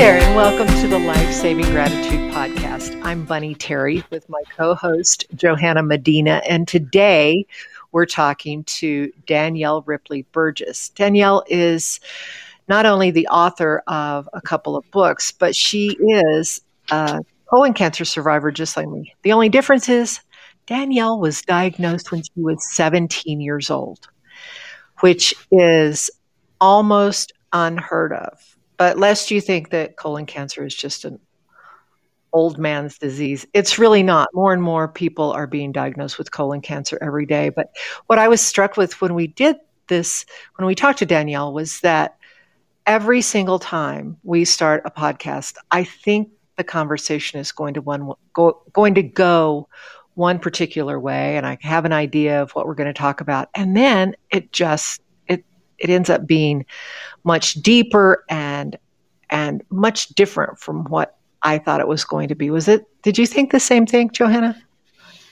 there, 0.00 0.16
and 0.18 0.34
welcome 0.34 0.66
to 0.80 0.88
the 0.88 0.98
Life 0.98 1.30
Saving 1.30 1.66
Gratitude 1.66 2.32
Podcast. 2.32 2.98
I'm 3.04 3.26
Bunny 3.26 3.54
Terry 3.54 4.02
with 4.08 4.26
my 4.30 4.40
co 4.56 4.74
host, 4.74 5.26
Johanna 5.34 5.82
Medina, 5.82 6.40
and 6.48 6.66
today 6.66 7.44
we're 7.92 8.06
talking 8.06 8.64
to 8.64 9.12
Danielle 9.26 9.82
Ripley 9.82 10.22
Burgess. 10.32 10.88
Danielle 10.88 11.44
is 11.48 12.00
not 12.66 12.86
only 12.86 13.10
the 13.10 13.26
author 13.26 13.82
of 13.88 14.26
a 14.32 14.40
couple 14.40 14.74
of 14.74 14.90
books, 14.90 15.32
but 15.32 15.54
she 15.54 15.98
is 16.00 16.62
a 16.90 17.22
colon 17.50 17.74
cancer 17.74 18.06
survivor 18.06 18.50
just 18.50 18.78
like 18.78 18.88
me. 18.88 19.14
The 19.20 19.32
only 19.32 19.50
difference 19.50 19.90
is 19.90 20.18
Danielle 20.64 21.20
was 21.20 21.42
diagnosed 21.42 22.10
when 22.10 22.22
she 22.22 22.40
was 22.40 22.66
17 22.74 23.38
years 23.38 23.68
old, 23.68 24.08
which 25.00 25.34
is 25.52 26.10
almost 26.58 27.34
unheard 27.52 28.14
of 28.14 28.56
but 28.80 28.96
lest 28.96 29.30
you 29.30 29.42
think 29.42 29.68
that 29.68 29.98
colon 29.98 30.24
cancer 30.24 30.64
is 30.64 30.74
just 30.74 31.04
an 31.04 31.18
old 32.32 32.56
man's 32.56 32.96
disease, 32.96 33.46
it's 33.52 33.78
really 33.78 34.02
not. 34.02 34.30
More 34.32 34.54
and 34.54 34.62
more 34.62 34.88
people 34.88 35.32
are 35.32 35.46
being 35.46 35.70
diagnosed 35.70 36.16
with 36.16 36.32
colon 36.32 36.62
cancer 36.62 36.98
every 37.02 37.26
day. 37.26 37.50
But 37.50 37.76
what 38.06 38.18
I 38.18 38.26
was 38.26 38.40
struck 38.40 38.78
with 38.78 38.98
when 39.02 39.14
we 39.14 39.26
did 39.26 39.56
this, 39.88 40.24
when 40.56 40.64
we 40.64 40.74
talked 40.74 41.00
to 41.00 41.04
Danielle, 41.04 41.52
was 41.52 41.80
that 41.80 42.16
every 42.86 43.20
single 43.20 43.58
time 43.58 44.16
we 44.22 44.46
start 44.46 44.80
a 44.86 44.90
podcast, 44.90 45.56
I 45.70 45.84
think 45.84 46.30
the 46.56 46.64
conversation 46.64 47.38
is 47.38 47.52
going 47.52 47.74
to 47.74 47.82
one 47.82 48.10
go, 48.32 48.62
going 48.72 48.94
to 48.94 49.02
go 49.02 49.68
one 50.14 50.38
particular 50.38 50.98
way, 50.98 51.36
and 51.36 51.46
I 51.46 51.58
have 51.60 51.84
an 51.84 51.92
idea 51.92 52.40
of 52.40 52.52
what 52.52 52.66
we're 52.66 52.74
going 52.76 52.86
to 52.86 52.98
talk 52.98 53.20
about, 53.20 53.50
and 53.54 53.76
then 53.76 54.16
it 54.30 54.52
just 54.52 55.02
it 55.80 55.90
ends 55.90 56.10
up 56.10 56.26
being 56.26 56.64
much 57.24 57.54
deeper 57.54 58.24
and 58.28 58.78
and 59.30 59.62
much 59.70 60.08
different 60.08 60.58
from 60.58 60.84
what 60.84 61.16
I 61.42 61.58
thought 61.58 61.80
it 61.80 61.88
was 61.88 62.04
going 62.04 62.28
to 62.28 62.34
be. 62.34 62.50
Was 62.50 62.68
it? 62.68 62.86
Did 63.02 63.16
you 63.16 63.26
think 63.26 63.50
the 63.50 63.60
same 63.60 63.86
thing, 63.86 64.10
Johanna? 64.10 64.60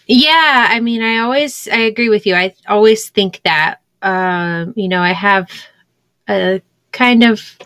Yeah, 0.07 0.67
I 0.71 0.81
mean, 0.81 1.03
I 1.03 1.19
always 1.19 1.69
I 1.71 1.79
agree 1.79 2.09
with 2.09 2.27
you. 2.27 2.35
I 2.35 2.55
always 2.67 3.11
think 3.11 3.41
that 3.45 3.81
um, 4.03 4.73
you 4.77 4.89
know 4.89 5.03
I 5.03 5.13
have 5.13 5.51
a 6.29 6.63
kind 6.93 7.23
of 7.23 7.59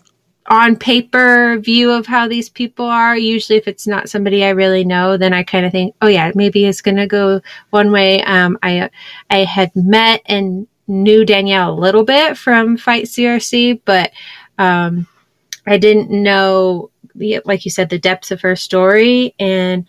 on 0.47 0.75
paper 0.75 1.59
view 1.61 1.91
of 1.93 2.07
how 2.07 2.27
these 2.27 2.49
people 2.49 2.87
are. 2.87 3.17
Usually, 3.17 3.59
if 3.59 3.69
it's 3.69 3.87
not 3.87 4.09
somebody 4.09 4.45
I 4.45 4.51
really 4.51 4.85
know, 4.85 5.17
then 5.17 5.33
I 5.33 5.45
kind 5.45 5.65
of 5.65 5.73
think, 5.73 5.95
oh 6.03 6.09
yeah, 6.09 6.33
maybe 6.35 6.65
it's 6.67 6.83
going 6.83 6.97
to 6.97 7.07
go 7.07 7.41
one 7.71 7.93
way. 7.93 8.23
Um, 8.25 8.59
I 8.63 8.91
I 9.31 9.45
had 9.45 9.71
met 9.77 10.23
and 10.27 10.67
knew 10.93 11.25
Danielle 11.25 11.73
a 11.73 11.81
little 11.81 12.05
bit 12.05 12.37
from 12.37 12.77
Fight 12.77 13.07
CRC, 13.07 13.81
but 13.85 14.13
um, 14.59 15.07
I 15.67 15.79
didn't 15.79 16.11
know, 16.11 16.91
like 17.15 17.65
you 17.65 17.71
said, 17.71 17.89
the 17.89 17.99
depths 17.99 18.31
of 18.31 18.41
her 18.43 18.55
story. 18.55 19.35
And 19.39 19.87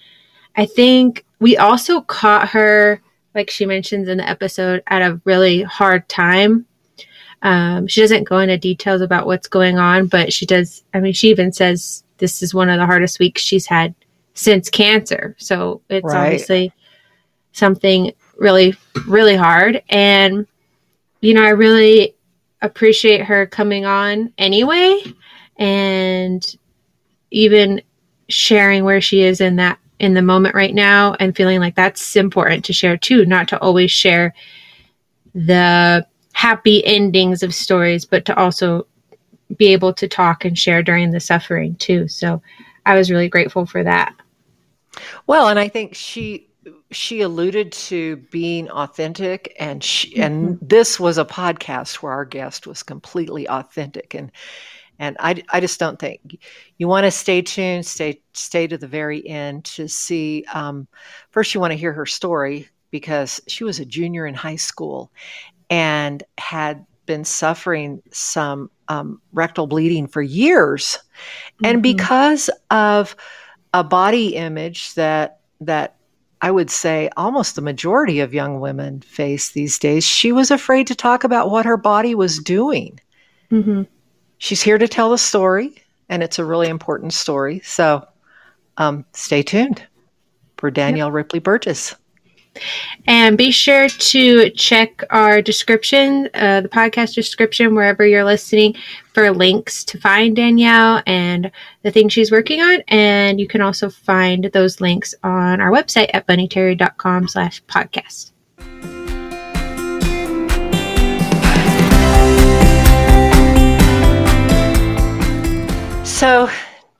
I 0.55 0.65
think 0.65 1.25
we 1.39 1.57
also 1.57 2.01
caught 2.01 2.49
her, 2.49 3.01
like 3.35 3.49
she 3.49 3.65
mentions 3.65 4.07
in 4.07 4.17
the 4.17 4.29
episode, 4.29 4.81
at 4.87 5.01
a 5.01 5.19
really 5.25 5.61
hard 5.63 6.07
time. 6.07 6.65
Um, 7.41 7.87
she 7.87 7.99
doesn't 7.99 8.23
go 8.23 8.39
into 8.39 8.57
details 8.57 9.01
about 9.01 9.27
what's 9.27 9.47
going 9.47 9.77
on, 9.77 10.07
but 10.07 10.31
she 10.31 10.45
does. 10.45 10.83
I 10.93 11.01
mean, 11.01 11.11
she 11.11 11.29
even 11.29 11.51
says 11.51 12.05
this 12.17 12.41
is 12.41 12.53
one 12.53 12.69
of 12.69 12.79
the 12.79 12.85
hardest 12.85 13.19
weeks 13.19 13.41
she's 13.41 13.65
had 13.65 13.93
since 14.33 14.69
cancer. 14.69 15.35
So 15.39 15.81
it's 15.89 16.05
right. 16.05 16.27
obviously 16.27 16.71
something 17.51 18.13
really, 18.37 18.75
really 19.05 19.35
hard. 19.35 19.83
And 19.89 20.47
you 21.23 21.33
know, 21.33 21.43
I 21.43 21.51
really 21.51 22.17
appreciate 22.61 23.23
her 23.23 23.45
coming 23.45 23.85
on 23.85 24.33
anyway 24.37 25.01
and 25.55 26.55
even 27.31 27.81
sharing 28.27 28.83
where 28.83 28.99
she 28.99 29.21
is 29.21 29.39
in 29.39 29.55
that 29.55 29.79
in 29.99 30.15
the 30.15 30.21
moment 30.21 30.53
right 30.53 30.75
now 30.75 31.15
and 31.21 31.33
feeling 31.33 31.61
like 31.61 31.75
that's 31.75 32.17
important 32.17 32.65
to 32.65 32.73
share 32.73 32.97
too, 32.97 33.25
not 33.25 33.47
to 33.47 33.59
always 33.61 33.89
share 33.89 34.33
the 35.33 36.05
happy 36.33 36.85
endings 36.85 37.41
of 37.41 37.55
stories, 37.55 38.03
but 38.03 38.25
to 38.25 38.35
also 38.35 38.85
be 39.55 39.67
able 39.67 39.93
to 39.93 40.09
talk 40.09 40.43
and 40.43 40.59
share 40.59 40.83
during 40.83 41.11
the 41.11 41.21
suffering 41.21 41.73
too. 41.77 42.05
So 42.09 42.41
I 42.85 42.97
was 42.97 43.09
really 43.09 43.29
grateful 43.29 43.65
for 43.65 43.81
that. 43.81 44.13
Well, 45.25 45.47
and 45.47 45.57
I 45.57 45.69
think 45.69 45.95
she 45.95 46.49
she 46.93 47.21
alluded 47.21 47.71
to 47.71 48.17
being 48.31 48.69
authentic 48.69 49.55
and 49.59 49.83
she, 49.83 50.11
mm-hmm. 50.11 50.21
and 50.21 50.59
this 50.61 50.99
was 50.99 51.17
a 51.17 51.25
podcast 51.25 51.95
where 51.95 52.13
our 52.13 52.25
guest 52.25 52.67
was 52.67 52.83
completely 52.83 53.47
authentic 53.47 54.13
and 54.13 54.31
and 54.99 55.17
I, 55.19 55.43
I 55.49 55.59
just 55.59 55.79
don't 55.79 55.99
think 55.99 56.39
you 56.77 56.87
want 56.87 57.05
to 57.05 57.11
stay 57.11 57.41
tuned 57.41 57.85
stay 57.85 58.21
stay 58.33 58.67
to 58.67 58.77
the 58.77 58.87
very 58.87 59.27
end 59.27 59.65
to 59.65 59.87
see 59.87 60.45
um, 60.53 60.87
first 61.31 61.53
you 61.53 61.59
want 61.59 61.71
to 61.71 61.77
hear 61.77 61.93
her 61.93 62.05
story 62.05 62.69
because 62.91 63.41
she 63.47 63.63
was 63.63 63.79
a 63.79 63.85
junior 63.85 64.25
in 64.25 64.35
high 64.35 64.55
school 64.55 65.11
and 65.69 66.23
had 66.37 66.85
been 67.05 67.25
suffering 67.25 68.01
some 68.11 68.69
um, 68.87 69.21
rectal 69.33 69.67
bleeding 69.67 70.07
for 70.07 70.21
years 70.21 70.99
mm-hmm. 71.55 71.65
and 71.65 71.83
because 71.83 72.49
of 72.69 73.15
a 73.73 73.83
body 73.83 74.35
image 74.35 74.93
that 74.93 75.39
that 75.59 75.95
I 76.43 76.51
would 76.51 76.69
say 76.69 77.09
almost 77.15 77.55
the 77.55 77.61
majority 77.61 78.19
of 78.19 78.33
young 78.33 78.59
women 78.59 78.99
face 78.99 79.51
these 79.51 79.79
days, 79.79 80.03
she 80.03 80.33
was 80.33 80.51
afraid 80.51 80.87
to 80.87 80.95
talk 80.95 81.23
about 81.23 81.49
what 81.49 81.65
her 81.65 81.77
body 81.77 82.15
was 82.15 82.37
doing. 82.37 82.99
Mm-hmm. 83.49 83.83
She's 84.39 84.61
here 84.61 84.77
to 84.77 84.89
tell 84.89 85.09
the 85.09 85.17
story, 85.17 85.73
and 86.09 86.21
it's 86.21 86.39
a 86.39 86.43
really 86.43 86.67
important 86.67 87.13
story. 87.13 87.61
So 87.61 88.05
um, 88.75 89.05
stay 89.13 89.41
tuned 89.41 89.81
for 90.57 90.69
Danielle 90.69 91.07
yep. 91.07 91.15
Ripley 91.15 91.39
Burgess. 91.39 91.95
And 93.07 93.37
be 93.37 93.51
sure 93.51 93.89
to 93.89 94.49
check 94.51 95.03
our 95.09 95.41
description, 95.41 96.29
uh, 96.33 96.61
the 96.61 96.69
podcast 96.69 97.15
description, 97.15 97.75
wherever 97.75 98.05
you're 98.05 98.23
listening, 98.23 98.75
for 99.13 99.31
links 99.31 99.83
to 99.85 99.99
find 99.99 100.35
Danielle 100.35 101.01
and 101.05 101.51
the 101.81 101.91
things 101.91 102.13
she's 102.13 102.31
working 102.31 102.61
on. 102.61 102.81
And 102.87 103.39
you 103.39 103.47
can 103.47 103.61
also 103.61 103.89
find 103.89 104.45
those 104.53 104.79
links 104.81 105.13
on 105.23 105.61
our 105.61 105.71
website 105.71 106.09
at 106.13 106.27
bunnyterry.com 106.27 107.27
slash 107.27 107.63
podcast. 107.65 108.31
So, 116.05 116.49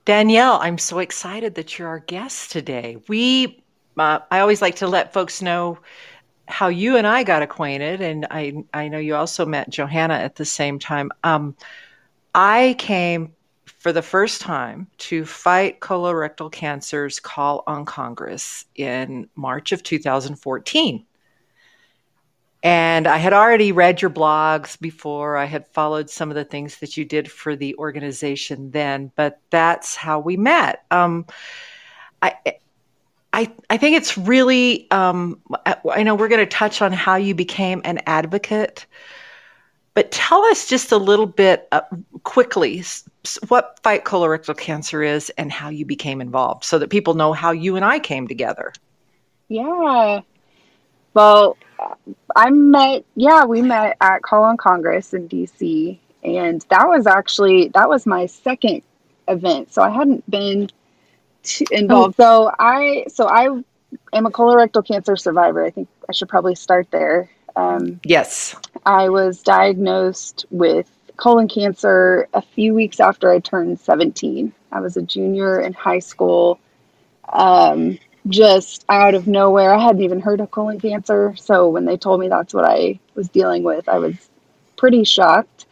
Danielle, 0.04 0.60
I'm 0.62 0.78
so 0.78 1.00
excited 1.00 1.56
that 1.56 1.80
you're 1.80 1.88
our 1.88 2.00
guest 2.00 2.52
today. 2.52 2.98
We 3.08 3.63
uh, 3.98 4.20
I 4.32 4.40
always 4.40 4.62
like 4.62 4.78
to 4.78 4.88
let 4.88 5.14
folks 5.14 5.42
know 5.42 5.80
how 6.48 6.68
you 6.68 6.98
and 6.98 7.08
I 7.08 7.24
got 7.24 7.42
acquainted, 7.42 8.02
and 8.02 8.28
I 8.30 8.64
I 8.74 8.88
know 8.88 8.98
you 8.98 9.16
also 9.16 9.46
met 9.46 9.70
Johanna 9.70 10.16
at 10.16 10.36
the 10.36 10.46
same 10.46 10.80
time. 10.80 11.12
Um, 11.24 11.56
I 12.36 12.76
came 12.80 13.34
for 13.66 13.92
the 13.92 14.02
first 14.02 14.42
time 14.42 14.88
to 14.98 15.26
fight 15.26 15.80
colorectal 15.80 16.52
cancer's 16.52 17.20
call 17.20 17.64
on 17.68 17.86
Congress 17.86 18.66
in 18.76 19.30
March 19.36 19.72
of 19.72 19.84
2014. 19.84 21.06
And 22.64 23.08
I 23.08 23.18
had 23.18 23.34
already 23.34 23.74
read 23.74 24.02
your 24.02 24.10
blogs 24.10 24.80
before. 24.80 25.36
I 25.36 25.44
had 25.44 25.68
followed 25.68 26.10
some 26.10 26.30
of 26.30 26.36
the 26.36 26.46
things 26.46 26.80
that 26.80 26.96
you 26.96 27.04
did 27.04 27.30
for 27.30 27.58
the 27.58 27.76
organization 27.76 28.72
then, 28.72 29.12
but 29.18 29.42
that's 29.50 29.98
how 29.98 30.20
we 30.22 30.38
met. 30.38 30.86
Um, 30.90 31.26
I, 32.22 32.36
I, 33.34 33.52
I 33.70 33.78
think 33.78 33.98
it's 33.98 34.16
really, 34.16 34.90
um, 34.92 35.40
I 35.92 36.04
know 36.04 36.14
we're 36.14 36.28
going 36.28 36.46
to 36.46 36.46
touch 36.46 36.84
on 36.84 36.94
how 36.94 37.16
you 37.16 37.34
became 37.34 37.82
an 37.84 38.00
advocate, 38.06 38.86
but 39.96 40.12
tell 40.12 40.44
us 40.46 40.68
just 40.68 40.92
a 40.92 40.98
little 40.98 41.26
bit 41.26 41.68
uh, 41.72 41.82
quickly 42.22 42.84
what 43.48 43.80
Fight 43.82 44.06
Colorectal 44.06 44.56
Cancer 44.56 45.02
is 45.02 45.32
and 45.32 45.52
how 45.52 45.70
you 45.70 45.84
became 45.84 46.22
involved 46.22 46.64
so 46.64 46.78
that 46.78 46.92
people 46.92 47.16
know 47.16 47.34
how 47.34 47.52
you 47.52 47.76
and 47.76 47.84
I 47.84 47.98
came 47.98 48.28
together. 48.28 48.72
Yeah. 49.48 50.22
Well, 51.16 51.58
I 52.36 52.52
met, 52.52 53.04
yeah, 53.16 53.46
we 53.46 53.64
met 53.64 53.98
at 54.00 54.22
Call 54.22 54.44
on 54.44 54.58
Congress 54.58 55.14
in 55.14 55.28
DC. 55.28 55.98
And 56.24 56.64
that 56.70 56.88
was 56.88 57.08
actually, 57.08 57.70
that 57.74 57.90
was 57.90 58.06
my 58.06 58.28
second 58.28 58.84
event. 59.28 59.74
So 59.74 59.82
I 59.82 59.90
hadn't 59.90 60.30
been 60.30 60.70
involved. 61.72 62.16
Oh. 62.20 62.24
So 62.24 62.52
I 62.60 63.06
so 63.08 63.28
I 63.28 63.46
am 64.14 64.26
a 64.26 64.32
colorectal 64.32 64.86
cancer 64.86 65.16
survivor. 65.16 65.64
I 65.64 65.70
think 65.70 65.88
I 66.10 66.14
should 66.14 66.30
probably 66.30 66.56
start 66.56 66.88
there. 66.92 67.30
Um, 67.56 68.00
yes, 68.04 68.56
I 68.86 69.10
was 69.10 69.42
diagnosed 69.44 70.46
with 70.50 70.90
colon 71.18 71.48
cancer 71.48 72.28
a 72.34 72.42
few 72.42 72.74
weeks 72.74 73.00
after 73.00 73.32
I 73.32 73.40
turned 73.40 73.80
17. 73.80 74.52
I 74.72 74.80
was 74.80 74.98
a 74.98 75.02
junior 75.02 75.60
in 75.60 75.74
high 75.74 76.00
school. 76.00 76.60
Um, 77.32 78.00
just 78.28 78.86
out 78.90 79.16
of 79.16 79.28
nowhere, 79.28 79.74
I 79.74 79.82
hadn't 79.82 80.02
even 80.02 80.20
heard 80.20 80.40
of 80.40 80.50
colon 80.52 80.80
cancer. 80.80 81.36
So 81.38 81.70
when 81.70 81.86
they 81.86 81.98
told 81.98 82.20
me 82.20 82.30
that's 82.30 82.54
what 82.54 82.66
I 82.66 83.00
was 83.16 83.30
dealing 83.30 83.64
with, 83.64 83.88
I 83.88 84.00
was 84.00 84.16
pretty 84.78 85.04
shocked. 85.04 85.66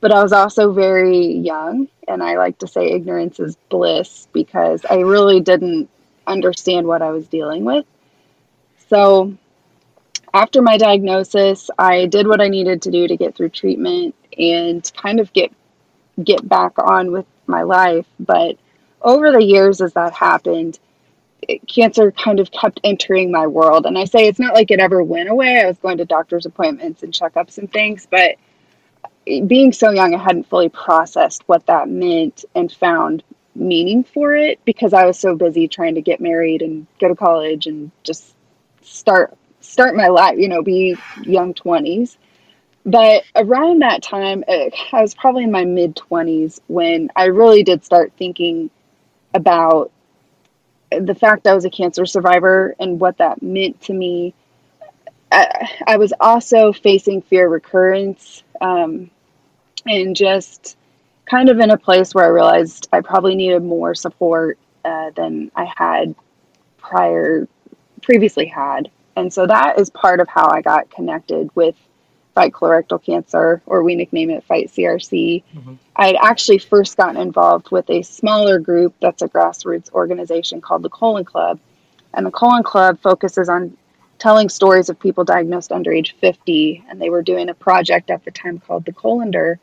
But 0.00 0.12
I 0.12 0.22
was 0.22 0.32
also 0.32 0.72
very 0.72 1.26
young. 1.26 1.88
And 2.06 2.22
I 2.22 2.36
like 2.36 2.58
to 2.58 2.66
say 2.66 2.92
ignorance 2.92 3.38
is 3.40 3.56
bliss 3.68 4.28
because 4.32 4.84
I 4.88 5.00
really 5.00 5.40
didn't 5.40 5.90
understand 6.26 6.86
what 6.86 7.02
I 7.02 7.10
was 7.10 7.26
dealing 7.28 7.64
with. 7.64 7.84
So 8.88 9.36
after 10.32 10.62
my 10.62 10.78
diagnosis, 10.78 11.70
I 11.78 12.06
did 12.06 12.26
what 12.26 12.40
I 12.40 12.48
needed 12.48 12.82
to 12.82 12.90
do 12.90 13.08
to 13.08 13.16
get 13.16 13.34
through 13.34 13.50
treatment 13.50 14.14
and 14.38 14.90
kind 14.96 15.20
of 15.20 15.32
get 15.32 15.52
get 16.22 16.46
back 16.48 16.78
on 16.78 17.12
with 17.12 17.26
my 17.46 17.62
life. 17.62 18.06
But 18.18 18.58
over 19.02 19.30
the 19.30 19.42
years, 19.42 19.80
as 19.80 19.92
that 19.94 20.12
happened, 20.12 20.78
it, 21.42 21.66
cancer 21.68 22.10
kind 22.12 22.40
of 22.40 22.50
kept 22.50 22.80
entering 22.84 23.30
my 23.30 23.46
world. 23.46 23.86
And 23.86 23.96
I 23.96 24.04
say 24.04 24.26
it's 24.26 24.40
not 24.40 24.54
like 24.54 24.70
it 24.70 24.80
ever 24.80 25.02
went 25.02 25.28
away. 25.28 25.60
I 25.60 25.66
was 25.66 25.78
going 25.78 25.98
to 25.98 26.04
doctor's 26.04 26.46
appointments 26.46 27.02
and 27.02 27.12
checkups 27.12 27.58
and 27.58 27.70
things, 27.70 28.06
but 28.10 28.36
being 29.46 29.72
so 29.72 29.90
young, 29.90 30.14
I 30.14 30.18
hadn't 30.18 30.48
fully 30.48 30.68
processed 30.68 31.42
what 31.46 31.66
that 31.66 31.88
meant 31.88 32.44
and 32.54 32.70
found 32.70 33.22
meaning 33.54 34.04
for 34.04 34.34
it 34.34 34.60
because 34.64 34.92
I 34.92 35.04
was 35.06 35.18
so 35.18 35.34
busy 35.34 35.68
trying 35.68 35.96
to 35.96 36.00
get 36.00 36.20
married 36.20 36.62
and 36.62 36.86
go 37.00 37.08
to 37.08 37.16
college 37.16 37.66
and 37.66 37.90
just 38.04 38.34
start 38.82 39.36
start 39.60 39.96
my 39.96 40.08
life, 40.08 40.38
you 40.38 40.48
know, 40.48 40.62
be 40.62 40.96
young 41.22 41.52
20s. 41.54 42.16
But 42.86 43.24
around 43.34 43.82
that 43.82 44.02
time, 44.02 44.44
uh, 44.48 44.70
I 44.92 45.02
was 45.02 45.14
probably 45.14 45.44
in 45.44 45.50
my 45.50 45.64
mid 45.64 45.96
20s 45.96 46.60
when 46.68 47.10
I 47.14 47.26
really 47.26 47.62
did 47.62 47.84
start 47.84 48.12
thinking 48.16 48.70
about 49.34 49.90
the 50.90 51.14
fact 51.14 51.46
I 51.46 51.54
was 51.54 51.66
a 51.66 51.70
cancer 51.70 52.06
survivor 52.06 52.74
and 52.80 52.98
what 52.98 53.18
that 53.18 53.42
meant 53.42 53.82
to 53.82 53.92
me. 53.92 54.32
I, 55.30 55.68
I 55.86 55.96
was 55.98 56.14
also 56.18 56.72
facing 56.72 57.20
fear 57.20 57.46
recurrence 57.46 58.42
um, 58.62 59.10
and 59.88 60.14
just 60.14 60.76
kind 61.26 61.48
of 61.48 61.58
in 61.58 61.70
a 61.70 61.78
place 61.78 62.14
where 62.14 62.24
I 62.24 62.28
realized 62.28 62.88
I 62.92 63.00
probably 63.00 63.34
needed 63.34 63.62
more 63.62 63.94
support 63.94 64.58
uh, 64.84 65.10
than 65.10 65.50
I 65.54 65.70
had 65.76 66.14
prior 66.78 67.46
previously 68.02 68.46
had. 68.46 68.90
And 69.16 69.32
so 69.32 69.46
that 69.46 69.78
is 69.78 69.90
part 69.90 70.20
of 70.20 70.28
how 70.28 70.48
I 70.48 70.62
got 70.62 70.90
connected 70.90 71.50
with 71.54 71.74
Fight 72.34 72.52
Colorectal 72.52 73.02
Cancer, 73.02 73.60
or 73.66 73.82
we 73.82 73.96
nickname 73.96 74.30
it 74.30 74.44
Fight 74.44 74.68
CRC. 74.68 75.42
Mm-hmm. 75.42 75.74
I 75.96 76.06
had 76.06 76.16
actually 76.22 76.58
first 76.58 76.96
gotten 76.96 77.20
involved 77.20 77.72
with 77.72 77.90
a 77.90 78.02
smaller 78.02 78.60
group 78.60 78.94
that's 79.02 79.22
a 79.22 79.28
grassroots 79.28 79.92
organization 79.92 80.60
called 80.60 80.84
the 80.84 80.88
Colon 80.88 81.24
Club. 81.24 81.58
And 82.14 82.24
the 82.24 82.30
Colon 82.30 82.62
Club 82.62 83.00
focuses 83.00 83.48
on 83.48 83.76
telling 84.18 84.48
stories 84.48 84.88
of 84.88 85.00
people 85.00 85.24
diagnosed 85.24 85.72
under 85.72 85.92
age 85.92 86.14
50. 86.20 86.84
And 86.88 87.02
they 87.02 87.10
were 87.10 87.22
doing 87.22 87.48
a 87.48 87.54
project 87.54 88.10
at 88.10 88.24
the 88.24 88.30
time 88.30 88.60
called 88.60 88.84
the 88.84 88.92
Colondar. 88.92 89.58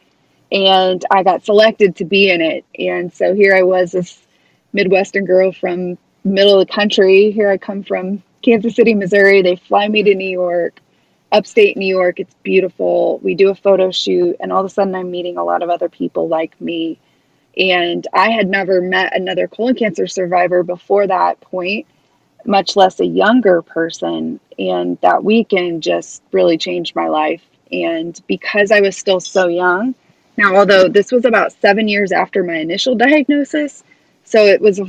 And 0.52 1.04
I 1.12 1.24
got 1.24 1.44
selected 1.44 1.96
to 1.98 2.06
be 2.06 2.30
in 2.30 2.42
it. 2.42 2.66
And 2.78 3.14
so 3.14 3.34
here 3.34 3.56
I 3.56 3.64
was, 3.64 3.92
this 3.92 4.26
Midwestern 4.74 5.26
girl 5.26 5.52
from 5.52 5.98
middle 6.24 6.60
of 6.60 6.68
the 6.68 6.74
country. 6.74 7.32
Here 7.32 7.50
I 7.50 7.58
come 7.58 7.84
from 7.84 8.24
Kansas 8.42 8.76
City, 8.76 8.94
Missouri. 8.94 9.42
They 9.42 9.56
fly 9.56 9.88
me 9.88 10.04
to 10.04 10.16
New 10.16 10.30
York 10.30 10.80
upstate 11.36 11.76
New 11.76 11.88
York. 11.88 12.20
It's 12.20 12.34
beautiful. 12.44 13.20
We 13.20 13.36
do 13.36 13.50
a 13.50 13.56
photo 13.56 13.92
shoot, 13.92 14.38
and 14.40 14.52
all 14.52 14.62
of 14.62 14.66
a 14.66 14.70
sudden, 14.70 14.96
I'm 14.96 15.12
meeting 15.12 15.38
a 15.38 15.44
lot 15.44 15.64
of 15.64 15.70
other 15.70 15.90
people 15.90 16.28
like 16.28 16.60
me. 16.62 17.00
And 17.58 18.06
I 18.14 18.32
had 18.32 18.50
never 18.50 18.82
met 18.82 19.16
another 19.16 19.48
colon 19.48 19.76
cancer 19.76 20.08
survivor 20.08 20.64
before 20.64 21.08
that 21.08 21.40
point, 21.42 21.88
much 22.46 22.76
less 22.76 23.00
a 23.00 23.06
younger 23.06 23.62
person. 23.62 24.40
And 24.58 24.98
that 25.02 25.24
weekend 25.24 25.84
just 25.84 26.22
really 26.32 26.58
changed 26.58 26.96
my 26.96 27.08
life. 27.08 27.44
And 27.72 28.20
because 28.28 28.72
I 28.72 28.82
was 28.82 28.98
still 28.98 29.20
so 29.20 29.48
young, 29.48 29.96
now, 30.38 30.56
although 30.56 30.88
this 30.88 31.12
was 31.12 31.26
about 31.26 31.54
seven 31.54 31.88
years 31.88 32.12
after 32.12 32.44
my 32.44 32.56
initial 32.56 32.96
diagnosis, 32.96 33.84
so 34.24 34.46
it 34.46 34.62
was 34.62 34.82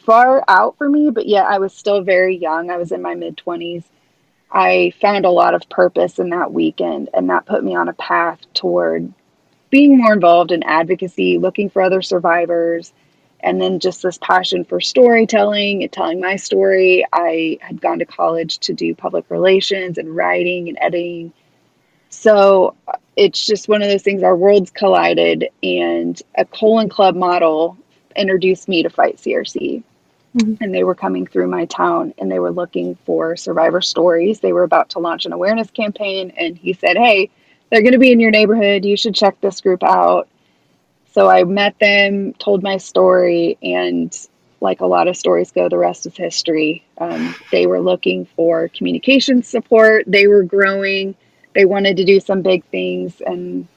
far 0.00 0.44
out 0.48 0.76
for 0.76 0.88
me, 0.88 1.10
but 1.10 1.26
yet 1.26 1.46
I 1.46 1.58
was 1.58 1.74
still 1.74 2.02
very 2.02 2.36
young. 2.36 2.70
I 2.70 2.76
was 2.76 2.92
in 2.92 3.02
my 3.02 3.14
mid 3.14 3.36
20s 3.36 3.84
I 4.52 4.92
found 5.00 5.24
a 5.24 5.30
lot 5.30 5.54
of 5.54 5.68
purpose 5.70 6.18
in 6.18 6.30
that 6.30 6.52
weekend, 6.52 7.08
and 7.14 7.30
that 7.30 7.46
put 7.46 7.64
me 7.64 7.74
on 7.74 7.88
a 7.88 7.94
path 7.94 8.40
toward 8.52 9.10
being 9.70 9.96
more 9.96 10.12
involved 10.12 10.52
in 10.52 10.62
advocacy, 10.62 11.38
looking 11.38 11.70
for 11.70 11.80
other 11.80 12.02
survivors, 12.02 12.92
and 13.40 13.60
then 13.60 13.80
just 13.80 14.02
this 14.02 14.18
passion 14.18 14.64
for 14.64 14.78
storytelling 14.78 15.82
and 15.82 15.90
telling 15.90 16.20
my 16.20 16.36
story. 16.36 17.06
I 17.10 17.58
had 17.62 17.80
gone 17.80 18.00
to 18.00 18.04
college 18.04 18.58
to 18.58 18.74
do 18.74 18.94
public 18.94 19.24
relations 19.30 19.96
and 19.96 20.14
writing 20.14 20.68
and 20.68 20.76
editing. 20.80 21.32
So 22.10 22.74
it's 23.16 23.44
just 23.44 23.68
one 23.68 23.82
of 23.82 23.88
those 23.88 24.02
things, 24.02 24.22
our 24.22 24.36
worlds 24.36 24.70
collided, 24.70 25.48
and 25.62 26.20
a 26.36 26.44
colon 26.44 26.88
club 26.88 27.14
model 27.14 27.76
introduced 28.16 28.68
me 28.68 28.82
to 28.82 28.90
Fight 28.90 29.16
CRC. 29.16 29.82
Mm-hmm. 30.36 30.64
And 30.64 30.74
they 30.74 30.82
were 30.82 30.94
coming 30.94 31.26
through 31.26 31.48
my 31.48 31.66
town 31.66 32.14
and 32.16 32.32
they 32.32 32.38
were 32.38 32.52
looking 32.52 32.94
for 33.04 33.36
survivor 33.36 33.82
stories. 33.82 34.40
They 34.40 34.54
were 34.54 34.62
about 34.62 34.88
to 34.90 34.98
launch 34.98 35.26
an 35.26 35.32
awareness 35.34 35.70
campaign. 35.70 36.32
And 36.38 36.56
he 36.56 36.72
said, 36.72 36.96
Hey, 36.96 37.30
they're 37.70 37.82
going 37.82 37.92
to 37.92 37.98
be 37.98 38.12
in 38.12 38.20
your 38.20 38.30
neighborhood. 38.30 38.84
You 38.84 38.96
should 38.96 39.14
check 39.14 39.38
this 39.42 39.60
group 39.60 39.82
out. 39.82 40.28
So 41.12 41.28
I 41.28 41.44
met 41.44 41.78
them, 41.78 42.32
told 42.34 42.62
my 42.62 42.78
story, 42.78 43.58
and 43.62 44.16
like 44.62 44.80
a 44.80 44.86
lot 44.86 45.08
of 45.08 45.16
stories 45.16 45.50
go, 45.50 45.68
the 45.68 45.76
rest 45.76 46.06
is 46.06 46.16
history. 46.16 46.84
Um, 46.96 47.34
they 47.50 47.66
were 47.66 47.80
looking 47.80 48.24
for 48.24 48.68
communication 48.68 49.42
support. 49.42 50.04
They 50.06 50.26
were 50.26 50.44
growing. 50.44 51.14
They 51.54 51.64
wanted 51.64 51.96
to 51.98 52.04
do 52.04 52.20
some 52.20 52.42
big 52.42 52.64
things 52.66 53.20
and 53.24 53.68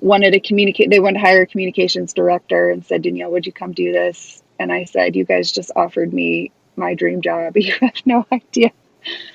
wanted 0.00 0.32
to 0.32 0.40
communicate. 0.40 0.90
They 0.90 1.00
wanted 1.00 1.20
to 1.20 1.26
hire 1.26 1.42
a 1.42 1.46
communications 1.46 2.12
director 2.12 2.70
and 2.70 2.84
said, 2.84 3.02
Danielle, 3.02 3.30
would 3.30 3.46
you 3.46 3.52
come 3.52 3.72
do 3.72 3.92
this? 3.92 4.42
and 4.58 4.72
I 4.72 4.84
said, 4.84 5.16
"You 5.16 5.24
guys 5.24 5.52
just 5.52 5.70
offered 5.76 6.12
me 6.12 6.50
my 6.76 6.94
dream 6.94 7.22
job. 7.22 7.56
You 7.56 7.74
have 7.80 7.94
no 8.04 8.26
idea." 8.32 8.72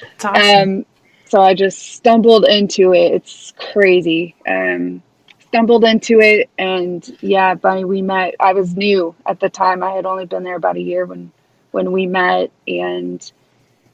That's 0.01 0.25
awesome. 0.25 0.79
Um, 0.79 0.85
so 1.25 1.41
I 1.41 1.53
just 1.53 1.93
stumbled 1.93 2.45
into 2.45 2.93
it. 2.93 3.13
It's 3.13 3.53
crazy. 3.57 4.35
Um, 4.47 5.01
stumbled 5.47 5.83
into 5.83 6.19
it, 6.19 6.49
and 6.57 7.17
yeah, 7.21 7.55
Bunny, 7.55 7.85
we 7.85 8.01
met. 8.01 8.35
I 8.39 8.53
was 8.53 8.75
new 8.75 9.15
at 9.25 9.39
the 9.39 9.49
time. 9.49 9.83
I 9.83 9.91
had 9.91 10.05
only 10.05 10.25
been 10.25 10.43
there 10.43 10.55
about 10.55 10.77
a 10.77 10.81
year 10.81 11.05
when 11.05 11.31
when 11.71 11.91
we 11.91 12.05
met, 12.05 12.51
and 12.67 13.31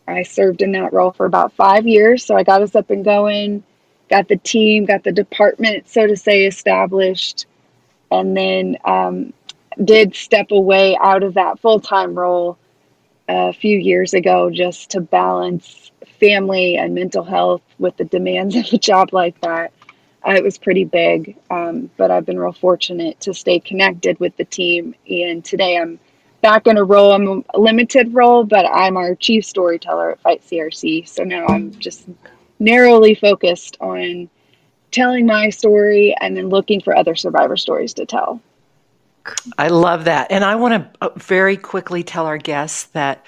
I 0.07 0.23
served 0.23 0.61
in 0.61 0.73
that 0.73 0.91
role 0.91 1.11
for 1.11 1.25
about 1.25 1.53
five 1.53 1.87
years. 1.87 2.25
So 2.25 2.35
I 2.35 2.43
got 2.43 2.61
us 2.61 2.75
up 2.75 2.89
and 2.89 3.05
going, 3.05 3.63
got 4.09 4.27
the 4.27 4.37
team, 4.37 4.85
got 4.85 5.03
the 5.03 5.11
department, 5.11 5.87
so 5.87 6.07
to 6.07 6.17
say, 6.17 6.45
established, 6.45 7.45
and 8.11 8.35
then 8.35 8.77
um, 8.85 9.33
did 9.83 10.15
step 10.15 10.51
away 10.51 10.97
out 11.01 11.23
of 11.23 11.35
that 11.35 11.59
full 11.59 11.79
time 11.79 12.15
role 12.15 12.57
a 13.27 13.53
few 13.53 13.77
years 13.77 14.13
ago 14.13 14.49
just 14.49 14.89
to 14.91 15.01
balance 15.01 15.91
family 16.19 16.77
and 16.77 16.95
mental 16.95 17.23
health 17.23 17.61
with 17.77 17.95
the 17.97 18.05
demands 18.05 18.55
of 18.55 18.65
a 18.73 18.77
job 18.77 19.13
like 19.13 19.39
that. 19.41 19.71
Uh, 20.27 20.31
it 20.31 20.43
was 20.43 20.57
pretty 20.57 20.83
big, 20.83 21.37
um, 21.49 21.89
but 21.95 22.11
I've 22.11 22.25
been 22.25 22.39
real 22.39 22.51
fortunate 22.51 23.19
to 23.21 23.33
stay 23.33 23.59
connected 23.59 24.19
with 24.19 24.35
the 24.35 24.43
team. 24.43 24.95
And 25.09 25.45
today 25.45 25.77
I'm 25.77 25.97
back 26.41 26.67
in 26.67 26.77
a 26.77 26.83
role, 26.83 27.13
I'm 27.13 27.45
a 27.53 27.59
limited 27.59 28.13
role, 28.13 28.43
but 28.43 28.65
I'm 28.65 28.97
our 28.97 29.15
chief 29.15 29.45
storyteller 29.45 30.11
at 30.11 30.21
Fight 30.21 30.41
CRC. 30.41 31.07
So 31.07 31.23
now 31.23 31.45
I'm 31.47 31.71
just 31.79 32.07
narrowly 32.59 33.15
focused 33.15 33.77
on 33.79 34.29
telling 34.91 35.25
my 35.25 35.49
story 35.49 36.15
and 36.19 36.35
then 36.35 36.49
looking 36.49 36.81
for 36.81 36.95
other 36.95 37.15
survivor 37.15 37.57
stories 37.57 37.93
to 37.93 38.05
tell. 38.05 38.41
I 39.57 39.67
love 39.67 40.05
that. 40.05 40.31
And 40.31 40.43
I 40.43 40.55
want 40.55 40.73
to 40.73 41.05
uh, 41.05 41.09
very 41.15 41.57
quickly 41.57 42.03
tell 42.03 42.25
our 42.25 42.37
guests 42.37 42.85
that 42.85 43.25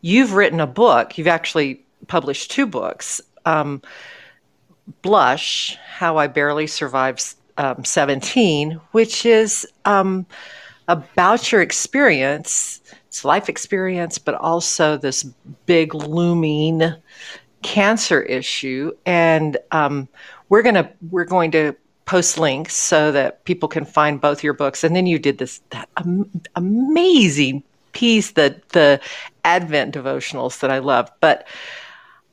you've 0.00 0.34
written 0.34 0.60
a 0.60 0.66
book. 0.66 1.16
You've 1.16 1.28
actually 1.28 1.84
published 2.08 2.50
two 2.50 2.66
books 2.66 3.20
um, 3.46 3.82
Blush 5.02 5.76
How 5.86 6.16
I 6.16 6.26
Barely 6.26 6.66
Survived 6.66 7.34
um, 7.56 7.84
17, 7.84 8.80
which 8.92 9.24
is 9.24 9.66
um, 9.84 10.26
about 10.88 11.52
your 11.52 11.62
experience, 11.62 12.80
it's 13.06 13.24
life 13.24 13.48
experience, 13.48 14.18
but 14.18 14.34
also 14.34 14.96
this 14.96 15.22
big 15.66 15.94
looming 15.94 16.82
cancer 17.64 18.22
issue. 18.22 18.92
And 19.04 19.56
um, 19.72 20.06
we're 20.48 20.62
gonna 20.62 20.92
we're 21.10 21.24
going 21.24 21.50
to 21.52 21.74
post 22.04 22.38
links 22.38 22.76
so 22.76 23.10
that 23.10 23.44
people 23.44 23.68
can 23.68 23.84
find 23.84 24.20
both 24.20 24.44
your 24.44 24.52
books. 24.52 24.84
And 24.84 24.94
then 24.94 25.06
you 25.06 25.18
did 25.18 25.38
this 25.38 25.60
that 25.70 25.88
am- 25.96 26.30
amazing 26.54 27.64
piece, 27.92 28.32
the 28.32 28.60
the 28.68 29.00
Advent 29.44 29.94
devotionals 29.94 30.60
that 30.60 30.70
I 30.70 30.78
love. 30.78 31.10
But 31.20 31.48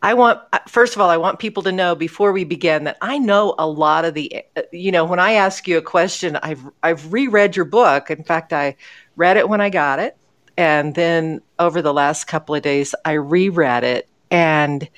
I 0.03 0.13
want 0.13 0.41
first 0.67 0.95
of 0.95 1.01
all, 1.01 1.09
I 1.09 1.17
want 1.17 1.39
people 1.39 1.63
to 1.63 1.71
know 1.71 1.95
before 1.95 2.33
we 2.33 2.43
begin 2.43 2.83
that 2.83 2.97
I 3.01 3.17
know 3.17 3.55
a 3.57 3.67
lot 3.67 4.03
of 4.03 4.13
the 4.13 4.43
you 4.71 4.91
know 4.91 5.05
when 5.05 5.19
I 5.19 5.33
ask 5.33 5.67
you 5.67 5.77
a 5.77 5.81
question, 5.81 6.37
I've 6.43 6.63
I've 6.83 7.13
reread 7.13 7.55
your 7.55 7.65
book. 7.65 8.11
In 8.11 8.23
fact, 8.23 8.51
I 8.51 8.75
read 9.15 9.37
it 9.37 9.47
when 9.47 9.61
I 9.61 9.69
got 9.69 9.99
it, 9.99 10.17
and 10.57 10.93
then 10.93 11.41
over 11.57 11.81
the 11.81 11.93
last 11.93 12.25
couple 12.25 12.53
of 12.53 12.61
days, 12.61 12.93
I 13.05 13.13
reread 13.13 13.85
it 13.85 14.09
and 14.31 14.89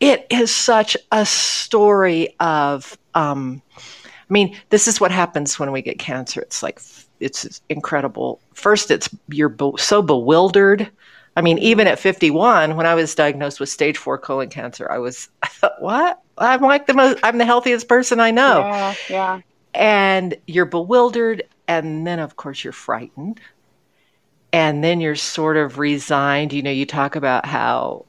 it 0.00 0.26
is 0.30 0.54
such 0.54 0.96
a 1.12 1.24
story 1.24 2.34
of 2.40 2.98
um, 3.14 3.62
I 3.76 4.32
mean, 4.32 4.56
this 4.70 4.86
is 4.86 5.00
what 5.00 5.10
happens 5.10 5.58
when 5.58 5.72
we 5.72 5.82
get 5.82 5.98
cancer. 5.98 6.40
It's 6.40 6.62
like 6.62 6.80
it's 7.18 7.60
incredible. 7.68 8.40
First, 8.54 8.90
it's 8.90 9.08
you're 9.28 9.54
so 9.76 10.02
bewildered. 10.02 10.90
I 11.36 11.42
mean, 11.42 11.58
even 11.58 11.86
at 11.86 11.98
51, 11.98 12.76
when 12.76 12.86
I 12.86 12.94
was 12.94 13.14
diagnosed 13.14 13.60
with 13.60 13.68
stage 13.68 13.96
four 13.96 14.18
colon 14.18 14.48
cancer, 14.48 14.90
I 14.90 14.98
was, 14.98 15.28
I 15.42 15.48
thought, 15.48 15.72
what? 15.82 16.20
I'm 16.38 16.60
like 16.62 16.86
the 16.86 16.94
most, 16.94 17.18
I'm 17.22 17.38
the 17.38 17.44
healthiest 17.44 17.88
person 17.88 18.20
I 18.20 18.30
know. 18.30 18.60
Yeah, 18.60 18.94
yeah. 19.08 19.40
And 19.74 20.36
you're 20.46 20.64
bewildered. 20.64 21.44
And 21.68 22.06
then, 22.06 22.18
of 22.18 22.36
course, 22.36 22.64
you're 22.64 22.72
frightened. 22.72 23.40
And 24.52 24.82
then 24.82 25.00
you're 25.00 25.14
sort 25.14 25.56
of 25.56 25.78
resigned. 25.78 26.52
You 26.52 26.62
know, 26.62 26.70
you 26.70 26.86
talk 26.86 27.14
about 27.14 27.46
how, 27.46 28.06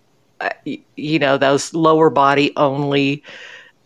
you 0.66 1.20
know, 1.20 1.38
those 1.38 1.74
lower 1.74 2.10
body 2.10 2.54
only, 2.56 3.24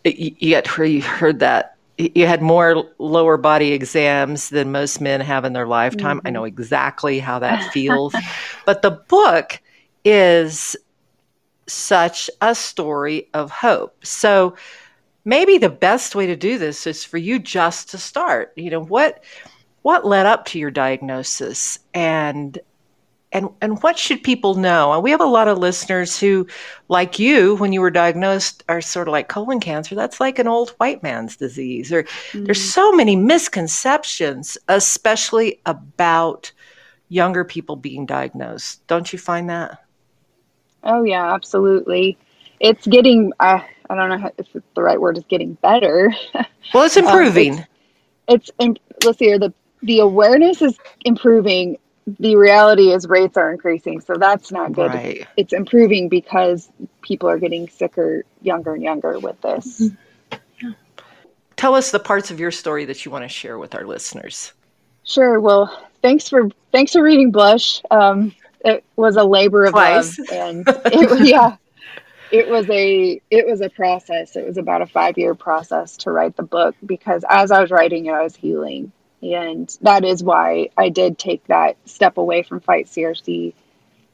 you, 0.04 0.36
you, 0.40 0.62
you 0.86 1.02
heard 1.02 1.40
that 1.40 1.76
you 1.98 2.28
had 2.28 2.42
more 2.42 2.84
lower 2.98 3.38
body 3.38 3.72
exams 3.72 4.50
than 4.50 4.72
most 4.72 5.00
men 5.00 5.22
have 5.22 5.46
in 5.46 5.54
their 5.54 5.68
lifetime. 5.68 6.18
Mm-hmm. 6.18 6.28
I 6.28 6.32
know 6.32 6.44
exactly 6.44 7.20
how 7.20 7.40
that 7.40 7.64
feels. 7.74 8.14
but 8.66 8.82
the 8.82 8.92
book 8.92 9.62
is 10.04 10.76
such 11.68 12.30
a 12.42 12.54
story 12.54 13.30
of 13.34 13.50
hope. 13.50 14.06
So 14.06 14.56
maybe 15.24 15.58
the 15.58 15.70
best 15.70 16.16
way 16.16 16.26
to 16.28 16.36
do 16.36 16.58
this 16.58 16.86
is 16.86 17.04
for 17.04 17.18
you 17.18 17.40
just 17.40 17.90
to 17.92 17.98
start. 17.98 18.52
You 18.56 18.70
know, 18.72 18.84
what 18.84 19.24
what 19.82 20.06
led 20.06 20.26
up 20.26 20.46
to 20.46 20.60
your 20.60 20.72
diagnosis 20.72 21.80
and 21.94 22.58
and 23.36 23.50
and 23.60 23.84
what 23.84 24.00
should 24.00 24.24
people 24.24 24.56
know? 24.56 24.94
And 24.94 25.04
we 25.04 25.12
have 25.12 25.20
a 25.20 25.26
lot 25.26 25.50
of 25.50 25.58
listeners 25.58 26.18
who, 26.18 26.48
like 26.88 27.20
you, 27.20 27.56
when 27.56 27.74
you 27.74 27.82
were 27.82 27.92
diagnosed, 27.92 28.64
are 28.70 28.80
sort 28.80 29.10
of 29.10 29.12
like 29.12 29.28
colon 29.28 29.60
cancer. 29.60 29.94
That's 29.94 30.22
like 30.22 30.40
an 30.40 30.48
old 30.48 30.70
white 30.78 31.04
man's 31.04 31.36
disease. 31.36 31.92
Or 31.92 32.04
mm-hmm. 32.04 32.46
there's 32.46 32.64
so 32.64 32.94
many 32.94 33.18
misconceptions, 33.18 34.58
especially 34.70 35.60
about 35.66 36.50
younger 37.10 37.44
people 37.44 37.76
being 37.76 38.06
diagnosed. 38.06 38.88
Don't 38.88 39.12
you 39.12 39.20
find 39.20 39.50
that? 39.50 39.84
Oh 40.86 41.04
yeah, 41.04 41.34
absolutely. 41.34 42.18
It's 42.62 42.88
getting. 42.88 43.34
Uh, 43.42 43.60
I 43.90 43.96
don't 43.96 44.22
know 44.22 44.32
if 44.38 44.48
the 44.54 44.82
right 44.82 45.00
word 45.00 45.18
is 45.18 45.26
getting 45.26 45.56
better. 45.56 46.16
Well, 46.74 46.84
it's 46.84 46.98
improving. 46.98 47.60
um, 47.60 47.66
it's, 48.28 48.50
it's 48.60 48.80
let's 49.06 49.20
see 49.20 49.26
here. 49.26 49.38
The 49.38 49.54
the 49.84 50.00
awareness 50.00 50.64
is 50.64 50.80
improving 51.06 51.78
the 52.08 52.36
reality 52.36 52.92
is 52.92 53.08
rates 53.08 53.36
are 53.36 53.52
increasing 53.52 54.00
so 54.00 54.14
that's 54.16 54.52
not 54.52 54.72
good. 54.72 54.94
Right. 54.94 55.28
it's 55.38 55.54
improving 55.54 56.10
because 56.10 56.70
people 57.02 57.30
are 57.30 57.40
getting 57.40 57.68
sicker 57.70 58.24
younger 58.42 58.74
and 58.74 58.84
younger 58.84 59.20
with 59.20 59.40
this. 59.42 59.82
Mm-hmm. 59.82 60.72
tell 61.56 61.76
us 61.76 61.92
the 61.92 62.00
parts 62.00 62.32
of 62.32 62.40
your 62.40 62.52
story 62.52 62.86
that 62.86 63.06
you 63.06 63.12
want 63.12 63.24
to 63.24 63.30
share 63.30 63.58
with 63.58 63.76
our 63.76 63.86
listeners. 63.86 64.54
Sure 65.04 65.40
well 65.40 65.88
thanks 66.02 66.30
for 66.30 66.50
thanks 66.72 66.92
for 66.94 67.02
reading 67.02 67.32
blush. 67.32 67.82
Um, 67.92 68.36
it 68.62 68.84
was 68.96 69.16
a 69.16 69.24
labor 69.24 69.66
of 69.66 69.72
Twice. 69.72 70.18
love 70.20 70.28
and 70.32 70.64
it, 70.68 71.26
yeah 71.28 71.58
it 72.32 72.50
was 72.50 72.70
a 72.70 73.22
it 73.30 73.46
was 73.46 73.62
a 73.62 73.70
process. 73.70 74.36
It 74.36 74.46
was 74.46 74.58
about 74.58 74.82
a 74.82 74.88
five 74.88 75.18
year 75.18 75.36
process 75.36 75.98
to 75.98 76.12
write 76.12 76.36
the 76.36 76.44
book 76.44 76.76
because 76.86 77.24
as 77.30 77.52
i 77.52 77.62
was 77.62 77.72
writing 77.72 78.08
it 78.08 78.12
i 78.12 78.24
was 78.24 78.36
healing 78.36 78.92
and 79.34 79.76
that 79.82 80.04
is 80.04 80.24
why 80.24 80.70
I 80.78 80.90
did 80.90 81.18
take 81.18 81.46
that 81.48 81.78
step 81.86 82.18
away 82.18 82.44
from 82.44 82.60
Fight 82.60 82.86
CRC 82.86 83.54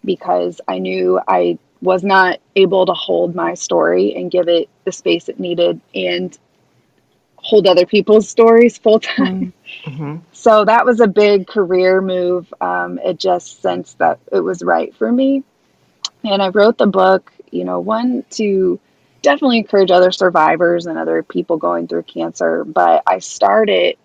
because 0.03 0.61
I 0.67 0.79
knew 0.79 1.19
I 1.27 1.57
was 1.81 2.03
not 2.03 2.39
able 2.55 2.85
to 2.85 2.93
hold 2.93 3.35
my 3.35 3.55
story 3.55 4.15
and 4.15 4.31
give 4.31 4.47
it 4.47 4.69
the 4.85 4.91
space 4.91 5.29
it 5.29 5.39
needed 5.39 5.81
and 5.95 6.37
hold 7.37 7.67
other 7.67 7.85
people's 7.85 8.29
stories 8.29 8.77
full 8.77 8.99
time. 8.99 9.53
Mm-hmm. 9.85 10.17
So 10.31 10.65
that 10.65 10.85
was 10.85 10.99
a 10.99 11.07
big 11.07 11.47
career 11.47 12.01
move. 12.01 12.53
Um, 12.61 12.99
it 12.99 13.17
just 13.17 13.61
sensed 13.61 13.97
that 13.97 14.19
it 14.31 14.41
was 14.41 14.61
right 14.61 14.95
for 14.95 15.11
me. 15.11 15.43
And 16.23 16.41
I 16.41 16.49
wrote 16.49 16.77
the 16.77 16.87
book, 16.87 17.31
you 17.51 17.63
know, 17.63 17.79
one 17.79 18.23
to 18.31 18.79
definitely 19.21 19.59
encourage 19.59 19.91
other 19.91 20.11
survivors 20.11 20.85
and 20.85 20.97
other 20.97 21.23
people 21.23 21.57
going 21.57 21.87
through 21.87 22.03
cancer, 22.03 22.63
but 22.63 23.03
I 23.07 23.19
started 23.19 23.97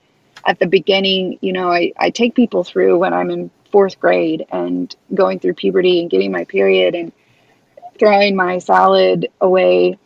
at 0.47 0.61
the 0.61 0.67
beginning, 0.67 1.39
you 1.43 1.53
know, 1.53 1.71
I, 1.71 1.93
I 1.99 2.11
take 2.11 2.35
people 2.35 2.65
through 2.65 2.99
when 2.99 3.13
I'm 3.13 3.31
in 3.31 3.51
fourth 3.73 3.99
grade 3.99 4.47
and 4.51 4.95
going 5.13 5.41
through 5.41 5.55
puberty 5.55 6.01
and 6.01 6.11
getting 6.11 6.31
my 6.33 6.45
period 6.45 6.95
and 6.95 7.13
throwing 7.99 8.37
my 8.37 8.59
salad 8.59 9.29
away 9.41 9.99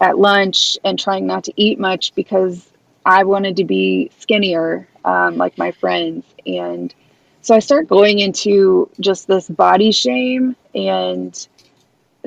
at 0.00 0.18
lunch 0.18 0.78
and 0.84 0.98
trying 0.98 1.26
not 1.26 1.44
to 1.44 1.52
eat 1.56 1.78
much 1.78 2.14
because 2.14 2.72
I 3.04 3.24
wanted 3.24 3.56
to 3.56 3.64
be 3.64 4.10
skinnier 4.18 4.88
um, 5.04 5.36
like 5.36 5.58
my 5.58 5.72
friends. 5.72 6.24
And 6.46 6.94
so 7.42 7.54
I 7.54 7.58
start 7.58 7.88
going 7.88 8.20
into 8.20 8.90
just 9.00 9.26
this 9.26 9.48
body 9.48 9.90
shame 9.90 10.54
and 10.74 11.48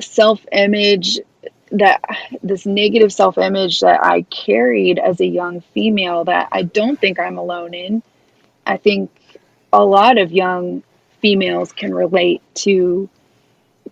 self 0.00 0.44
image 0.52 1.18
that 1.74 2.02
this 2.42 2.66
negative 2.66 3.12
self 3.12 3.36
image 3.36 3.80
that 3.80 4.04
I 4.04 4.22
carried 4.22 4.98
as 4.98 5.20
a 5.20 5.26
young 5.26 5.60
female 5.60 6.24
that 6.24 6.48
I 6.52 6.62
don't 6.62 7.00
think 7.00 7.18
I'm 7.18 7.36
alone 7.36 7.74
in. 7.74 8.02
I 8.66 8.76
think 8.76 9.10
a 9.72 9.84
lot 9.84 10.18
of 10.18 10.32
young 10.32 10.82
females 11.20 11.72
can 11.72 11.92
relate 11.94 12.42
to 12.54 13.08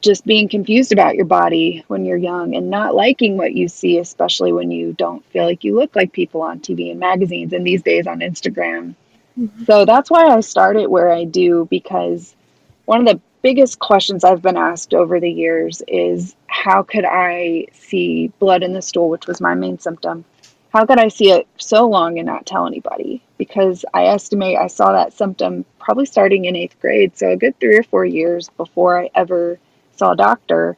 just 0.01 0.25
being 0.25 0.49
confused 0.49 0.93
about 0.93 1.17
your 1.17 1.25
body 1.25 1.85
when 1.89 2.05
you're 2.05 2.17
young 2.17 2.55
and 2.55 2.71
not 2.71 2.95
liking 2.95 3.37
what 3.37 3.53
you 3.53 3.69
see, 3.69 3.99
especially 3.99 4.53
when 4.53 4.71
you 4.71 4.93
don't 4.93 5.25
feel 5.27 5.45
like 5.45 5.65
you 5.65 5.75
look 5.75 5.95
like 5.95 6.13
people 6.13 6.43
on 6.43 6.61
TV 6.61 6.91
and 6.91 7.01
magazines 7.01 7.53
and 7.53 7.67
these 7.67 7.83
days 7.83 8.07
on 8.07 8.21
Instagram. 8.21 8.95
Mm-hmm. 9.39 9.65
So 9.65 9.85
that's 9.85 10.11
why 10.11 10.27
I 10.27 10.41
started 10.41 10.89
where 10.89 11.11
I 11.11 11.25
do 11.25 11.67
because 11.71 12.35
one 12.85 13.07
of 13.07 13.15
the 13.15 13.21
biggest 13.43 13.81
questions 13.81 14.25
I've 14.25 14.43
been 14.43 14.57
asked 14.57 14.95
over 14.95 15.21
the 15.21 15.31
years 15.31 15.83
is 15.89 16.35
how 16.47 16.83
could 16.83 17.05
I 17.05 17.67
see 17.73 18.29
blood 18.39 18.63
in 18.63 18.73
the 18.73 18.83
stool, 18.83 19.09
which 19.09 19.27
was 19.27 19.41
my 19.41 19.55
main 19.55 19.79
symptom? 19.79 20.25
How 20.73 20.87
could 20.87 20.99
I 20.99 21.09
see 21.09 21.31
it 21.31 21.47
so 21.59 21.87
long 21.89 22.19
and 22.19 22.27
not 22.27 22.47
tell 22.47 22.67
anybody? 22.67 23.23
Because 23.37 23.85
I 23.93 24.07
estimate 24.07 24.57
I 24.57 24.69
saw 24.69 24.93
that 24.93 25.13
symptom 25.13 25.65
probably 25.79 26.07
starting 26.07 26.47
in 26.47 26.57
eighth 26.57 26.81
grade, 26.81 27.17
so 27.19 27.31
a 27.31 27.37
good 27.37 27.59
three 27.59 27.77
or 27.77 27.83
four 27.83 28.05
years 28.05 28.49
before 28.57 28.99
I 28.99 29.11
ever 29.15 29.59
saw 29.97 30.13
a 30.13 30.17
doctor. 30.17 30.77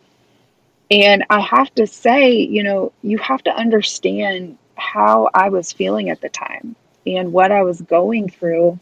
And 0.91 1.25
I 1.31 1.41
have 1.41 1.73
to 1.77 1.87
say, 1.87 2.33
you 2.33 2.63
know, 2.63 2.93
you 3.03 3.19
have 3.19 3.43
to 3.45 3.55
understand 3.55 4.59
how 4.77 5.31
I 5.35 5.51
was 5.51 5.73
feeling 5.73 6.11
at 6.11 6.21
the 6.21 6.29
time 6.29 6.75
and 7.07 7.33
what 7.33 7.53
I 7.53 7.63
was 7.63 7.81
going 7.81 8.29
through 8.29 8.79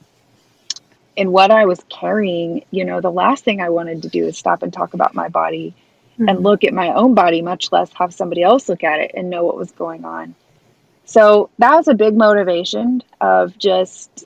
and 1.17 1.33
what 1.33 1.51
I 1.51 1.67
was 1.67 1.85
carrying, 1.89 2.65
you 2.71 2.85
know, 2.85 3.01
the 3.01 3.11
last 3.11 3.45
thing 3.45 3.61
I 3.61 3.69
wanted 3.69 4.03
to 4.03 4.09
do 4.09 4.27
is 4.27 4.39
stop 4.39 4.63
and 4.63 4.73
talk 4.73 4.95
about 4.95 5.15
my 5.15 5.29
body 5.29 5.75
mm-hmm. 6.15 6.29
and 6.29 6.43
look 6.43 6.65
at 6.65 6.73
my 6.73 6.93
own 6.95 7.15
body, 7.15 7.43
much 7.43 7.71
less 7.73 7.93
have 7.95 8.15
somebody 8.15 8.43
else 8.43 8.69
look 8.69 8.85
at 8.85 9.01
it 9.01 9.13
and 9.15 9.29
know 9.31 9.45
what 9.45 9.57
was 9.57 9.73
going 9.73 10.05
on. 10.05 10.35
So 11.05 11.51
that 11.59 11.75
was 11.75 11.89
a 11.89 11.95
big 11.95 12.17
motivation 12.17 13.03
of 13.21 13.59
just 13.59 14.25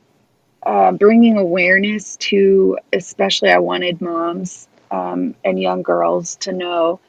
uh, 0.64 0.92
bringing 0.92 1.38
awareness 1.38 2.16
to, 2.16 2.78
especially, 2.92 3.50
I 3.50 3.58
wanted 3.58 4.00
moms 4.00 4.68
um, 4.90 5.34
and 5.44 5.60
young 5.60 5.82
girls 5.82 6.36
to 6.36 6.52
know 6.52 7.00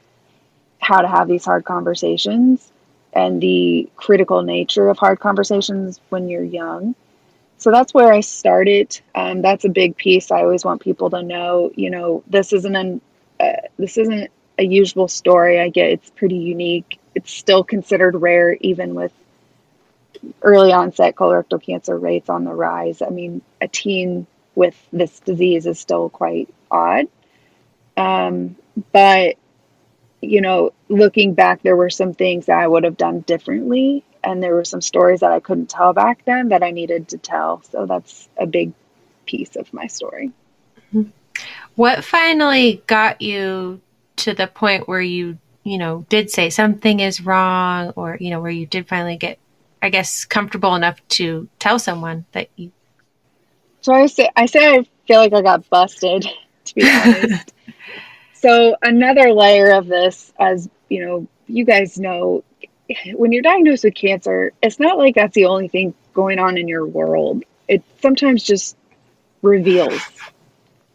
how 0.80 1.02
to 1.02 1.08
have 1.08 1.28
these 1.28 1.44
hard 1.44 1.64
conversations 1.64 2.72
and 3.12 3.40
the 3.40 3.88
critical 3.96 4.42
nature 4.42 4.88
of 4.88 4.98
hard 4.98 5.20
conversations 5.20 6.00
when 6.08 6.28
you're 6.28 6.42
young 6.44 6.94
so 7.58 7.72
that's 7.72 7.92
where 7.92 8.12
I 8.12 8.20
started. 8.20 8.98
Um, 9.14 9.42
that's 9.42 9.64
a 9.64 9.68
big 9.68 9.96
piece. 9.96 10.30
I 10.30 10.42
always 10.42 10.64
want 10.64 10.80
people 10.80 11.10
to 11.10 11.22
know, 11.22 11.72
you 11.74 11.90
know, 11.90 12.22
this 12.28 12.52
isn't 12.52 12.74
an 12.74 13.00
uh, 13.40 13.66
this 13.78 13.98
isn't 13.98 14.30
a 14.58 14.64
usual 14.64 15.08
story. 15.08 15.60
I 15.60 15.68
get 15.68 15.90
it's 15.90 16.10
pretty 16.10 16.36
unique. 16.36 16.98
It's 17.16 17.32
still 17.32 17.64
considered 17.64 18.14
rare, 18.14 18.54
even 18.60 18.94
with 18.94 19.12
early 20.42 20.72
onset 20.72 21.16
colorectal 21.16 21.60
cancer 21.60 21.98
rates 21.98 22.28
on 22.28 22.44
the 22.44 22.52
rise. 22.52 23.02
I 23.02 23.10
mean, 23.10 23.42
a 23.60 23.66
teen 23.66 24.26
with 24.54 24.76
this 24.92 25.18
disease 25.20 25.66
is 25.66 25.80
still 25.80 26.08
quite 26.08 26.48
odd. 26.70 27.06
Um, 27.96 28.56
but 28.92 29.36
you 30.20 30.40
know, 30.40 30.72
looking 30.88 31.34
back, 31.34 31.62
there 31.62 31.76
were 31.76 31.90
some 31.90 32.14
things 32.14 32.46
that 32.46 32.58
I 32.58 32.66
would 32.66 32.84
have 32.84 32.96
done 32.96 33.20
differently 33.20 34.04
and 34.28 34.42
there 34.42 34.54
were 34.54 34.64
some 34.64 34.82
stories 34.82 35.20
that 35.20 35.32
I 35.32 35.40
couldn't 35.40 35.70
tell 35.70 35.94
back 35.94 36.22
then 36.26 36.50
that 36.50 36.62
I 36.62 36.70
needed 36.70 37.08
to 37.08 37.18
tell. 37.18 37.62
So 37.62 37.86
that's 37.86 38.28
a 38.36 38.46
big 38.46 38.74
piece 39.24 39.56
of 39.56 39.72
my 39.72 39.86
story. 39.86 40.32
What 41.76 42.04
finally 42.04 42.82
got 42.86 43.22
you 43.22 43.80
to 44.16 44.34
the 44.34 44.46
point 44.46 44.86
where 44.86 45.00
you, 45.00 45.38
you 45.64 45.78
know, 45.78 46.04
did 46.10 46.30
say 46.30 46.50
something 46.50 47.00
is 47.00 47.22
wrong 47.22 47.94
or, 47.96 48.18
you 48.20 48.28
know, 48.28 48.42
where 48.42 48.50
you 48.50 48.66
did 48.66 48.86
finally 48.86 49.16
get, 49.16 49.38
I 49.80 49.88
guess, 49.88 50.26
comfortable 50.26 50.74
enough 50.74 51.00
to 51.08 51.48
tell 51.58 51.78
someone 51.78 52.26
that 52.32 52.50
you. 52.56 52.70
So 53.80 53.94
I 53.94 54.08
say, 54.08 54.28
I 54.36 54.44
say 54.44 54.74
I 54.74 54.86
feel 55.06 55.20
like 55.20 55.32
I 55.32 55.40
got 55.40 55.70
busted, 55.70 56.26
to 56.66 56.74
be 56.74 56.86
honest. 56.86 57.54
so 58.34 58.76
another 58.82 59.32
layer 59.32 59.70
of 59.70 59.86
this, 59.86 60.34
as 60.38 60.68
you 60.90 61.06
know, 61.06 61.26
you 61.46 61.64
guys 61.64 61.98
know, 61.98 62.44
when 63.14 63.32
you're 63.32 63.42
diagnosed 63.42 63.84
with 63.84 63.94
cancer, 63.94 64.52
it's 64.62 64.80
not 64.80 64.98
like 64.98 65.14
that's 65.14 65.34
the 65.34 65.46
only 65.46 65.68
thing 65.68 65.94
going 66.14 66.38
on 66.38 66.56
in 66.58 66.68
your 66.68 66.86
world, 66.86 67.44
it 67.68 67.82
sometimes 68.00 68.42
just 68.42 68.76
reveals 69.42 70.00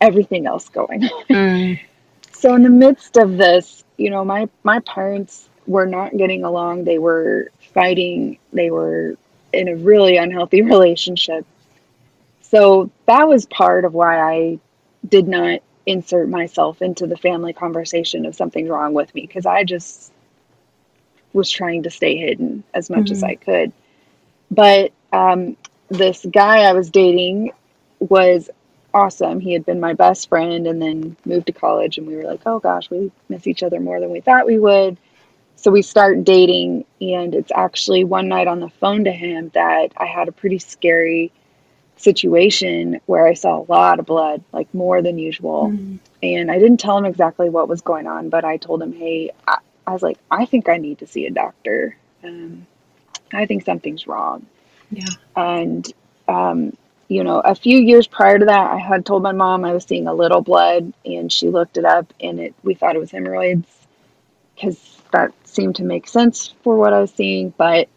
everything 0.02 0.46
else 0.46 0.70
going 0.70 1.04
on. 1.04 1.24
Mm. 1.30 1.80
so 2.34 2.54
in 2.56 2.64
the 2.64 2.70
midst 2.70 3.18
of 3.18 3.38
this, 3.38 3.84
you 3.98 4.10
know, 4.10 4.26
my 4.26 4.50
my 4.64 4.80
parents 4.80 5.48
were 5.68 5.86
not 5.86 6.16
getting 6.18 6.44
along. 6.44 6.84
They 6.84 6.98
were 6.98 7.52
fighting. 7.74 8.38
They 8.52 8.72
were 8.72 9.16
in 9.52 9.68
a 9.68 9.76
really 9.76 10.18
unhealthy 10.18 10.62
relationship. 10.74 11.46
So 12.42 12.92
that 13.06 13.28
was 13.28 13.46
part 13.46 13.86
of 13.86 13.94
why 13.94 14.20
I 14.20 14.60
did 15.08 15.28
not 15.28 15.62
insert 15.86 16.30
myself 16.30 16.82
into 16.82 17.08
the 17.08 17.18
family 17.18 17.52
conversation 17.52 18.26
of 18.26 18.36
something 18.36 18.68
wrong 18.70 18.94
with 18.94 19.14
me 19.14 19.22
because 19.22 19.46
I 19.46 19.64
just 19.64 20.13
was 21.34 21.50
trying 21.50 21.84
to 21.84 21.90
stay 21.90 22.16
hidden 22.16 22.64
as 22.74 22.90
much 22.90 23.06
mm-hmm. 23.06 23.14
as 23.14 23.24
I 23.24 23.36
could. 23.36 23.74
But 24.50 24.92
um, 25.12 25.58
this 25.90 26.26
guy 26.32 26.60
I 26.60 26.74
was 26.74 26.90
dating 26.90 27.52
was 28.00 28.50
awesome. 28.94 29.40
He 29.40 29.54
had 29.54 29.66
been 29.66 29.80
my 29.80 29.94
best 29.94 30.30
friend 30.30 30.68
and 30.68 30.82
then 30.82 31.18
moved 31.26 31.48
to 31.48 31.52
college, 31.52 31.98
and 31.98 32.08
we 32.08 32.16
were 32.16 32.24
like, 32.24 32.42
oh 32.46 32.60
gosh, 32.60 32.90
we 32.90 33.12
miss 33.30 33.48
each 33.48 33.64
other 33.64 33.80
more 33.80 34.00
than 34.00 34.12
we 34.12 34.22
thought 34.22 34.46
we 34.46 34.60
would. 34.60 34.98
So 35.56 35.72
we 35.72 35.82
start 35.82 36.24
dating, 36.24 36.86
and 37.02 37.34
it's 37.34 37.52
actually 37.56 38.04
one 38.04 38.28
night 38.28 38.48
on 38.48 38.60
the 38.60 38.70
phone 38.70 39.06
to 39.06 39.12
him 39.12 39.50
that 39.54 39.94
I 39.98 40.06
had 40.06 40.28
a 40.28 40.34
pretty 40.34 40.60
scary 40.60 41.32
situation 41.96 43.00
where 43.06 43.26
I 43.26 43.34
saw 43.34 43.60
a 43.60 43.66
lot 43.72 44.00
of 44.00 44.06
blood, 44.06 44.44
like 44.52 44.74
more 44.74 45.02
than 45.02 45.18
usual. 45.18 45.70
Mm-hmm. 45.70 45.96
And 46.22 46.52
I 46.52 46.60
didn't 46.60 46.80
tell 46.80 46.98
him 46.98 47.06
exactly 47.06 47.50
what 47.50 47.70
was 47.70 47.82
going 47.82 48.08
on, 48.08 48.30
but 48.30 48.44
I 48.44 48.58
told 48.58 48.82
him, 48.82 48.94
hey, 48.94 49.32
I, 49.48 49.60
I 49.86 49.92
was 49.92 50.02
like, 50.02 50.18
I 50.32 50.46
think 50.46 50.70
I 50.70 50.78
need 50.78 51.00
to 51.00 51.08
see 51.08 51.26
a 51.26 51.32
doctor. 51.32 51.98
Um, 52.24 52.68
I 53.34 53.46
think 53.46 53.66
something's 53.66 54.08
wrong. 54.08 54.46
Yeah. 54.92 55.10
And, 55.36 55.92
um, 56.28 56.78
you 57.08 57.24
know, 57.24 57.40
a 57.40 57.56
few 57.56 57.78
years 57.78 58.08
prior 58.08 58.40
to 58.40 58.46
that, 58.46 58.72
I 58.72 58.78
had 58.78 59.06
told 59.06 59.24
my 59.24 59.34
mom 59.34 59.66
I 59.66 59.74
was 59.74 59.84
seeing 59.84 60.08
a 60.08 60.14
little 60.14 60.42
blood, 60.42 60.94
and 61.06 61.32
she 61.32 61.50
looked 61.50 61.78
it 61.78 61.86
up, 61.86 62.14
and 62.20 62.40
it 62.40 62.56
we 62.64 62.74
thought 62.74 62.96
it 62.96 63.00
was 63.00 63.12
hemorrhoids 63.12 63.68
because 64.56 65.02
that 65.12 65.32
seemed 65.44 65.76
to 65.78 65.84
make 65.84 66.08
sense 66.08 66.54
for 66.64 66.76
what 66.76 66.94
I 66.94 67.02
was 67.02 67.12
seeing. 67.12 67.54
But 67.56 67.90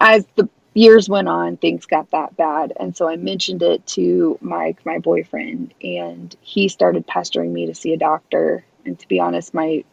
as 0.00 0.26
the 0.34 0.48
years 0.74 1.08
went 1.08 1.28
on, 1.28 1.56
things 1.56 1.86
got 1.86 2.10
that 2.10 2.36
bad, 2.36 2.72
and 2.78 2.96
so 2.96 3.08
I 3.08 3.16
mentioned 3.16 3.62
it 3.62 3.86
to 3.88 4.38
Mike, 4.40 4.84
my 4.84 4.98
boyfriend, 4.98 5.74
and 5.82 6.34
he 6.40 6.68
started 6.68 7.06
pestering 7.06 7.52
me 7.52 7.66
to 7.66 7.74
see 7.74 7.92
a 7.92 7.98
doctor. 7.98 8.64
And 8.84 8.98
to 8.98 9.08
be 9.08 9.20
honest, 9.20 9.54
my 9.54 9.84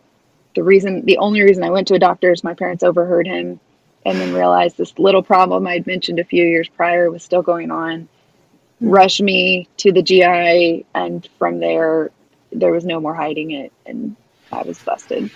the 0.55 0.63
reason, 0.63 1.05
the 1.05 1.17
only 1.17 1.41
reason 1.41 1.63
I 1.63 1.69
went 1.69 1.87
to 1.89 1.93
a 1.93 1.99
doctor 1.99 2.31
is 2.31 2.43
my 2.43 2.53
parents 2.53 2.83
overheard 2.83 3.27
him 3.27 3.59
and 4.05 4.19
then 4.19 4.33
realized 4.33 4.77
this 4.77 4.97
little 4.97 5.23
problem 5.23 5.67
I'd 5.67 5.87
mentioned 5.87 6.19
a 6.19 6.23
few 6.23 6.43
years 6.45 6.69
prior 6.69 7.09
was 7.11 7.23
still 7.23 7.41
going 7.41 7.71
on. 7.71 8.01
Mm-hmm. 8.01 8.89
Rush 8.89 9.19
me 9.19 9.67
to 9.77 9.91
the 9.91 10.01
GI, 10.01 10.85
and 10.93 11.27
from 11.39 11.59
there, 11.59 12.11
there 12.51 12.71
was 12.71 12.85
no 12.85 12.99
more 12.99 13.15
hiding 13.15 13.51
it, 13.51 13.71
and 13.85 14.15
I 14.51 14.63
was 14.63 14.79
busted. 14.79 15.31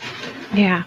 Yeah. 0.54 0.84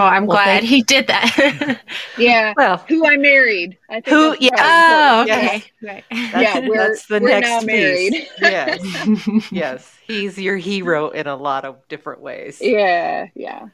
Well, 0.00 0.08
I'm 0.08 0.24
well, 0.24 0.38
glad 0.38 0.64
he 0.64 0.82
did 0.82 1.08
that. 1.08 1.78
yeah. 2.18 2.54
Well, 2.56 2.78
who 2.88 3.06
I 3.06 3.18
married. 3.18 3.76
I 3.90 4.00
think 4.00 4.06
who? 4.06 4.34
Yeah. 4.40 4.50
Oh, 4.58 5.22
okay. 5.24 5.62
Yes. 5.62 5.64
Right. 5.82 6.04
yeah, 6.10 6.66
we're, 6.66 6.76
that's 6.78 7.06
the 7.06 7.20
we're 7.20 7.28
next 7.28 7.48
now 7.48 7.60
married. 7.60 8.12
Piece. 8.12 8.28
yes. 8.40 9.28
yes. 9.52 9.98
He's 10.06 10.38
your 10.38 10.56
hero 10.56 11.10
in 11.10 11.26
a 11.26 11.36
lot 11.36 11.66
of 11.66 11.86
different 11.88 12.22
ways. 12.22 12.62
Yeah. 12.62 13.26
Yeah. 13.34 13.68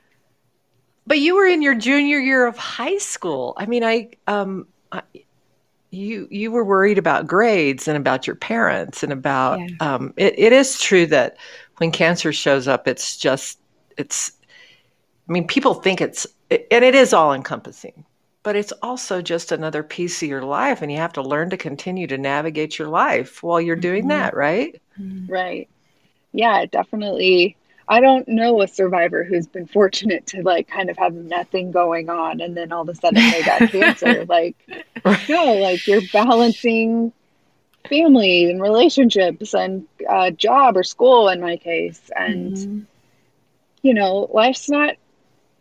But 1.06 1.20
you 1.20 1.36
were 1.36 1.46
in 1.46 1.62
your 1.62 1.76
junior 1.76 2.18
year 2.18 2.44
of 2.48 2.56
high 2.56 2.98
school. 2.98 3.54
I 3.56 3.66
mean, 3.66 3.84
I, 3.84 4.10
um, 4.26 4.66
I, 4.90 5.02
you 5.92 6.26
you 6.28 6.50
were 6.50 6.64
worried 6.64 6.98
about 6.98 7.28
grades 7.28 7.86
and 7.86 7.96
about 7.96 8.26
your 8.26 8.34
parents 8.34 9.04
and 9.04 9.12
about 9.12 9.60
yeah. 9.60 9.76
um, 9.78 10.12
it, 10.16 10.36
it 10.36 10.52
is 10.52 10.80
true 10.80 11.06
that 11.06 11.36
when 11.76 11.92
cancer 11.92 12.32
shows 12.32 12.66
up 12.66 12.88
it's 12.88 13.16
just 13.16 13.60
it's 13.96 14.32
i 15.28 15.32
mean 15.32 15.46
people 15.46 15.74
think 15.74 16.00
it's 16.00 16.26
and 16.50 16.84
it 16.84 16.94
is 16.94 17.12
all 17.12 17.32
encompassing 17.32 18.04
but 18.42 18.54
it's 18.54 18.72
also 18.80 19.20
just 19.20 19.50
another 19.50 19.82
piece 19.82 20.22
of 20.22 20.28
your 20.28 20.42
life 20.42 20.82
and 20.82 20.92
you 20.92 20.98
have 20.98 21.12
to 21.12 21.22
learn 21.22 21.50
to 21.50 21.56
continue 21.56 22.06
to 22.06 22.18
navigate 22.18 22.78
your 22.78 22.88
life 22.88 23.42
while 23.42 23.60
you're 23.60 23.76
doing 23.76 24.02
mm-hmm. 24.02 24.10
that 24.10 24.36
right 24.36 24.80
right 25.28 25.68
yeah 26.32 26.64
definitely 26.66 27.56
I 27.88 28.00
don't 28.00 28.26
know 28.26 28.62
a 28.62 28.68
survivor 28.68 29.22
who's 29.22 29.46
been 29.46 29.66
fortunate 29.66 30.26
to 30.28 30.42
like 30.42 30.68
kind 30.68 30.90
of 30.90 30.96
have 30.98 31.14
nothing 31.14 31.70
going 31.70 32.10
on 32.10 32.40
and 32.40 32.56
then 32.56 32.72
all 32.72 32.82
of 32.82 32.88
a 32.88 32.94
sudden 32.94 33.30
they 33.30 33.42
got 33.42 33.60
cancer. 33.70 34.24
Like, 34.24 34.56
no, 35.28 35.54
like 35.54 35.86
you're 35.86 36.02
balancing 36.12 37.12
family 37.88 38.50
and 38.50 38.60
relationships 38.60 39.54
and 39.54 39.86
uh, 40.08 40.30
job 40.30 40.76
or 40.76 40.82
school 40.82 41.28
in 41.28 41.40
my 41.40 41.56
case. 41.56 42.00
And, 42.16 42.56
mm-hmm. 42.56 42.80
you 43.82 43.94
know, 43.94 44.28
life's 44.32 44.68
not 44.68 44.96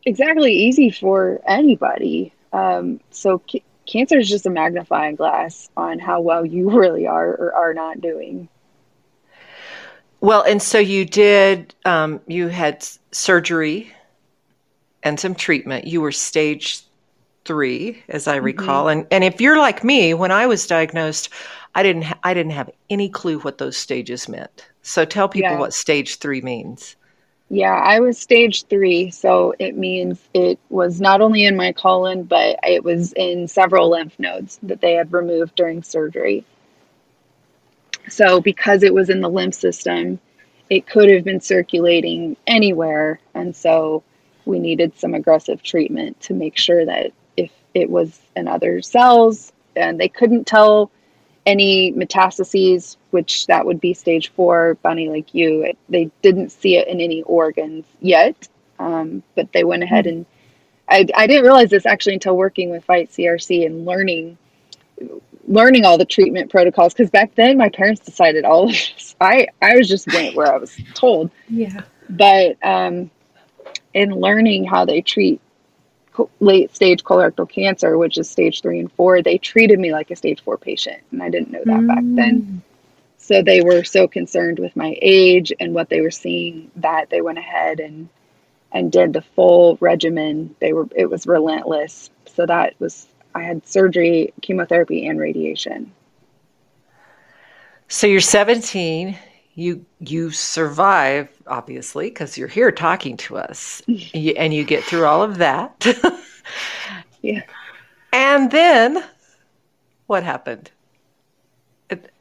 exactly 0.06 0.54
easy 0.54 0.90
for 0.90 1.42
anybody. 1.48 2.34
Um, 2.54 3.00
so 3.12 3.42
c- 3.50 3.64
cancer 3.86 4.18
is 4.18 4.30
just 4.30 4.46
a 4.46 4.50
magnifying 4.50 5.16
glass 5.16 5.70
on 5.76 6.00
how 6.00 6.22
well 6.22 6.46
you 6.46 6.70
really 6.80 7.08
are 7.08 7.30
or 7.30 7.54
are 7.54 7.74
not 7.74 8.02
doing. 8.02 8.48
Well, 10.22 10.44
and 10.44 10.62
so 10.62 10.80
you 10.80 11.06
did, 11.06 11.76
um, 11.86 12.20
you 12.26 12.48
had 12.48 12.88
surgery 13.12 13.92
and 15.04 15.20
some 15.20 15.36
treatment. 15.36 15.86
You 15.86 16.02
were 16.02 16.12
stage 16.12 16.82
three, 17.44 18.02
as 18.10 18.28
I 18.28 18.38
mm-hmm. 18.38 18.46
recall. 18.46 18.88
And, 18.88 19.06
and 19.12 19.24
if 19.24 19.40
you're 19.40 19.60
like 19.60 19.84
me, 19.84 20.14
when 20.14 20.32
I 20.32 20.48
was 20.48 20.66
diagnosed, 20.66 21.30
I 21.76 21.84
didn't, 21.84 22.04
ha- 22.04 22.20
I 22.24 22.34
didn't 22.34 22.54
have 22.54 22.72
any 22.90 23.08
clue 23.08 23.40
what 23.40 23.60
those 23.60 23.78
stages 23.78 24.28
meant. 24.28 24.68
So 24.82 25.06
tell 25.06 25.30
people 25.30 25.52
yeah. 25.52 25.60
what 25.60 25.74
stage 25.74 26.18
three 26.18 26.42
means. 26.42 26.96
Yeah, 27.50 27.74
I 27.76 28.00
was 28.00 28.18
stage 28.18 28.66
three. 28.66 29.12
So 29.12 29.54
it 29.60 29.78
means 29.78 30.20
it 30.34 30.60
was 30.70 31.00
not 31.00 31.22
only 31.22 31.46
in 31.46 31.56
my 31.56 31.72
colon, 31.72 32.24
but 32.24 32.60
it 32.64 32.84
was 32.84 33.14
in 33.14 33.48
several 33.48 33.92
lymph 33.92 34.18
nodes 34.20 34.60
that 34.64 34.82
they 34.82 34.94
had 34.94 35.14
removed 35.14 35.56
during 35.56 35.84
surgery. 35.84 36.44
So, 38.08 38.40
because 38.40 38.84
it 38.84 38.94
was 38.94 39.10
in 39.10 39.22
the 39.22 39.30
lymph 39.30 39.56
system, 39.56 40.20
it 40.70 40.88
could 40.88 41.10
have 41.10 41.24
been 41.24 41.42
circulating 41.42 42.38
anywhere. 42.46 43.20
And 43.34 43.56
so, 43.56 44.04
we 44.46 44.60
needed 44.60 44.98
some 44.98 45.16
aggressive 45.16 45.64
treatment 45.64 46.20
to 46.22 46.34
make 46.34 46.58
sure 46.58 46.86
that 46.86 47.12
if 47.36 47.52
it 47.74 47.90
was 47.90 48.20
in 48.36 48.48
other 48.48 48.82
cells 48.82 49.52
and 49.76 50.00
they 50.00 50.08
couldn't 50.08 50.46
tell 50.46 50.92
any 51.46 51.92
metastases, 51.94 52.98
which 53.12 53.48
that 53.48 53.66
would 53.66 53.80
be 53.80 53.94
stage 53.94 54.32
four, 54.32 54.76
Bunny, 54.82 55.10
like 55.10 55.34
you, 55.34 55.64
it, 55.64 55.78
they 55.90 56.10
didn't 56.22 56.52
see 56.52 56.78
it 56.78 56.88
in 56.88 57.00
any 57.00 57.22
organs 57.24 57.86
yet. 58.02 58.48
Um, 58.80 59.24
but 59.36 59.52
they 59.54 59.64
went 59.64 59.84
ahead 59.84 60.06
and 60.08 60.26
I, 60.88 61.08
I 61.16 61.28
didn't 61.28 61.44
realize 61.44 61.70
this 61.70 61.86
actually 61.86 62.16
until 62.16 62.38
working 62.38 62.70
with 62.70 62.84
Fight 62.84 63.10
CRC 63.10 63.66
and 63.66 63.86
learning 63.86 64.38
learning 65.48 65.86
all 65.86 65.98
the 65.98 66.06
treatment 66.06 66.50
protocols 66.50 66.94
because 66.94 67.10
back 67.10 67.36
then 67.36 67.58
my 67.58 67.70
parents 67.70 68.02
decided 68.02 68.46
all 68.46 68.66
of 68.66 68.72
this. 68.72 69.16
I 69.22 69.48
I 69.62 69.76
was 69.76 69.88
just 69.88 70.12
went 70.12 70.36
where 70.36 70.54
I 70.54 70.58
was 70.58 70.78
told. 70.94 71.32
Yeah. 71.50 71.82
But 72.10 72.58
um, 72.64 73.10
in 73.94 74.12
learning 74.12 74.66
how 74.66 74.86
they 74.86 75.02
treat 75.02 75.42
late 76.40 76.76
stage 76.76 77.04
colorectal 77.04 77.50
cancer, 77.50 77.98
which 77.98 78.18
is 78.18 78.30
stage 78.30 78.62
three 78.62 78.80
and 78.80 78.92
four, 78.92 79.22
they 79.22 79.38
treated 79.38 79.80
me 79.80 79.92
like 79.92 80.12
a 80.12 80.16
stage 80.16 80.42
four 80.44 80.58
patient, 80.58 81.02
and 81.12 81.22
I 81.22 81.30
didn't 81.30 81.52
know 81.52 81.64
that 81.66 81.80
mm. 81.80 81.88
back 81.88 82.04
then. 82.04 82.62
So 83.18 83.42
they 83.42 83.62
were 83.62 83.84
so 83.84 84.08
concerned 84.08 84.60
with 84.60 84.76
my 84.76 84.96
age 85.02 85.52
and 85.60 85.74
what 85.74 85.90
they 85.90 86.02
were 86.02 86.12
seeing 86.12 86.70
that 86.76 87.10
they 87.10 87.22
went 87.22 87.40
ahead 87.40 87.80
and 87.80 88.10
and 88.72 88.92
did 88.92 89.14
the 89.14 89.22
full 89.22 89.78
regimen. 89.82 90.56
They 90.60 90.74
were 90.74 90.88
it 90.96 91.10
was 91.10 91.26
relentless. 91.26 92.10
So 92.26 92.46
that 92.46 92.76
was 92.80 93.08
I 93.34 93.42
had 93.42 93.68
surgery, 93.68 94.34
chemotherapy, 94.42 95.08
and 95.08 95.20
radiation. 95.20 95.92
So 97.88 98.08
you're 98.08 98.22
17. 98.22 99.18
You 99.56 99.86
you 100.00 100.32
survive 100.32 101.30
obviously 101.48 102.10
because 102.10 102.38
you're 102.38 102.48
here 102.50 102.72
talking 102.72 103.18
to 103.18 103.38
us, 103.38 103.82
and 103.88 104.54
you 104.54 104.64
get 104.64 104.84
through 104.84 105.06
all 105.06 105.24
of 105.24 105.38
that. 105.38 105.86
yeah. 107.22 107.42
And 108.12 108.52
then, 108.52 109.04
what 110.08 110.24
happened? 110.24 110.72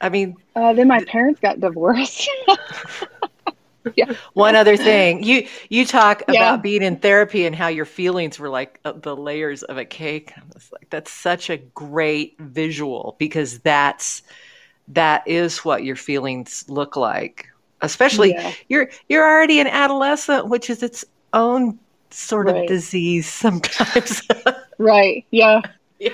I 0.01 0.09
mean, 0.09 0.37
uh, 0.55 0.73
then 0.75 0.89
my 0.89 1.03
parents 1.05 1.41
got 1.41 1.61
divorced. 1.61 2.29
yeah. 3.97 4.13
One 4.35 4.55
other 4.57 4.77
thing, 4.77 5.23
you 5.23 5.47
you 5.69 5.87
talk 5.87 6.23
yeah. 6.29 6.35
about 6.35 6.63
being 6.63 6.83
in 6.83 6.97
therapy 6.97 7.47
and 7.47 7.55
how 7.57 7.69
your 7.69 7.85
feelings 7.85 8.39
were 8.39 8.49
like 8.49 8.81
uh, 8.85 8.93
the 8.93 9.17
layers 9.17 9.63
of 9.63 9.79
a 9.79 9.85
cake. 9.85 10.33
I 10.37 10.43
was 10.53 10.71
like, 10.73 10.91
that's 10.91 11.11
such 11.11 11.51
a 11.51 11.57
great 11.57 12.37
visual 12.39 13.17
because 13.19 13.59
that's 13.61 14.23
that 14.89 15.27
is 15.27 15.65
what 15.65 15.85
your 15.85 15.97
feelings 15.97 16.65
look 16.69 16.97
like. 16.97 17.49
Especially 17.81 18.33
yeah. 18.33 18.53
you're 18.69 18.89
you're 19.09 19.25
already 19.25 19.61
an 19.61 19.67
adolescent, 19.67 20.49
which 20.49 20.71
is 20.71 20.83
its 20.83 21.05
own 21.33 21.79
sort 22.11 22.47
right. 22.47 22.63
of 22.63 22.69
disease 22.69 23.29
sometimes. 23.29 24.23
right. 24.79 25.25
Yeah. 25.31 25.61
yeah. 25.99 26.13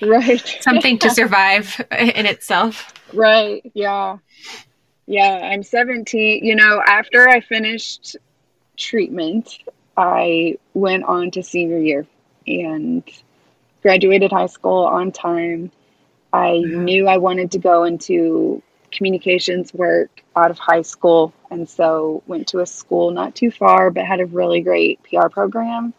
right. 0.00 0.56
Something 0.60 0.98
to 1.00 1.10
survive 1.20 1.80
in 1.90 2.26
itself. 2.26 2.94
Right. 3.12 3.70
Yeah. 3.74 4.18
Yeah. 5.06 5.40
I'm 5.42 5.62
17. 5.62 6.44
You 6.44 6.54
know, 6.54 6.82
after 6.86 7.28
I 7.28 7.40
finished 7.40 8.16
treatment, 8.76 9.58
I 9.96 10.56
went 10.74 11.04
on 11.04 11.30
to 11.32 11.42
senior 11.42 11.78
year 11.78 12.06
and 12.46 13.02
graduated 13.82 14.32
high 14.32 14.46
school 14.46 14.84
on 14.84 15.12
time. 15.12 15.70
I 16.36 16.58
knew 16.58 17.08
I 17.08 17.16
wanted 17.16 17.52
to 17.52 17.58
go 17.58 17.84
into 17.84 18.62
communications 18.92 19.72
work 19.72 20.22
out 20.36 20.50
of 20.50 20.58
high 20.58 20.82
school 20.82 21.32
and 21.50 21.68
so 21.68 22.22
went 22.26 22.48
to 22.48 22.60
a 22.60 22.66
school 22.66 23.10
not 23.10 23.34
too 23.34 23.50
far 23.50 23.90
but 23.90 24.04
had 24.04 24.20
a 24.20 24.26
really 24.26 24.60
great 24.60 25.02
PR 25.02 25.28
program. 25.28 25.94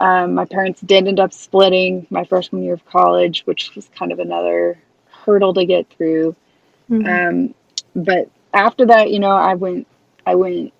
Um, 0.00 0.34
my 0.34 0.44
parents 0.44 0.80
did 0.80 1.08
end 1.08 1.18
up 1.18 1.32
splitting 1.32 2.06
my 2.10 2.24
freshman 2.24 2.62
year 2.62 2.74
of 2.74 2.84
college, 2.86 3.42
which 3.46 3.74
was 3.74 3.88
kind 3.98 4.12
of 4.12 4.20
another 4.20 4.78
hurdle 5.10 5.54
to 5.54 5.64
get 5.64 5.88
through. 5.90 6.36
Mm-hmm. 6.88 7.08
Um, 7.08 7.54
but 7.96 8.30
after 8.54 8.86
that, 8.86 9.10
you 9.10 9.18
know, 9.18 9.32
I 9.32 9.54
went 9.54 9.86
I 10.24 10.34
went 10.34 10.72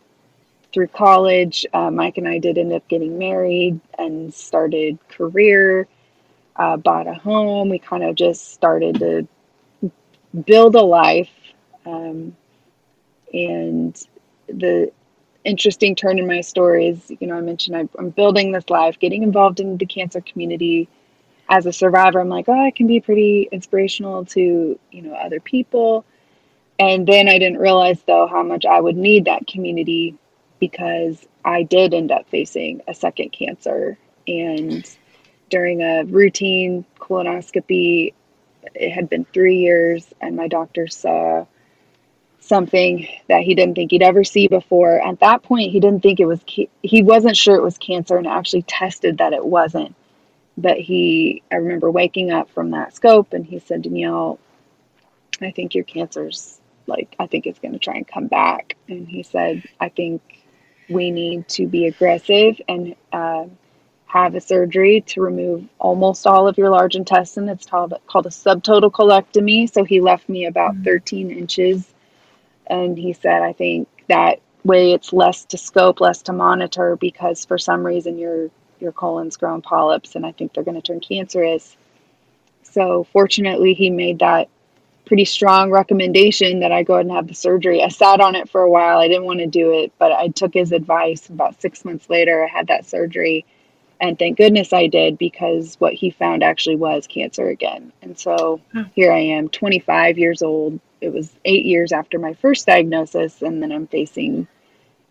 through 0.73 0.89
college, 0.89 1.67
uh, 1.73 1.91
Mike 1.91 2.19
and 2.19 2.29
I 2.29 2.39
did 2.39 2.59
end 2.59 2.73
up 2.73 2.87
getting 2.87 3.19
married 3.19 3.81
and 3.99 4.33
started 4.33 4.99
career, 5.09 5.89
uh, 6.59 6.77
bought 6.77 7.07
a 7.07 7.15
home. 7.15 7.69
We 7.69 7.79
kind 7.79 8.03
of 8.03 8.17
just 8.17 8.53
started 8.53 8.99
to 8.99 9.29
build 10.45 10.75
a 10.75 10.83
life. 10.83 11.31
Um, 11.87 12.37
and 13.33 13.97
the 14.49 14.93
interesting 15.45 15.95
turn 15.95 16.19
in 16.19 16.27
my 16.27 16.41
story 16.41 16.89
is, 16.89 17.11
you 17.21 17.27
know, 17.27 17.37
I 17.37 17.41
mentioned 17.41 17.89
I'm 17.99 18.11
building 18.11 18.53
this 18.53 18.69
life, 18.69 18.99
getting 18.99 19.23
involved 19.23 19.61
in 19.61 19.77
the 19.77 19.87
cancer 19.87 20.21
community. 20.21 20.89
As 21.51 21.65
a 21.65 21.73
survivor, 21.73 22.21
I'm 22.21 22.29
like, 22.29 22.47
oh, 22.49 22.67
I 22.67 22.71
can 22.71 22.87
be 22.87 23.01
pretty 23.01 23.49
inspirational 23.51 24.27
to, 24.27 24.79
you 24.91 25.03
know, 25.03 25.15
other 25.15 25.41
people. 25.41 26.05
And 26.79 27.07
then 27.07 27.27
I 27.29 27.39
didn't 27.39 27.59
realize, 27.59 28.03
though, 28.03 28.27
how 28.27 28.43
much 28.43 28.67
I 28.67 28.81
would 28.81 28.97
need 28.97 29.25
that 29.25 29.47
community 29.47 30.17
because 30.61 31.27
I 31.45 31.63
did 31.63 31.95
end 31.95 32.13
up 32.13 32.29
facing 32.29 32.83
a 32.87 32.95
second 32.95 33.31
cancer. 33.31 33.97
And 34.27 34.87
during 35.49 35.83
a 35.83 36.05
routine 36.05 36.85
colonoscopy, 36.99 38.13
it 38.75 38.91
had 38.91 39.09
been 39.09 39.25
three 39.33 39.57
years, 39.57 40.07
and 40.21 40.37
my 40.37 40.49
doctor 40.49 40.87
saw 40.87 41.47
something 42.41 43.07
that 43.29 43.43
he 43.43 43.55
didn't 43.55 43.75
think 43.75 43.91
he'd 43.91 44.03
ever 44.03 44.25
see 44.25 44.49
before. 44.49 45.01
At 45.01 45.21
that 45.21 45.43
point, 45.43 45.71
he 45.71 45.81
didn't 45.81 46.03
think 46.03 46.19
it 46.21 46.25
was, 46.25 46.41
he 46.47 47.03
wasn't 47.03 47.37
sure 47.37 47.57
it 47.57 47.63
was 47.63 47.79
cancer 47.79 48.17
and 48.17 48.27
actually 48.27 48.63
tested 48.63 49.19
that 49.19 49.33
it 49.33 49.45
wasn't. 49.45 49.95
But 50.57 50.79
he, 50.79 51.43
I 51.53 51.57
remember 51.57 51.91
waking 51.91 52.31
up 52.31 52.51
from 52.51 52.71
that 52.71 52.95
scope 52.95 53.33
and 53.33 53.45
he 53.45 53.59
said, 53.59 53.83
Danielle, 53.83 54.39
I 55.41 55.51
think 55.51 55.75
your 55.75 55.85
cancer's 55.85 56.59
like, 56.87 57.15
I 57.19 57.27
think 57.27 57.47
it's 57.47 57.59
going 57.59 57.75
to 57.75 57.79
try 57.79 57.95
and 57.95 58.09
come 58.09 58.27
back. 58.27 58.77
And 58.89 59.07
he 59.07 59.23
said, 59.23 59.63
I 59.79 59.91
think 59.91 60.23
we 60.89 61.11
need 61.11 61.47
to 61.49 61.67
be 61.67 61.87
aggressive 61.87 62.61
and 62.67 62.97
uh, 63.13 63.45
have 64.09 64.35
a 64.35 64.41
surgery 64.41 65.03
to 65.03 65.21
remove 65.21 65.65
almost 65.79 66.27
all 66.27 66.49
of 66.49 66.57
your 66.57 66.71
large 66.71 66.97
intestine. 66.97 67.49
It's 67.49 67.67
called, 67.67 67.95
called 68.07 68.27
a 68.27 68.31
subtotal 68.31 68.91
colectomy. 68.91 69.71
So 69.71 69.85
he 69.85 70.01
left 70.01 70.29
me 70.29 70.47
about 70.47 70.75
mm-hmm. 70.75 70.85
13 70.85 71.31
inches. 71.31 71.87
And 72.67 72.99
he 72.99 73.13
said, 73.13 73.43
I 73.43 73.53
think 73.53 73.87
that 74.09 74.41
way 74.65 74.93
it's 74.93 75.13
less 75.13 75.45
to 75.47 75.59
scope, 75.59 76.01
less 76.01 76.23
to 76.23 76.33
monitor 76.33 76.97
because 76.97 77.45
for 77.45 77.59
some 77.59 77.85
reason 77.85 78.19
your 78.19 78.51
your 78.81 78.93
colon's 78.93 79.37
grown 79.37 79.61
polyps 79.61 80.15
and 80.15 80.25
I 80.25 80.33
think 80.33 80.53
they're 80.53 80.65
going 80.65 80.81
to 80.81 80.83
turn 80.83 81.01
cancerous. 81.01 81.77
So 82.63 83.05
fortunately 83.13 83.75
he 83.75 83.91
made 83.91 84.21
that 84.21 84.49
pretty 85.05 85.25
strong 85.25 85.71
recommendation 85.71 86.61
that 86.61 86.71
I 86.71 86.83
go 86.83 86.95
ahead 86.95 87.07
and 87.07 87.15
have 87.15 87.27
the 87.27 87.35
surgery. 87.35 87.83
I 87.83 87.89
sat 87.89 88.21
on 88.21 88.37
it 88.37 88.49
for 88.49 88.61
a 88.61 88.71
while. 88.71 88.99
I 88.99 89.09
didn't 89.09 89.25
want 89.25 89.41
to 89.41 89.47
do 89.47 89.73
it, 89.73 89.93
but 89.99 90.13
I 90.13 90.29
took 90.29 90.55
his 90.55 90.71
advice. 90.71 91.29
About 91.29 91.61
six 91.61 91.85
months 91.85 92.09
later, 92.09 92.45
I 92.45 92.47
had 92.47 92.69
that 92.69 92.87
surgery. 92.87 93.45
And 94.01 94.19
thank 94.19 94.37
goodness 94.37 94.73
I 94.73 94.87
did 94.87 95.19
because 95.19 95.75
what 95.81 95.93
he 95.93 96.11
found 96.11 96.45
actually 96.45 96.77
was 96.77 97.07
cancer 97.07 97.49
again. 97.49 97.93
And 98.01 98.19
so 98.19 98.61
here 98.95 99.13
I 99.13 99.19
am, 99.19 99.49
25 99.49 100.19
years 100.19 100.43
old. 100.43 100.79
It 101.01 101.13
was 101.13 101.33
eight 101.45 101.65
years 101.65 101.93
after 101.93 102.19
my 102.19 102.35
first 102.35 102.67
diagnosis, 102.67 103.43
and 103.43 103.63
then 103.63 103.73
I'm 103.73 103.87
facing 103.87 104.47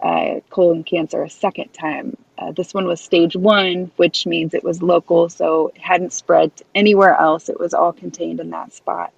uh, 0.02 0.42
colon 0.50 0.84
cancer 0.84 1.24
a 1.24 1.30
second 1.30 1.74
time. 1.74 2.16
Uh, 2.38 2.52
this 2.52 2.74
one 2.74 2.86
was 2.86 3.02
stage 3.02 3.36
one, 3.36 3.92
which 3.98 4.26
means 4.26 4.54
it 4.54 4.64
was 4.64 4.82
local, 4.82 5.28
so 5.28 5.70
it 5.76 5.82
hadn't 5.82 6.14
spread 6.14 6.52
anywhere 6.76 7.16
else. 7.16 7.50
It 7.50 7.60
was 7.60 7.74
all 7.74 7.94
contained 7.94 8.40
in 8.40 8.52
that 8.52 8.74
spot 8.74 9.12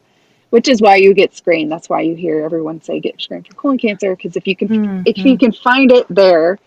which 0.50 0.68
is 0.68 0.82
why 0.82 0.96
you 0.96 1.14
get 1.14 1.36
screened. 1.36 1.72
That's 1.72 1.90
why 1.90 2.02
you 2.02 2.16
hear 2.16 2.44
everyone 2.44 2.82
say 2.82 3.00
get 3.00 3.22
screened 3.22 3.48
for 3.48 3.54
colon 3.54 3.78
cancer 3.78 4.16
because 4.16 4.36
if 4.36 4.48
you 4.48 4.56
can 4.56 4.68
mm-hmm. 4.68 5.02
if 5.06 5.18
you 5.18 5.38
can 5.38 5.52
find 5.52 5.92
it 5.92 6.06
there 6.10 6.60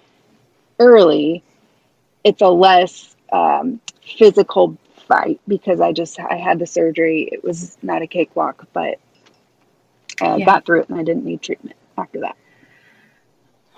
early, 0.79 1.43
it's 2.25 2.43
a 2.43 2.49
less 2.49 3.17
um, 3.33 3.81
physical 4.19 4.77
fight 5.07 5.41
because 5.49 5.81
I 5.81 5.93
just 5.93 6.19
I 6.19 6.37
had 6.37 6.59
the 6.59 6.67
surgery. 6.67 7.29
It 7.31 7.45
was 7.45 7.77
not 7.83 8.03
a 8.03 8.07
cakewalk, 8.07 8.67
but 8.73 8.99
I 10.21 10.37
yeah. 10.37 10.45
got 10.45 10.65
through 10.65 10.83
it 10.83 10.89
and 10.89 10.99
I 10.99 11.03
didn't 11.03 11.25
need 11.25 11.43
treatment 11.43 11.77
after 11.99 12.21
that. 12.21 12.37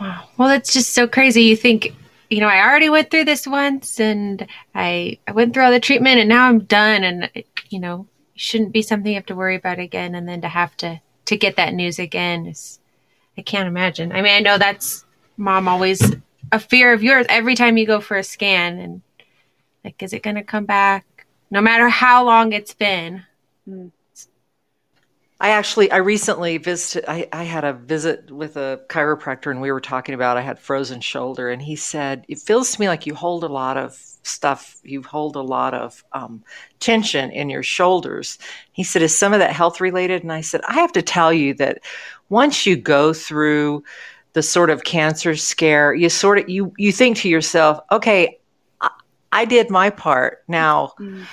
Wow. 0.00 0.28
Well, 0.36 0.48
that's 0.48 0.72
just 0.72 0.92
so 0.92 1.06
crazy. 1.06 1.44
You 1.44 1.56
think, 1.56 1.94
you 2.28 2.40
know, 2.40 2.48
I 2.48 2.66
already 2.66 2.88
went 2.88 3.10
through 3.10 3.24
this 3.24 3.46
once 3.46 4.00
and 4.00 4.46
I, 4.74 5.18
I 5.28 5.32
went 5.32 5.54
through 5.54 5.64
all 5.64 5.70
the 5.70 5.78
treatment 5.78 6.18
and 6.18 6.28
now 6.28 6.48
I'm 6.48 6.60
done. 6.60 7.04
And, 7.04 7.30
you 7.70 7.78
know, 7.78 8.08
shouldn't 8.34 8.72
be 8.72 8.82
something 8.82 9.10
you 9.10 9.16
have 9.16 9.26
to 9.26 9.34
worry 9.34 9.56
about 9.56 9.78
again 9.78 10.14
and 10.14 10.28
then 10.28 10.40
to 10.40 10.48
have 10.48 10.76
to 10.78 11.00
to 11.26 11.36
get 11.36 11.56
that 11.56 11.74
news 11.74 11.98
again 11.98 12.46
is 12.46 12.78
i 13.38 13.42
can't 13.42 13.68
imagine 13.68 14.12
i 14.12 14.20
mean 14.20 14.32
i 14.32 14.40
know 14.40 14.58
that's 14.58 15.04
mom 15.36 15.68
always 15.68 16.14
a 16.52 16.58
fear 16.58 16.92
of 16.92 17.02
yours 17.02 17.26
every 17.28 17.54
time 17.54 17.76
you 17.76 17.86
go 17.86 18.00
for 18.00 18.16
a 18.16 18.24
scan 18.24 18.78
and 18.78 19.02
like 19.84 20.02
is 20.02 20.12
it 20.12 20.22
going 20.22 20.36
to 20.36 20.42
come 20.42 20.64
back 20.64 21.26
no 21.50 21.60
matter 21.60 21.88
how 21.88 22.24
long 22.24 22.52
it's 22.52 22.74
been 22.74 23.22
mm. 23.68 23.90
I 25.40 25.50
actually, 25.50 25.90
I 25.90 25.96
recently 25.96 26.58
visited, 26.58 27.04
I, 27.06 27.28
I 27.32 27.42
had 27.42 27.64
a 27.64 27.72
visit 27.72 28.30
with 28.30 28.56
a 28.56 28.80
chiropractor 28.88 29.50
and 29.50 29.60
we 29.60 29.72
were 29.72 29.80
talking 29.80 30.14
about, 30.14 30.36
I 30.36 30.42
had 30.42 30.58
frozen 30.58 31.00
shoulder 31.00 31.50
and 31.50 31.60
he 31.60 31.76
said, 31.76 32.24
it 32.28 32.38
feels 32.38 32.72
to 32.72 32.80
me 32.80 32.88
like 32.88 33.04
you 33.04 33.14
hold 33.14 33.42
a 33.42 33.48
lot 33.48 33.76
of 33.76 33.94
stuff, 34.22 34.80
you 34.84 35.02
hold 35.02 35.36
a 35.36 35.42
lot 35.42 35.74
of 35.74 36.04
um, 36.12 36.44
tension 36.78 37.30
in 37.30 37.50
your 37.50 37.64
shoulders. 37.64 38.38
He 38.72 38.84
said, 38.84 39.02
is 39.02 39.16
some 39.16 39.32
of 39.32 39.40
that 39.40 39.52
health 39.52 39.80
related? 39.80 40.22
And 40.22 40.32
I 40.32 40.40
said, 40.40 40.62
I 40.66 40.74
have 40.74 40.92
to 40.92 41.02
tell 41.02 41.32
you 41.32 41.52
that 41.54 41.82
once 42.28 42.64
you 42.64 42.76
go 42.76 43.12
through 43.12 43.84
the 44.34 44.42
sort 44.42 44.70
of 44.70 44.84
cancer 44.84 45.34
scare, 45.34 45.94
you 45.94 46.08
sort 46.08 46.38
of, 46.38 46.48
you, 46.48 46.72
you 46.76 46.92
think 46.92 47.16
to 47.18 47.28
yourself, 47.28 47.80
okay, 47.90 48.38
I, 48.80 48.90
I 49.32 49.44
did 49.46 49.70
my 49.70 49.90
part. 49.90 50.44
Now, 50.46 50.92
mm-hmm 51.00 51.24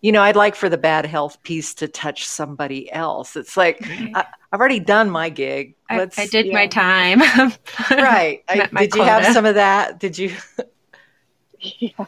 you 0.00 0.12
know, 0.12 0.22
I'd 0.22 0.36
like 0.36 0.54
for 0.54 0.68
the 0.68 0.78
bad 0.78 1.06
health 1.06 1.42
piece 1.42 1.74
to 1.74 1.88
touch 1.88 2.26
somebody 2.26 2.90
else. 2.92 3.34
It's 3.34 3.56
like 3.56 3.84
I, 3.84 4.24
have 4.52 4.60
already 4.60 4.78
done 4.78 5.10
my 5.10 5.28
gig. 5.28 5.74
I, 5.90 6.08
I, 6.16 6.26
did 6.26 6.52
my 6.52 6.68
time. 6.68 7.20
right. 7.90 8.44
I, 8.48 8.68
did 8.76 8.94
you 8.94 9.02
have 9.02 9.32
some 9.32 9.44
of 9.44 9.56
that? 9.56 9.98
Did 9.98 10.16
you? 10.16 10.36
yeah. 11.60 12.06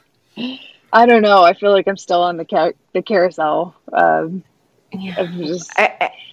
I 0.92 1.06
don't 1.06 1.22
know. 1.22 1.42
I 1.42 1.54
feel 1.54 1.72
like 1.72 1.88
I'm 1.88 1.96
still 1.96 2.22
on 2.22 2.36
the 2.36 2.44
car- 2.44 2.74
the 2.92 3.02
carousel. 3.02 3.74
Um, 3.92 4.44
yeah. 4.92 5.26
Just... 5.36 5.72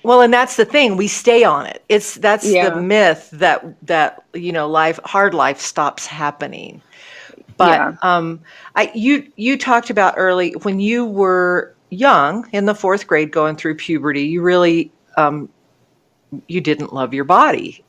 well, 0.03 0.21
and 0.21 0.33
that's 0.33 0.55
the 0.55 0.65
thing. 0.65 0.97
We 0.97 1.07
stay 1.07 1.43
on 1.43 1.65
it. 1.65 1.83
It's 1.89 2.15
that's 2.15 2.45
yeah. 2.45 2.69
the 2.69 2.81
myth 2.81 3.29
that 3.33 3.75
that 3.85 4.23
you 4.33 4.51
know 4.51 4.69
life 4.69 4.99
hard 5.03 5.33
life 5.33 5.59
stops 5.59 6.05
happening. 6.05 6.81
But 7.57 7.79
yeah. 7.79 7.95
um, 8.01 8.39
I 8.75 8.91
you 8.93 9.31
you 9.35 9.57
talked 9.57 9.89
about 9.89 10.15
early 10.17 10.51
when 10.63 10.79
you 10.79 11.05
were 11.05 11.75
young 11.89 12.47
in 12.51 12.65
the 12.65 12.75
fourth 12.75 13.07
grade, 13.07 13.31
going 13.31 13.55
through 13.55 13.75
puberty. 13.75 14.23
You 14.23 14.41
really 14.41 14.91
um, 15.17 15.49
you 16.47 16.61
didn't 16.61 16.93
love 16.93 17.13
your 17.13 17.23
body, 17.23 17.83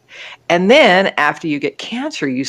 and 0.49 0.71
then 0.71 1.13
after 1.19 1.47
you 1.47 1.59
get 1.59 1.79
cancer, 1.79 2.29
you 2.29 2.45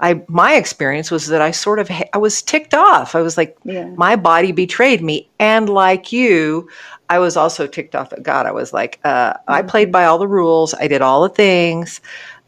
I, 0.00 0.22
my 0.28 0.54
experience 0.54 1.10
was 1.10 1.28
that 1.28 1.40
I 1.40 1.50
sort 1.50 1.78
of 1.78 1.90
I 2.12 2.18
was 2.18 2.42
ticked 2.42 2.74
off. 2.74 3.14
I 3.14 3.22
was 3.22 3.36
like, 3.36 3.56
yeah. 3.64 3.86
my 3.96 4.16
body 4.16 4.52
betrayed 4.52 5.02
me, 5.02 5.28
and 5.38 5.68
like 5.68 6.12
you, 6.12 6.68
I 7.08 7.18
was 7.18 7.36
also 7.36 7.66
ticked 7.66 7.94
off 7.94 8.12
at 8.12 8.22
God. 8.22 8.46
I 8.46 8.52
was 8.52 8.72
like, 8.72 8.98
uh, 9.04 9.34
mm-hmm. 9.34 9.52
I 9.52 9.62
played 9.62 9.92
by 9.92 10.04
all 10.04 10.18
the 10.18 10.28
rules. 10.28 10.74
I 10.74 10.88
did 10.88 11.00
all 11.00 11.22
the 11.22 11.28
things. 11.28 12.00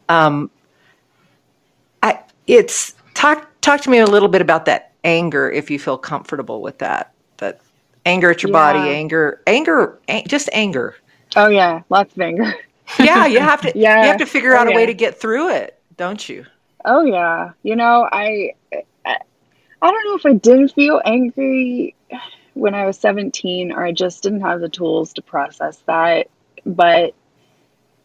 Um, 0.09 0.51
I 2.03 2.19
it's 2.47 2.93
talk 3.13 3.49
talk 3.61 3.81
to 3.81 3.89
me 3.89 3.99
a 3.99 4.05
little 4.05 4.29
bit 4.29 4.41
about 4.41 4.65
that 4.65 4.91
anger 5.03 5.49
if 5.49 5.71
you 5.71 5.79
feel 5.79 5.97
comfortable 5.97 6.61
with 6.61 6.77
that 6.79 7.13
that 7.37 7.61
anger 8.05 8.31
at 8.31 8.43
your 8.43 8.51
yeah. 8.51 8.73
body 8.73 8.89
anger 8.89 9.41
anger 9.47 9.99
just 10.27 10.49
anger 10.53 10.95
oh 11.35 11.47
yeah 11.47 11.81
lots 11.89 12.13
of 12.13 12.21
anger 12.21 12.53
yeah 12.99 13.25
you 13.25 13.39
have 13.51 13.61
to 13.61 13.71
yeah 13.75 14.01
you 14.01 14.07
have 14.07 14.17
to 14.17 14.25
figure 14.25 14.53
out 14.53 14.67
oh, 14.67 14.71
a 14.71 14.75
way 14.75 14.85
to 14.85 14.93
get 14.93 15.19
through 15.19 15.49
it 15.49 15.79
don't 15.97 16.27
you 16.27 16.45
oh 16.87 17.03
yeah 17.03 17.51
you 17.61 17.75
know 17.75 18.09
I, 18.11 18.55
I 19.05 19.17
i 19.81 19.91
don't 19.91 20.05
know 20.05 20.15
if 20.15 20.25
i 20.25 20.33
didn't 20.33 20.69
feel 20.69 20.99
angry 21.05 21.95
when 22.57 22.73
I 22.73 22.85
was 22.85 22.97
17, 22.97 23.71
or 23.71 23.85
I 23.85 23.91
just 23.91 24.23
didn't 24.23 24.41
have 24.41 24.59
the 24.59 24.69
tools 24.69 25.13
to 25.13 25.21
process 25.21 25.77
that. 25.85 26.27
But 26.65 27.13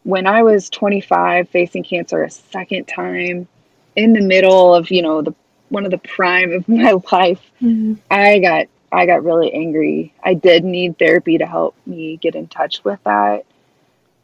when 0.03 0.27
I 0.27 0.43
was 0.43 0.69
25, 0.69 1.49
facing 1.49 1.83
cancer 1.83 2.23
a 2.23 2.29
second 2.29 2.87
time, 2.87 3.47
in 3.95 4.13
the 4.13 4.21
middle 4.21 4.73
of 4.73 4.89
you 4.89 5.03
know 5.03 5.21
the 5.21 5.35
one 5.69 5.85
of 5.85 5.91
the 5.91 5.97
prime 5.97 6.51
of 6.51 6.67
my 6.69 6.91
life, 7.11 7.41
mm-hmm. 7.61 7.95
I 8.09 8.39
got 8.39 8.67
I 8.91 9.05
got 9.05 9.23
really 9.23 9.51
angry. 9.53 10.13
I 10.23 10.35
did 10.35 10.63
need 10.63 10.97
therapy 10.97 11.39
to 11.39 11.45
help 11.45 11.75
me 11.85 12.17
get 12.17 12.35
in 12.35 12.47
touch 12.47 12.83
with 12.83 12.99
that. 13.03 13.45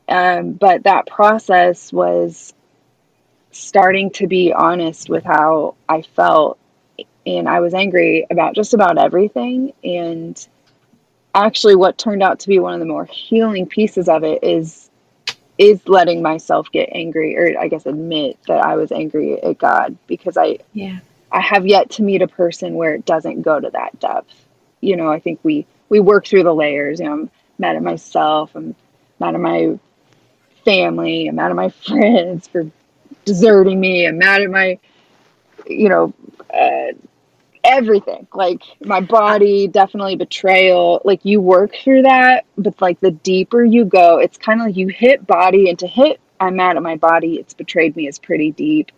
Um, 0.08 0.54
but 0.54 0.84
that 0.84 1.06
process 1.06 1.94
was 1.94 2.54
starting 3.60 4.12
to 4.12 4.28
be 4.28 4.54
honest 4.54 5.10
with 5.10 5.24
how 5.24 5.76
I 5.88 6.02
felt. 6.02 6.58
And 7.26 7.48
I 7.48 7.60
was 7.60 7.74
angry 7.74 8.26
about 8.30 8.56
just 8.56 8.74
about 8.74 8.98
everything. 8.98 9.74
And 9.84 10.48
actually, 11.36 11.76
what 11.76 11.98
turned 11.98 12.24
out 12.24 12.40
to 12.42 12.48
be 12.48 12.60
one 12.60 12.74
of 12.74 12.80
the 12.80 12.86
more 12.86 13.06
healing 13.06 13.68
pieces 13.68 14.10
of 14.10 14.24
it 14.24 14.44
is 14.44 14.90
is 15.58 15.86
letting 15.90 16.22
myself 16.22 16.72
get 16.72 16.88
angry 16.94 17.38
or 17.38 17.60
I 17.60 17.68
guess 17.68 17.86
admit 17.86 18.40
that 18.48 18.64
I 18.66 18.78
was 18.78 18.94
angry 18.94 19.42
at 19.44 19.58
God 19.58 19.98
because 20.08 20.38
I 20.38 20.60
yeah 20.74 21.00
I 21.32 21.42
have 21.42 21.68
yet 21.68 21.92
to 21.92 22.04
meet 22.04 22.22
a 22.22 22.28
person 22.28 22.76
where 22.76 22.96
it 22.96 23.06
doesn't 23.06 23.42
go 23.42 23.60
to 23.60 23.70
that 23.72 24.00
depth 24.00 24.34
you 24.82 24.96
know, 24.96 25.12
I 25.12 25.20
think 25.20 25.40
we 25.44 25.66
we 25.90 26.00
work 26.00 26.28
through 26.28 26.44
the 26.44 26.54
layers. 26.54 27.00
You 27.00 27.06
know, 27.06 27.14
I'm 27.14 27.32
mad 27.58 27.76
at 27.76 27.84
myself. 27.84 28.52
I'm 28.56 28.76
mad 29.20 29.36
at 29.36 29.42
my 29.42 29.80
family. 30.66 31.28
I'm 31.28 31.36
mad 31.36 31.52
at 31.52 31.56
my 31.56 31.70
friends 31.88 32.48
for 32.48 32.70
deserting 33.26 33.80
me. 33.80 34.08
I'm 34.08 34.18
mad 34.18 34.42
at 34.42 34.50
my, 34.50 34.80
you 35.68 35.90
know, 35.90 36.14
uh, 36.54 36.94
everything. 37.64 38.28
Like 38.34 38.64
my 38.84 39.02
body, 39.02 39.68
definitely 39.68 40.16
betrayal. 40.16 41.02
Like 41.06 41.26
you 41.26 41.42
work 41.42 41.76
through 41.76 42.04
that, 42.04 42.46
but 42.58 42.82
like 42.82 43.00
the 43.00 43.12
deeper 43.12 43.64
you 43.64 43.86
go, 43.86 44.18
it's 44.20 44.38
kind 44.38 44.62
of 44.62 44.68
like 44.68 44.78
you 44.78 44.88
hit 44.88 45.26
body, 45.28 45.70
and 45.70 45.78
to 45.80 45.88
hit, 45.88 46.20
I'm 46.40 46.56
mad 46.56 46.78
at 46.78 46.84
my 46.84 46.96
body. 46.96 47.36
It's 47.36 47.54
betrayed 47.54 47.96
me. 47.96 48.08
Is 48.08 48.20
pretty 48.20 48.52
deep. 48.52 48.92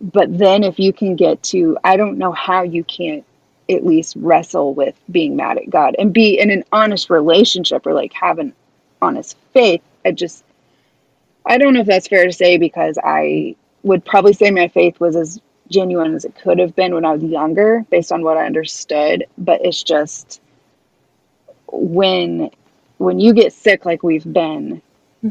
But 0.00 0.36
then 0.38 0.64
if 0.64 0.78
you 0.78 0.92
can 0.92 1.16
get 1.16 1.42
to, 1.44 1.76
I 1.84 1.96
don't 1.96 2.16
know 2.16 2.32
how 2.32 2.62
you 2.62 2.84
can't 2.84 3.24
at 3.68 3.84
least 3.84 4.16
wrestle 4.16 4.74
with 4.74 4.98
being 5.10 5.36
mad 5.36 5.58
at 5.58 5.68
God 5.70 5.94
and 5.98 6.12
be 6.12 6.38
in 6.38 6.50
an 6.50 6.64
honest 6.72 7.10
relationship 7.10 7.86
or 7.86 7.92
like 7.92 8.12
have 8.14 8.38
an 8.38 8.54
honest 9.02 9.36
faith. 9.52 9.82
I 10.04 10.12
just, 10.12 10.42
I 11.46 11.58
don't 11.58 11.74
know 11.74 11.80
if 11.80 11.86
that's 11.86 12.08
fair 12.08 12.26
to 12.26 12.32
say 12.32 12.58
because 12.58 12.98
I 13.02 13.56
would 13.82 14.04
probably 14.04 14.32
say 14.32 14.50
my 14.50 14.68
faith 14.68 15.00
was 15.00 15.16
as 15.16 15.40
genuine 15.68 16.14
as 16.14 16.24
it 16.24 16.34
could 16.34 16.58
have 16.58 16.74
been 16.74 16.94
when 16.94 17.04
I 17.04 17.12
was 17.12 17.22
younger 17.22 17.84
based 17.90 18.12
on 18.12 18.22
what 18.22 18.36
I 18.36 18.46
understood. 18.46 19.26
But 19.38 19.64
it's 19.64 19.82
just 19.82 20.40
when, 21.68 22.50
when 22.98 23.20
you 23.20 23.32
get 23.32 23.52
sick 23.52 23.84
like 23.84 24.02
we've 24.02 24.30
been 24.30 24.82
hmm. 25.20 25.30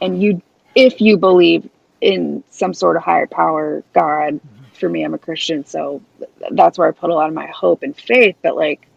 and 0.00 0.20
you, 0.20 0.42
if 0.74 1.00
you 1.00 1.16
believe 1.16 1.68
in 2.00 2.42
some 2.50 2.74
sort 2.74 2.96
of 2.96 3.02
higher 3.02 3.26
power, 3.26 3.84
God, 3.92 4.34
hmm. 4.34 4.64
for 4.72 4.88
me, 4.88 5.04
I'm 5.04 5.14
a 5.14 5.18
Christian, 5.18 5.64
so 5.64 6.02
that's 6.50 6.78
where 6.78 6.88
I 6.88 6.92
put 6.92 7.10
a 7.10 7.14
lot 7.14 7.28
of 7.28 7.34
my 7.34 7.46
hope 7.46 7.82
and 7.82 7.96
faith. 7.96 8.36
But 8.42 8.56
like, 8.56 8.88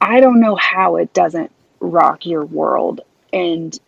I 0.00 0.20
don't 0.20 0.40
know 0.40 0.56
how 0.56 0.96
it 0.96 1.12
doesn't 1.12 1.50
rock 1.78 2.26
your 2.26 2.44
world. 2.44 3.00
And 3.32 3.78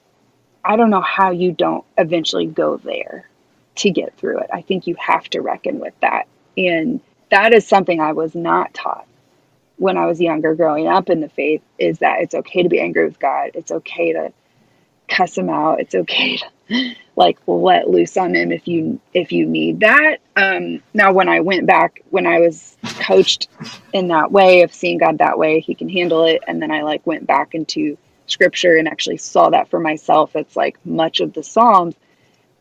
I 0.65 0.77
don't 0.77 0.91
know 0.91 1.01
how 1.01 1.31
you 1.31 1.53
don't 1.53 1.85
eventually 1.99 2.47
go 2.47 2.77
there 2.77 3.29
to 3.77 3.91
get 3.91 4.17
through 4.17 4.41
it. 4.41 4.51
I 4.53 4.63
think 4.63 4.87
you 4.87 4.95
have 4.99 5.29
to 5.31 5.41
reckon 5.41 5.81
with 5.81 5.95
that. 6.01 6.27
And 6.57 7.01
that 7.31 7.55
is 7.55 7.67
something 7.67 8.01
I 8.01 8.13
was 8.13 8.35
not 8.35 8.75
taught 8.75 9.07
when 9.77 9.97
I 9.97 10.07
was 10.07 10.21
younger 10.21 10.55
growing 10.55 10.87
up 10.87 11.11
in 11.11 11.21
the 11.21 11.29
faith 11.29 11.63
is 11.79 11.99
that 12.01 12.21
it's 12.21 12.35
okay 12.35 12.63
to 12.63 12.69
be 12.69 12.81
angry 12.81 13.05
with 13.05 13.19
God. 13.19 13.53
It's 13.55 13.73
okay 13.73 14.13
to 14.13 14.33
cuss 15.09 15.37
him 15.37 15.51
out. 15.51 15.81
It's 15.81 15.95
okay 15.95 16.39
to 16.39 16.95
like 17.17 17.39
let 17.47 17.89
loose 17.89 18.17
on 18.17 18.35
him 18.35 18.53
if 18.53 18.69
you 18.69 19.01
if 19.13 19.33
you 19.33 19.47
need 19.47 19.81
that. 19.81 20.19
Um, 20.37 20.83
now, 20.95 21.13
when 21.13 21.29
I 21.29 21.41
went 21.41 21.67
back, 21.67 22.03
when 22.11 22.27
I 22.27 22.41
was 22.41 22.77
coached 23.01 23.49
in 23.93 24.09
that 24.09 24.33
way 24.33 24.63
of 24.63 24.73
seeing 24.73 24.99
God 24.99 25.19
that 25.19 25.39
way, 25.39 25.61
He 25.61 25.75
can 25.75 25.89
handle 25.89 26.25
it, 26.25 26.43
and 26.47 26.63
then 26.63 26.71
I 26.71 26.83
like 26.83 27.07
went 27.07 27.27
back 27.27 27.55
into 27.55 27.99
Scripture 28.33 28.77
and 28.77 28.89
actually 28.89 29.19
saw 29.19 29.51
that 29.51 29.69
for 29.69 29.81
myself. 29.81 30.35
It's 30.35 30.57
like 30.57 30.85
much 30.85 31.21
of 31.21 31.33
the 31.33 31.43
Psalms. 31.43 31.95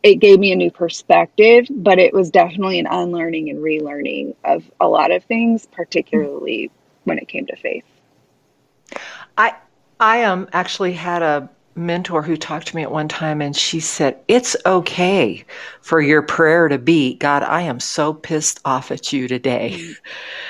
It 0.03 0.15
gave 0.15 0.39
me 0.39 0.51
a 0.51 0.55
new 0.55 0.71
perspective, 0.71 1.67
but 1.69 1.99
it 1.99 2.13
was 2.13 2.31
definitely 2.31 2.79
an 2.79 2.88
unlearning 2.88 3.49
and 3.49 3.60
relearning 3.60 4.36
of 4.43 4.69
a 4.79 4.88
lot 4.88 5.12
of 5.12 5.23
things, 5.25 5.67
particularly 5.67 6.71
when 7.03 7.19
it 7.19 7.27
came 7.27 7.45
to 7.47 7.55
faith. 7.55 7.86
I 9.38 9.55
I 9.99 10.23
um 10.23 10.49
actually 10.53 10.93
had 10.93 11.21
a 11.21 11.49
mentor 11.75 12.21
who 12.21 12.38
talked 12.38 12.67
to 12.67 12.75
me 12.75 12.84
at 12.84 12.91
one 12.91 13.07
time 13.07 13.41
and 13.41 13.55
she 13.55 13.79
said, 13.79 14.19
It's 14.27 14.55
okay 14.65 15.45
for 15.81 16.01
your 16.01 16.21
prayer 16.21 16.67
to 16.67 16.77
be, 16.77 17.15
God, 17.15 17.43
I 17.43 17.62
am 17.62 17.79
so 17.79 18.13
pissed 18.13 18.60
off 18.65 18.91
at 18.91 19.13
you 19.13 19.27
today. 19.27 19.95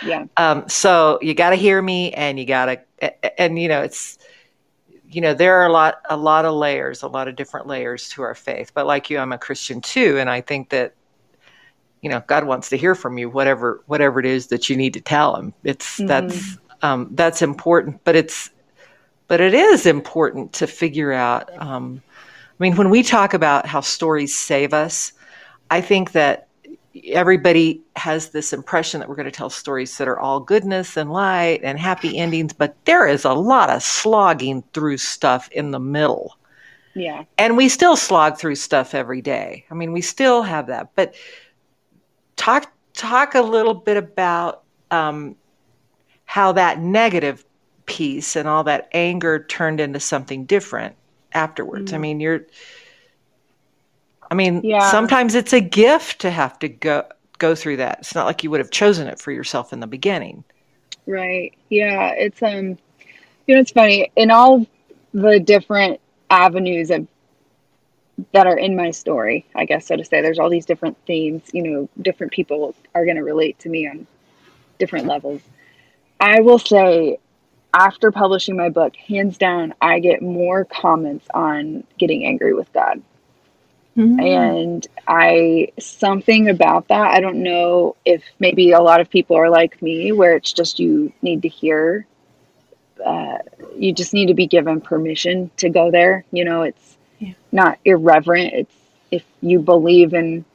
Yeah. 0.05 0.25
Um, 0.37 0.67
so 0.69 1.19
you 1.21 1.33
got 1.33 1.49
to 1.49 1.57
hear 1.57 1.79
me 1.81 2.13
and 2.13 2.39
you 2.39 2.45
got 2.45 2.65
to, 3.01 3.41
and 3.41 3.59
you 3.59 3.67
know, 3.67 3.81
it's, 3.81 4.17
you 5.11 5.21
know, 5.21 5.33
there 5.33 5.61
are 5.61 5.65
a 5.65 5.71
lot, 5.71 6.01
a 6.09 6.15
lot 6.15 6.45
of 6.45 6.53
layers, 6.53 7.03
a 7.03 7.07
lot 7.07 7.27
of 7.27 7.35
different 7.35 7.67
layers 7.67 8.09
to 8.09 8.21
our 8.21 8.33
faith. 8.33 8.71
But 8.73 8.85
like 8.85 9.09
you, 9.09 9.19
I'm 9.19 9.33
a 9.33 9.37
Christian 9.37 9.81
too. 9.81 10.17
And 10.17 10.29
I 10.29 10.41
think 10.41 10.69
that, 10.69 10.93
you 12.01 12.09
know, 12.09 12.23
God 12.27 12.45
wants 12.45 12.69
to 12.69 12.77
hear 12.77 12.95
from 12.95 13.17
you, 13.17 13.29
whatever, 13.29 13.83
whatever 13.87 14.19
it 14.19 14.25
is 14.25 14.47
that 14.47 14.69
you 14.69 14.77
need 14.77 14.93
to 14.93 15.01
tell 15.01 15.35
him. 15.35 15.53
It's, 15.63 15.97
mm-hmm. 15.97 16.07
that's, 16.07 16.57
um, 16.81 17.09
that's 17.11 17.41
important, 17.41 18.03
but 18.03 18.15
it's, 18.15 18.49
but 19.27 19.39
it 19.41 19.53
is 19.53 19.85
important 19.85 20.53
to 20.53 20.67
figure 20.67 21.11
out. 21.11 21.49
Um, 21.61 22.01
I 22.09 22.63
mean, 22.63 22.75
when 22.75 22.89
we 22.89 23.03
talk 23.03 23.33
about 23.33 23.65
how 23.65 23.81
stories 23.81 24.35
save 24.35 24.73
us, 24.73 25.13
I 25.69 25.81
think 25.81 26.13
that 26.13 26.47
everybody 27.05 27.81
has 27.95 28.29
this 28.29 28.53
impression 28.53 28.99
that 28.99 29.07
we're 29.07 29.15
going 29.15 29.25
to 29.25 29.31
tell 29.31 29.49
stories 29.49 29.97
that 29.97 30.07
are 30.07 30.19
all 30.19 30.39
goodness 30.39 30.97
and 30.97 31.11
light 31.11 31.61
and 31.63 31.79
happy 31.79 32.17
endings, 32.17 32.53
but 32.53 32.75
there 32.85 33.07
is 33.07 33.25
a 33.25 33.33
lot 33.33 33.69
of 33.69 33.81
slogging 33.81 34.63
through 34.73 34.97
stuff 34.97 35.49
in 35.51 35.71
the 35.71 35.79
middle. 35.79 36.37
Yeah. 36.93 37.23
And 37.37 37.55
we 37.55 37.69
still 37.69 37.95
slog 37.95 38.37
through 38.37 38.55
stuff 38.55 38.93
every 38.93 39.21
day. 39.21 39.65
I 39.71 39.73
mean, 39.73 39.93
we 39.93 40.01
still 40.01 40.41
have 40.43 40.67
that. 40.67 40.89
But 40.95 41.15
talk 42.35 42.71
talk 42.93 43.35
a 43.35 43.41
little 43.41 43.73
bit 43.73 43.95
about 43.95 44.63
um, 44.89 45.35
how 46.25 46.51
that 46.51 46.79
negative 46.79 47.45
piece 47.85 48.35
and 48.35 48.47
all 48.47 48.65
that 48.65 48.89
anger 48.91 49.45
turned 49.45 49.79
into 49.79 49.99
something 49.99 50.45
different 50.45 50.95
afterwards. 51.33 51.91
Mm. 51.91 51.95
I 51.95 51.97
mean, 51.97 52.19
you're 52.19 52.45
I 54.31 54.33
mean, 54.33 54.61
yeah. 54.63 54.89
sometimes 54.89 55.35
it's 55.35 55.51
a 55.51 55.59
gift 55.59 56.21
to 56.21 56.31
have 56.31 56.57
to 56.59 56.69
go 56.69 57.03
go 57.37 57.53
through 57.53 57.77
that. 57.77 57.99
It's 57.99 58.15
not 58.15 58.25
like 58.25 58.43
you 58.43 58.49
would 58.49 58.61
have 58.61 58.71
chosen 58.71 59.07
it 59.07 59.19
for 59.19 59.31
yourself 59.31 59.73
in 59.73 59.81
the 59.81 59.87
beginning. 59.87 60.45
Right. 61.05 61.53
Yeah, 61.69 62.11
it's 62.11 62.41
um 62.41 62.77
you 63.45 63.55
know 63.55 63.61
it's 63.61 63.71
funny 63.71 64.09
in 64.15 64.31
all 64.31 64.65
the 65.13 65.39
different 65.39 65.99
avenues 66.29 66.91
of 66.91 67.07
that 68.31 68.47
are 68.47 68.57
in 68.57 68.75
my 68.75 68.91
story, 68.91 69.45
I 69.53 69.65
guess 69.65 69.87
so 69.87 69.97
to 69.97 70.05
say. 70.05 70.21
There's 70.21 70.39
all 70.39 70.49
these 70.49 70.65
different 70.65 70.97
themes, 71.05 71.43
you 71.51 71.63
know, 71.63 71.89
different 72.01 72.31
people 72.31 72.73
are 72.95 73.03
going 73.03 73.17
to 73.17 73.23
relate 73.23 73.59
to 73.59 73.69
me 73.69 73.87
on 73.87 74.07
different 74.79 75.07
levels. 75.07 75.41
I 76.19 76.39
will 76.39 76.59
say 76.59 77.17
after 77.73 78.11
publishing 78.11 78.55
my 78.55 78.69
book, 78.69 78.95
hands 78.95 79.37
down, 79.37 79.73
I 79.81 79.99
get 79.99 80.21
more 80.21 80.65
comments 80.65 81.27
on 81.33 81.83
getting 81.97 82.25
angry 82.25 82.53
with 82.53 82.71
God. 82.73 83.01
Mm-hmm. 83.97 84.19
And 84.19 84.87
I, 85.07 85.73
something 85.79 86.49
about 86.49 86.87
that, 86.87 87.11
I 87.11 87.19
don't 87.19 87.43
know 87.43 87.95
if 88.05 88.23
maybe 88.39 88.71
a 88.71 88.79
lot 88.79 89.01
of 89.01 89.09
people 89.09 89.35
are 89.35 89.49
like 89.49 89.81
me, 89.81 90.11
where 90.11 90.35
it's 90.35 90.53
just 90.53 90.79
you 90.79 91.11
need 91.21 91.41
to 91.41 91.49
hear, 91.49 92.05
uh, 93.05 93.39
you 93.75 93.93
just 93.93 94.13
need 94.13 94.27
to 94.27 94.33
be 94.33 94.47
given 94.47 94.79
permission 94.79 95.51
to 95.57 95.69
go 95.69 95.91
there. 95.91 96.23
You 96.31 96.45
know, 96.45 96.61
it's 96.63 96.97
yeah. 97.19 97.33
not 97.51 97.79
irreverent. 97.83 98.53
It's 98.53 98.75
if 99.11 99.25
you 99.41 99.59
believe 99.59 100.13
in 100.13 100.45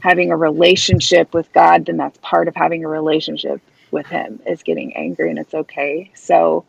having 0.00 0.30
a 0.30 0.36
relationship 0.36 1.34
with 1.34 1.52
God, 1.52 1.86
then 1.86 1.98
that's 1.98 2.18
part 2.22 2.48
of 2.48 2.56
having 2.56 2.84
a 2.84 2.88
relationship 2.88 3.60
with 3.90 4.06
him 4.06 4.40
is 4.46 4.62
getting 4.62 4.96
angry 4.96 5.28
and 5.30 5.38
it's 5.38 5.52
okay. 5.52 6.10
So 6.14 6.64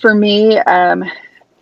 for 0.00 0.14
me, 0.14 0.56
um, 0.58 1.04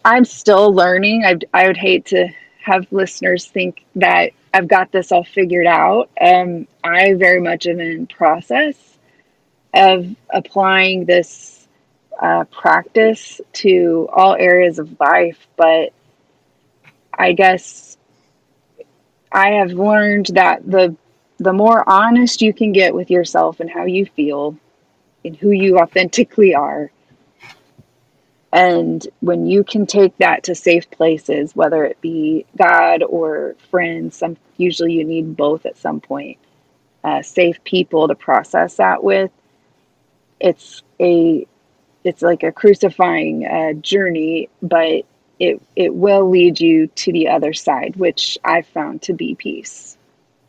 I'm 0.05 0.25
still 0.25 0.73
learning. 0.73 1.25
I, 1.25 1.39
I 1.53 1.67
would 1.67 1.77
hate 1.77 2.07
to 2.07 2.29
have 2.63 2.87
listeners 2.91 3.47
think 3.47 3.85
that 3.97 4.33
I've 4.55 4.69
got 4.69 4.93
this 4.93 5.13
all 5.13 5.25
figured 5.25 5.67
out. 5.67 6.11
Um, 6.21 6.67
I 6.85 7.15
very 7.15 7.41
much 7.41 7.67
am 7.67 7.81
in 7.81 8.07
process 8.07 8.77
of 9.75 10.15
applying 10.31 11.05
this 11.05 11.67
uh, 12.21 12.45
practice 12.45 13.41
to 13.55 14.09
all 14.13 14.35
areas 14.35 14.79
of 14.79 15.01
life, 15.01 15.47
but 15.57 15.93
I 17.13 17.33
guess 17.33 17.97
I 19.31 19.53
have 19.53 19.73
learned 19.73 20.27
that 20.35 20.69
the 20.69 20.97
the 21.39 21.53
more 21.53 21.83
honest 21.89 22.41
you 22.43 22.53
can 22.53 22.71
get 22.73 22.95
with 22.95 23.11
yourself 23.11 23.59
and 23.59 23.69
how 23.69 23.85
you 23.85 24.07
feel, 24.07 24.57
and 25.25 25.37
who 25.37 25.51
you 25.51 25.79
authentically 25.79 26.55
are. 26.55 26.93
And 28.53 29.07
when 29.21 29.47
you 29.47 29.65
can 29.65 29.87
take 29.87 30.17
that 30.19 30.45
to 30.45 30.55
safe 30.55 30.91
places, 30.91 31.57
whether 31.57 31.85
it 31.85 32.01
be 32.01 32.45
God 32.57 33.03
or 33.03 33.57
friends, 33.71 34.17
some 34.17 34.37
usually 34.59 34.93
you 34.93 35.05
need 35.05 35.37
both 35.37 35.65
at 35.65 35.79
some 35.79 36.01
point. 36.01 36.39
Uh, 37.03 37.23
safe 37.23 37.65
people 37.65 38.09
to 38.09 38.15
process 38.15 38.77
that 38.77 39.03
with. 39.03 39.31
It's 40.39 40.83
a, 41.01 41.47
it's 42.05 42.23
like 42.23 42.43
a 42.43 42.53
crucifying 42.53 43.47
uh, 43.47 43.73
journey, 43.75 44.51
but 44.61 45.05
it 45.39 45.61
it 45.75 45.95
will 45.95 46.29
lead 46.31 46.61
you 46.61 46.87
to 46.89 47.13
the 47.13 47.29
other 47.29 47.53
side, 47.53 47.97
which 47.97 48.39
I've 48.45 48.67
found 48.67 49.03
to 49.03 49.15
be 49.15 49.35
peace. 49.35 49.97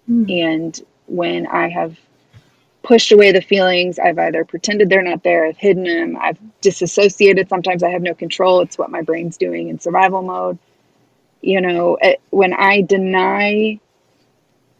Mm. 0.09 0.43
And 0.55 0.81
when 1.07 1.47
I 1.47 1.69
have 1.69 1.97
pushed 2.83 3.11
away 3.11 3.31
the 3.31 3.41
feelings. 3.41 3.97
I've 3.97 4.19
either 4.19 4.45
pretended 4.45 4.89
they're 4.89 5.01
not 5.01 5.23
there, 5.23 5.45
I've 5.45 5.57
hidden 5.57 5.85
them, 5.85 6.17
I've 6.19 6.37
disassociated. 6.61 7.49
Sometimes 7.49 7.81
I 7.81 7.89
have 7.89 8.01
no 8.01 8.13
control. 8.13 8.59
It's 8.61 8.77
what 8.77 8.91
my 8.91 9.01
brain's 9.01 9.37
doing 9.37 9.69
in 9.69 9.79
survival 9.79 10.21
mode. 10.21 10.59
You 11.41 11.61
know, 11.61 11.97
it, 12.01 12.21
when 12.29 12.53
I 12.53 12.81
deny 12.81 13.79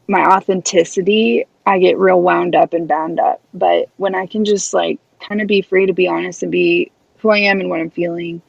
my 0.08 0.36
authenticity, 0.36 1.46
I 1.66 1.80
get 1.80 1.98
real 1.98 2.22
wound 2.22 2.56
up 2.56 2.74
and 2.74 2.88
bound 2.88 3.20
up. 3.20 3.42
But 3.54 3.90
when 3.98 4.16
I 4.16 4.28
can 4.28 4.46
just 4.46 4.74
like 4.74 5.00
kind 5.20 5.42
of 5.42 5.48
be 5.48 5.62
free 5.62 5.86
to 5.86 5.94
be 5.94 6.08
honest 6.08 6.44
and 6.44 6.52
be 6.52 6.92
who 7.20 7.30
I 7.30 7.40
am 7.40 7.62
and 7.62 7.70
what 7.70 7.80
I'm 7.80 7.90
feeling, 7.90 8.42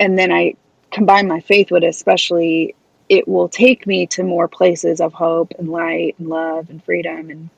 and 0.00 0.18
then 0.18 0.32
I 0.32 0.54
combine 0.90 1.28
my 1.28 1.40
faith 1.40 1.70
with 1.70 1.84
it, 1.84 1.88
especially, 1.88 2.74
it 3.08 3.28
will 3.28 3.48
take 3.48 3.86
me 3.86 4.06
to 4.08 4.24
more 4.24 4.48
places 4.48 5.00
of 5.00 5.12
hope 5.12 5.52
and 5.58 5.68
light 5.68 6.16
and 6.18 6.28
love 6.28 6.68
and 6.70 6.82
freedom 6.84 7.30
and 7.30 7.50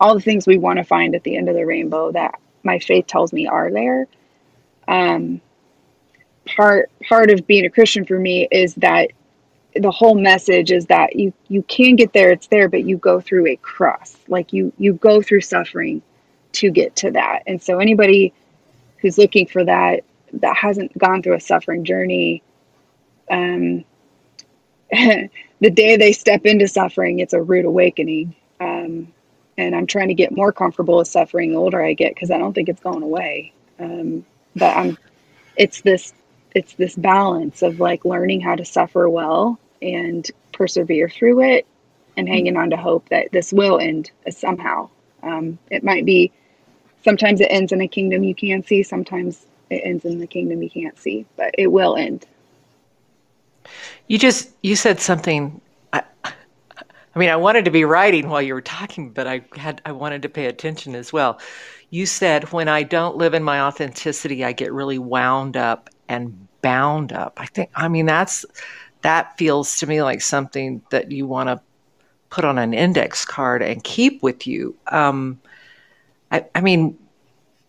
all 0.00 0.14
the 0.14 0.20
things 0.20 0.46
we 0.46 0.58
want 0.58 0.78
to 0.78 0.84
find 0.84 1.14
at 1.14 1.22
the 1.22 1.36
end 1.36 1.48
of 1.48 1.54
the 1.54 1.64
rainbow 1.64 2.12
that 2.12 2.40
my 2.62 2.78
faith 2.78 3.06
tells 3.06 3.32
me 3.32 3.46
are 3.46 3.70
there. 3.70 4.06
Um, 4.88 5.40
part 6.44 6.90
part 7.08 7.30
of 7.30 7.46
being 7.46 7.64
a 7.64 7.70
Christian 7.70 8.04
for 8.04 8.18
me 8.18 8.48
is 8.50 8.74
that 8.76 9.10
the 9.74 9.90
whole 9.90 10.14
message 10.14 10.70
is 10.70 10.86
that 10.86 11.16
you 11.16 11.32
you 11.48 11.62
can 11.62 11.96
get 11.96 12.12
there, 12.12 12.30
it's 12.30 12.48
there, 12.48 12.68
but 12.68 12.84
you 12.84 12.96
go 12.96 13.20
through 13.20 13.46
a 13.46 13.56
cross. 13.56 14.16
Like 14.28 14.52
you 14.52 14.72
you 14.78 14.94
go 14.94 15.22
through 15.22 15.42
suffering 15.42 16.02
to 16.52 16.70
get 16.70 16.96
to 16.96 17.12
that. 17.12 17.42
And 17.46 17.62
so 17.62 17.78
anybody 17.78 18.32
who's 18.98 19.18
looking 19.18 19.46
for 19.46 19.64
that 19.64 20.04
that 20.34 20.56
hasn't 20.56 20.96
gone 20.96 21.22
through 21.22 21.34
a 21.34 21.40
suffering 21.40 21.84
journey, 21.84 22.42
um, 23.30 23.84
the 24.90 25.70
day 25.70 25.96
they 25.96 26.12
step 26.12 26.44
into 26.44 26.68
suffering, 26.68 27.20
it's 27.20 27.32
a 27.32 27.42
rude 27.42 27.64
awakening. 27.64 28.34
Um, 28.60 29.12
and 29.58 29.74
I'm 29.74 29.86
trying 29.86 30.08
to 30.08 30.14
get 30.14 30.34
more 30.34 30.52
comfortable 30.52 30.98
with 30.98 31.08
suffering 31.08 31.52
the 31.52 31.58
older 31.58 31.82
I 31.82 31.94
get 31.94 32.14
because 32.14 32.30
I 32.30 32.38
don't 32.38 32.52
think 32.52 32.68
it's 32.68 32.80
going 32.80 33.02
away. 33.02 33.52
Um, 33.78 34.24
but 34.56 34.76
I'm, 34.76 34.98
it's 35.56 35.80
this, 35.82 36.14
it's 36.54 36.74
this 36.74 36.94
balance 36.96 37.62
of 37.62 37.80
like 37.80 38.04
learning 38.04 38.40
how 38.40 38.54
to 38.54 38.64
suffer 38.64 39.08
well 39.08 39.58
and 39.80 40.30
persevere 40.52 41.08
through 41.08 41.42
it, 41.42 41.66
and 42.16 42.26
mm-hmm. 42.26 42.34
hanging 42.34 42.56
on 42.56 42.70
to 42.70 42.76
hope 42.76 43.08
that 43.08 43.32
this 43.32 43.52
will 43.52 43.78
end 43.78 44.10
somehow. 44.30 44.88
Um, 45.22 45.58
it 45.70 45.82
might 45.82 46.04
be, 46.04 46.32
sometimes 47.04 47.40
it 47.40 47.46
ends 47.50 47.72
in 47.72 47.80
a 47.80 47.88
kingdom 47.88 48.22
you 48.22 48.34
can 48.34 48.62
see, 48.62 48.82
sometimes 48.82 49.46
it 49.70 49.82
ends 49.84 50.04
in 50.04 50.18
the 50.18 50.26
kingdom 50.26 50.62
you 50.62 50.70
can't 50.70 50.98
see, 50.98 51.26
but 51.36 51.54
it 51.56 51.68
will 51.68 51.96
end. 51.96 52.26
You 54.08 54.18
just 54.18 54.50
you 54.62 54.76
said 54.76 55.00
something 55.00 55.60
I 55.92 56.02
mean, 57.18 57.30
I 57.30 57.36
wanted 57.36 57.64
to 57.66 57.70
be 57.70 57.84
writing 57.84 58.28
while 58.28 58.42
you 58.42 58.54
were 58.54 58.62
talking, 58.62 59.10
but 59.10 59.26
I 59.26 59.42
had 59.56 59.82
I 59.84 59.92
wanted 59.92 60.22
to 60.22 60.28
pay 60.28 60.46
attention 60.46 60.94
as 60.94 61.12
well. 61.12 61.40
You 61.90 62.06
said 62.06 62.52
when 62.52 62.68
I 62.68 62.82
don't 62.82 63.16
live 63.16 63.34
in 63.34 63.42
my 63.42 63.60
authenticity, 63.60 64.44
I 64.44 64.52
get 64.52 64.72
really 64.72 64.98
wound 64.98 65.56
up 65.56 65.90
and 66.08 66.48
bound 66.62 67.12
up. 67.12 67.34
I 67.38 67.46
think 67.46 67.70
I 67.74 67.88
mean 67.88 68.06
that's 68.06 68.46
that 69.02 69.36
feels 69.36 69.78
to 69.78 69.86
me 69.86 70.02
like 70.02 70.22
something 70.22 70.82
that 70.90 71.12
you 71.12 71.26
want 71.26 71.48
to 71.48 71.60
put 72.30 72.44
on 72.44 72.56
an 72.56 72.72
index 72.72 73.26
card 73.26 73.62
and 73.62 73.84
keep 73.84 74.22
with 74.22 74.46
you. 74.46 74.74
Um, 74.86 75.38
I, 76.30 76.46
I 76.54 76.62
mean, 76.62 76.98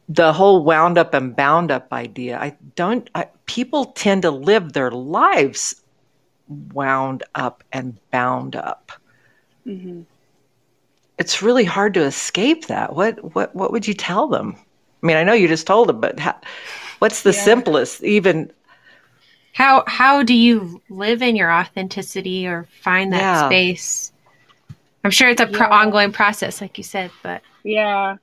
the 0.08 0.32
whole 0.32 0.64
wound 0.64 0.98
up 0.98 1.14
and 1.14 1.36
bound 1.36 1.70
up 1.70 1.92
idea. 1.92 2.40
I 2.40 2.56
don't. 2.76 3.10
I, 3.14 3.28
people 3.46 3.86
tend 3.86 4.22
to 4.22 4.32
live 4.32 4.74
their 4.74 4.92
lives 4.92 5.82
wound 6.48 7.24
up 7.36 7.64
and 7.74 7.98
bound 8.12 8.56
up. 8.56 8.92
Mm-hmm. 9.68 10.02
It's 11.18 11.42
really 11.42 11.64
hard 11.64 11.94
to 11.96 12.04
escape 12.04 12.68
that. 12.68 12.96
What 12.96 13.36
what 13.36 13.56
what 13.56 13.72
would 13.72 13.88
you 13.88 13.94
tell 13.94 14.28
them? 14.28 14.56
I 15.02 15.06
mean, 15.06 15.18
I 15.18 15.24
know 15.24 15.34
you 15.34 15.48
just 15.48 15.68
told 15.68 15.90
them, 15.90 16.00
but 16.00 16.20
how, 16.20 16.36
what's 17.00 17.24
the 17.24 17.34
yeah. 17.34 17.44
simplest 17.44 18.04
even? 18.04 18.52
How 19.54 19.84
how 19.86 20.24
do 20.24 20.34
you 20.34 20.82
live 20.90 21.22
in 21.22 21.36
your 21.36 21.52
authenticity 21.52 22.48
or 22.48 22.68
find 22.82 23.14
that 23.14 23.20
yeah. 23.20 23.48
space? 23.48 24.12
I'm 25.04 25.12
sure 25.12 25.30
it's 25.30 25.42
a 25.42 25.48
pro- 25.48 25.68
ongoing 25.68 26.14
process, 26.14 26.62
like 26.62 26.78
you 26.78 26.84
said, 26.84 27.12
but 27.22 27.42
yeah, 27.64 28.18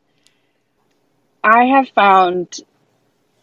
I 1.45 1.65
have 1.65 1.89
found 1.91 2.61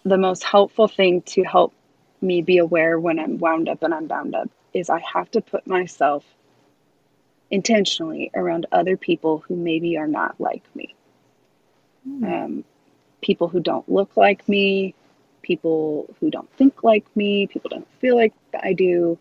the 0.04 0.18
most 0.18 0.44
helpful 0.44 0.88
thing 0.88 1.22
to 1.22 1.44
help 1.44 1.74
me 2.22 2.42
be 2.42 2.58
aware 2.58 3.00
when 3.00 3.20
I'm 3.20 3.38
wound 3.38 3.70
up 3.70 3.84
and 3.84 3.94
I'm 3.94 4.08
bound 4.08 4.36
up 4.36 4.50
is 4.74 4.90
I 4.90 5.02
have 5.14 5.30
to 5.32 5.42
put 5.42 5.68
myself 5.68 6.24
intentionally 7.50 8.32
around 8.34 8.66
other 8.72 8.98
people 8.98 9.40
who 9.40 9.56
maybe 9.56 9.98
are 9.98 10.08
not 10.08 10.40
like 10.40 10.64
me. 10.76 10.96
Mm. 12.08 12.46
Um, 12.46 12.64
people 13.22 13.48
who 13.48 13.60
don't 13.60 13.88
look 13.90 14.16
like 14.18 14.48
me, 14.48 14.96
people 15.42 16.14
who 16.20 16.30
don't 16.30 16.52
think 16.54 16.84
like 16.84 17.06
me, 17.16 17.48
people 17.48 17.70
don't 17.70 17.88
feel 18.00 18.16
like 18.16 18.34
I 18.62 18.74
do. 18.74 19.18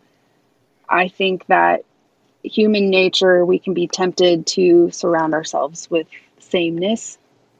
I 0.88 1.08
think 1.08 1.46
that 1.46 1.84
human 2.42 2.90
nature, 2.90 3.44
we 3.44 3.58
can 3.58 3.74
be 3.74 3.88
tempted 3.88 4.46
to 4.46 4.90
surround 4.90 5.34
ourselves 5.34 5.90
with 5.90 6.06
sameness 6.38 7.18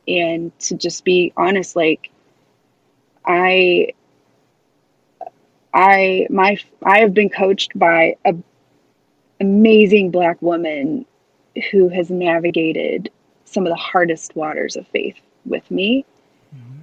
and 0.09 0.57
to 0.61 0.77
just 0.77 1.05
be 1.05 1.33
honest, 1.37 1.75
like, 1.75 2.11
I 3.25 3.93
I 5.75 6.27
my 6.31 6.59
I 6.83 7.01
have 7.01 7.13
been 7.13 7.29
coached 7.29 7.77
by 7.77 8.17
a 8.25 8.35
amazing 9.41 10.11
black 10.11 10.41
woman 10.41 11.07
who 11.71 11.89
has 11.89 12.11
navigated 12.11 13.11
some 13.45 13.67
of 13.67 13.71
the 13.71 13.77
hardest 13.77 14.37
waters 14.37 14.77
of 14.77 14.87
faith 14.89 15.19
with 15.45 15.69
me. 15.71 16.05
Mm-hmm. 16.55 16.81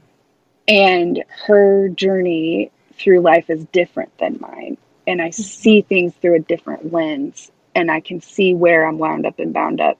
And 0.67 1.23
her 1.45 1.89
journey 1.89 2.71
through 2.95 3.21
life 3.21 3.49
is 3.49 3.65
different 3.65 4.17
than 4.17 4.39
mine. 4.39 4.77
And 5.05 5.21
I 5.21 5.29
mm-hmm. 5.29 5.41
see 5.41 5.81
things 5.81 6.13
through 6.15 6.35
a 6.35 6.39
different 6.39 6.93
lens. 6.93 7.51
And 7.75 7.91
I 7.91 7.99
can 7.99 8.21
see 8.21 8.53
where 8.53 8.85
I'm 8.85 8.97
wound 8.97 9.25
up 9.25 9.39
and 9.39 9.53
bound 9.53 9.81
up 9.81 9.97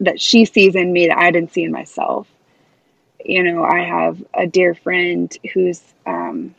that 0.00 0.20
she 0.20 0.44
sees 0.44 0.74
in 0.74 0.92
me 0.92 1.08
that 1.08 1.18
I 1.18 1.30
didn't 1.30 1.52
see 1.52 1.64
in 1.64 1.72
myself. 1.72 2.28
You 3.24 3.42
know, 3.42 3.64
I 3.64 3.80
have 3.80 4.22
a 4.34 4.46
dear 4.46 4.74
friend 4.74 5.36
who's 5.52 5.82
um, 6.04 6.54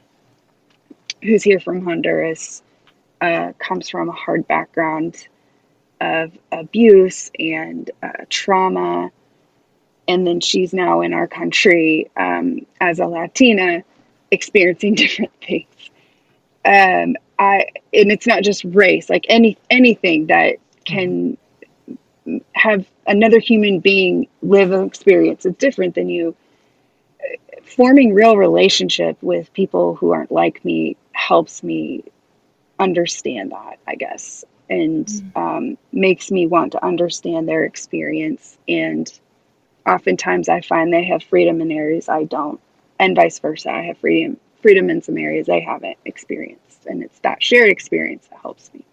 who's 1.23 1.43
here 1.43 1.59
from 1.59 1.85
Honduras, 1.85 2.61
uh, 3.21 3.53
comes 3.57 3.89
from 3.89 4.09
a 4.09 4.13
hard 4.13 4.47
background, 4.47 5.27
of 5.99 6.31
abuse 6.51 7.31
and 7.39 7.89
uh, 8.01 8.25
trauma. 8.29 9.11
And 10.07 10.25
then 10.25 10.39
she's 10.39 10.73
now 10.73 11.01
in 11.01 11.13
our 11.13 11.27
country 11.27 12.09
um, 12.15 12.65
as 12.79 12.99
a 12.99 13.07
Latina 13.07 13.83
experiencing 14.31 14.95
different 14.95 15.31
things. 15.41 15.65
Um, 16.65 17.15
I 17.39 17.67
and 17.93 18.11
it's 18.11 18.27
not 18.27 18.43
just 18.43 18.63
race, 18.63 19.09
like 19.09 19.25
any 19.29 19.57
anything 19.69 20.27
that 20.27 20.57
can 20.85 21.37
have 22.53 22.85
another 23.05 23.39
human 23.39 23.79
being 23.79 24.27
live 24.41 24.71
an 24.71 24.85
experience 24.85 25.43
that's 25.43 25.57
different 25.57 25.95
than 25.95 26.09
you. 26.09 26.35
Forming 27.63 28.13
real 28.13 28.37
relationship 28.37 29.17
with 29.21 29.53
people 29.53 29.95
who 29.95 30.11
aren't 30.11 30.31
like 30.31 30.63
me 30.65 30.97
helps 31.11 31.63
me 31.63 32.03
understand 32.79 33.51
that, 33.51 33.79
I 33.85 33.95
guess 33.95 34.45
and 34.69 35.05
mm. 35.05 35.37
um, 35.37 35.77
makes 35.91 36.31
me 36.31 36.47
want 36.47 36.73
to 36.73 36.85
understand 36.85 37.47
their 37.47 37.63
experience. 37.63 38.57
And 38.67 39.11
oftentimes 39.87 40.49
I 40.49 40.61
find 40.61 40.91
they 40.91 41.05
have 41.05 41.23
freedom 41.23 41.61
in 41.61 41.71
areas 41.71 42.09
I 42.09 42.23
don't, 42.25 42.59
and 42.99 43.15
vice 43.15 43.39
versa. 43.39 43.71
I 43.71 43.83
have 43.83 43.97
freedom 43.97 44.37
freedom 44.61 44.89
in 44.89 45.01
some 45.01 45.17
areas 45.17 45.47
they 45.47 45.61
haven't 45.61 45.97
experienced, 46.05 46.85
and 46.85 47.03
it's 47.03 47.19
that 47.19 47.41
shared 47.41 47.69
experience 47.69 48.27
that 48.27 48.39
helps 48.41 48.71
me. 48.73 48.83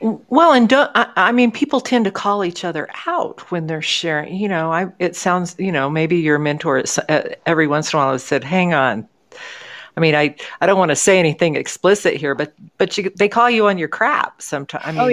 Well, 0.00 0.52
and 0.52 0.68
don't, 0.68 0.90
I, 0.94 1.10
I, 1.16 1.32
mean, 1.32 1.50
people 1.50 1.80
tend 1.80 2.04
to 2.04 2.10
call 2.12 2.44
each 2.44 2.64
other 2.64 2.88
out 3.06 3.50
when 3.50 3.66
they're 3.66 3.82
sharing. 3.82 4.36
You 4.36 4.48
know, 4.48 4.72
I 4.72 4.88
it 4.98 5.16
sounds, 5.16 5.56
you 5.58 5.72
know, 5.72 5.90
maybe 5.90 6.16
your 6.16 6.38
mentor 6.38 6.84
uh, 7.08 7.22
every 7.46 7.66
once 7.66 7.92
in 7.92 7.98
a 7.98 8.02
while 8.02 8.12
has 8.12 8.22
said, 8.22 8.44
"Hang 8.44 8.74
on, 8.74 9.08
I 9.98 10.00
mean, 10.00 10.14
I, 10.14 10.36
I 10.60 10.66
don't 10.66 10.78
want 10.78 10.90
to 10.92 10.96
say 10.96 11.18
anything 11.18 11.56
explicit 11.56 12.14
here, 12.14 12.36
but 12.36 12.54
but 12.76 12.96
you, 12.96 13.10
they 13.16 13.28
call 13.28 13.50
you 13.50 13.66
on 13.66 13.78
your 13.78 13.88
crap 13.88 14.40
sometimes. 14.40 14.84
I 14.84 14.90
oh, 14.90 14.92
mean, 14.92 15.00
oh 15.00 15.08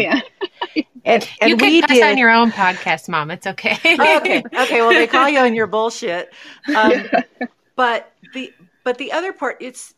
yeah, 0.76 0.84
And, 1.06 1.28
and 1.42 1.50
you 1.50 1.58
can 1.58 1.68
we 1.68 1.82
cuss 1.82 1.90
did, 1.90 2.04
on 2.04 2.20
your 2.20 2.30
own 2.30 2.52
podcast, 2.52 3.10
Mom. 3.10 3.32
It's 3.32 3.48
okay. 3.48 3.80
okay. 3.84 4.44
Okay. 4.44 4.82
Well, 4.82 4.90
they 4.90 5.08
call 5.08 5.28
you 5.28 5.40
on 5.40 5.56
your 5.56 5.66
bullshit. 5.66 6.32
Um, 6.76 6.92
but 7.76 8.14
the 8.36 8.54
but 8.84 9.00
the 9.00 9.12
other 9.12 9.34
part, 9.34 9.58
it's. 9.60 9.96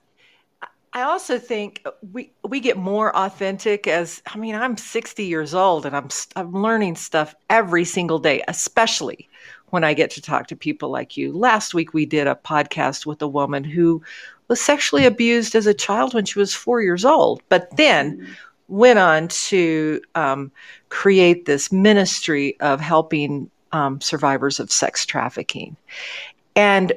I 0.93 1.01
also 1.01 1.37
think 1.37 1.85
we 2.13 2.31
we 2.47 2.61
get 2.61 2.77
more 2.77 3.13
authentic 3.13 3.87
as 3.87 4.21
I 4.25 4.37
mean 4.37 4.55
I'm 4.55 4.77
60 4.77 5.25
years 5.25 5.53
old 5.53 5.85
and 5.85 5.93
I'm 5.93 6.07
I'm 6.37 6.53
learning 6.53 6.95
stuff 6.95 7.35
every 7.49 7.83
single 7.83 8.19
day, 8.19 8.41
especially 8.47 9.27
when 9.69 9.83
I 9.83 9.93
get 9.93 10.09
to 10.11 10.21
talk 10.21 10.47
to 10.47 10.55
people 10.55 10.89
like 10.89 11.17
you. 11.17 11.33
Last 11.33 11.73
week 11.73 11.93
we 11.93 12.05
did 12.05 12.25
a 12.25 12.35
podcast 12.35 13.05
with 13.05 13.21
a 13.21 13.27
woman 13.27 13.63
who 13.63 14.01
was 14.47 14.61
sexually 14.61 15.05
abused 15.05 15.55
as 15.55 15.67
a 15.67 15.73
child 15.73 16.13
when 16.13 16.25
she 16.25 16.39
was 16.39 16.53
four 16.53 16.81
years 16.81 17.05
old, 17.05 17.41
but 17.49 17.75
then 17.77 18.17
mm-hmm. 18.17 18.33
went 18.67 18.99
on 18.99 19.27
to 19.27 20.01
um, 20.15 20.51
create 20.89 21.45
this 21.45 21.71
ministry 21.71 22.59
of 22.59 22.79
helping 22.79 23.49
um, 23.71 23.99
survivors 24.01 24.59
of 24.59 24.71
sex 24.71 25.05
trafficking. 25.05 25.75
And 26.55 26.93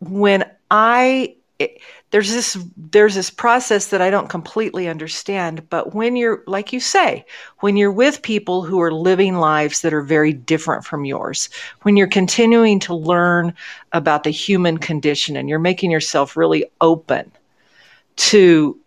when 0.00 0.44
I 0.70 1.34
it, 1.58 1.80
there's 2.10 2.32
this 2.32 2.56
there's 2.76 3.14
this 3.14 3.30
process 3.30 3.88
that 3.88 4.00
I 4.00 4.08
don't 4.10 4.30
completely 4.30 4.88
understand, 4.88 5.68
but 5.68 5.94
when 5.94 6.16
you're 6.16 6.42
like 6.46 6.72
you 6.72 6.80
say, 6.80 7.24
when 7.58 7.76
you're 7.76 7.92
with 7.92 8.22
people 8.22 8.62
who 8.62 8.80
are 8.80 8.92
living 8.92 9.36
lives 9.36 9.82
that 9.82 9.92
are 9.92 10.02
very 10.02 10.32
different 10.32 10.84
from 10.84 11.04
yours, 11.04 11.50
when 11.82 11.96
you're 11.96 12.06
continuing 12.06 12.80
to 12.80 12.94
learn 12.94 13.52
about 13.92 14.24
the 14.24 14.30
human 14.30 14.78
condition 14.78 15.36
and 15.36 15.48
you're 15.48 15.58
making 15.58 15.90
yourself 15.90 16.36
really 16.36 16.64
open 16.80 17.30
to 18.16 18.78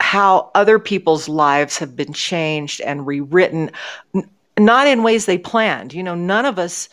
how 0.00 0.50
other 0.54 0.78
people's 0.78 1.28
lives 1.28 1.78
have 1.78 1.94
been 1.94 2.12
changed 2.12 2.80
and 2.80 3.06
rewritten 3.06 3.70
not 4.58 4.86
in 4.86 5.02
ways 5.02 5.26
they 5.26 5.38
planned. 5.38 5.92
You 5.92 6.02
know, 6.02 6.14
none 6.14 6.46
of 6.46 6.58
us 6.58 6.88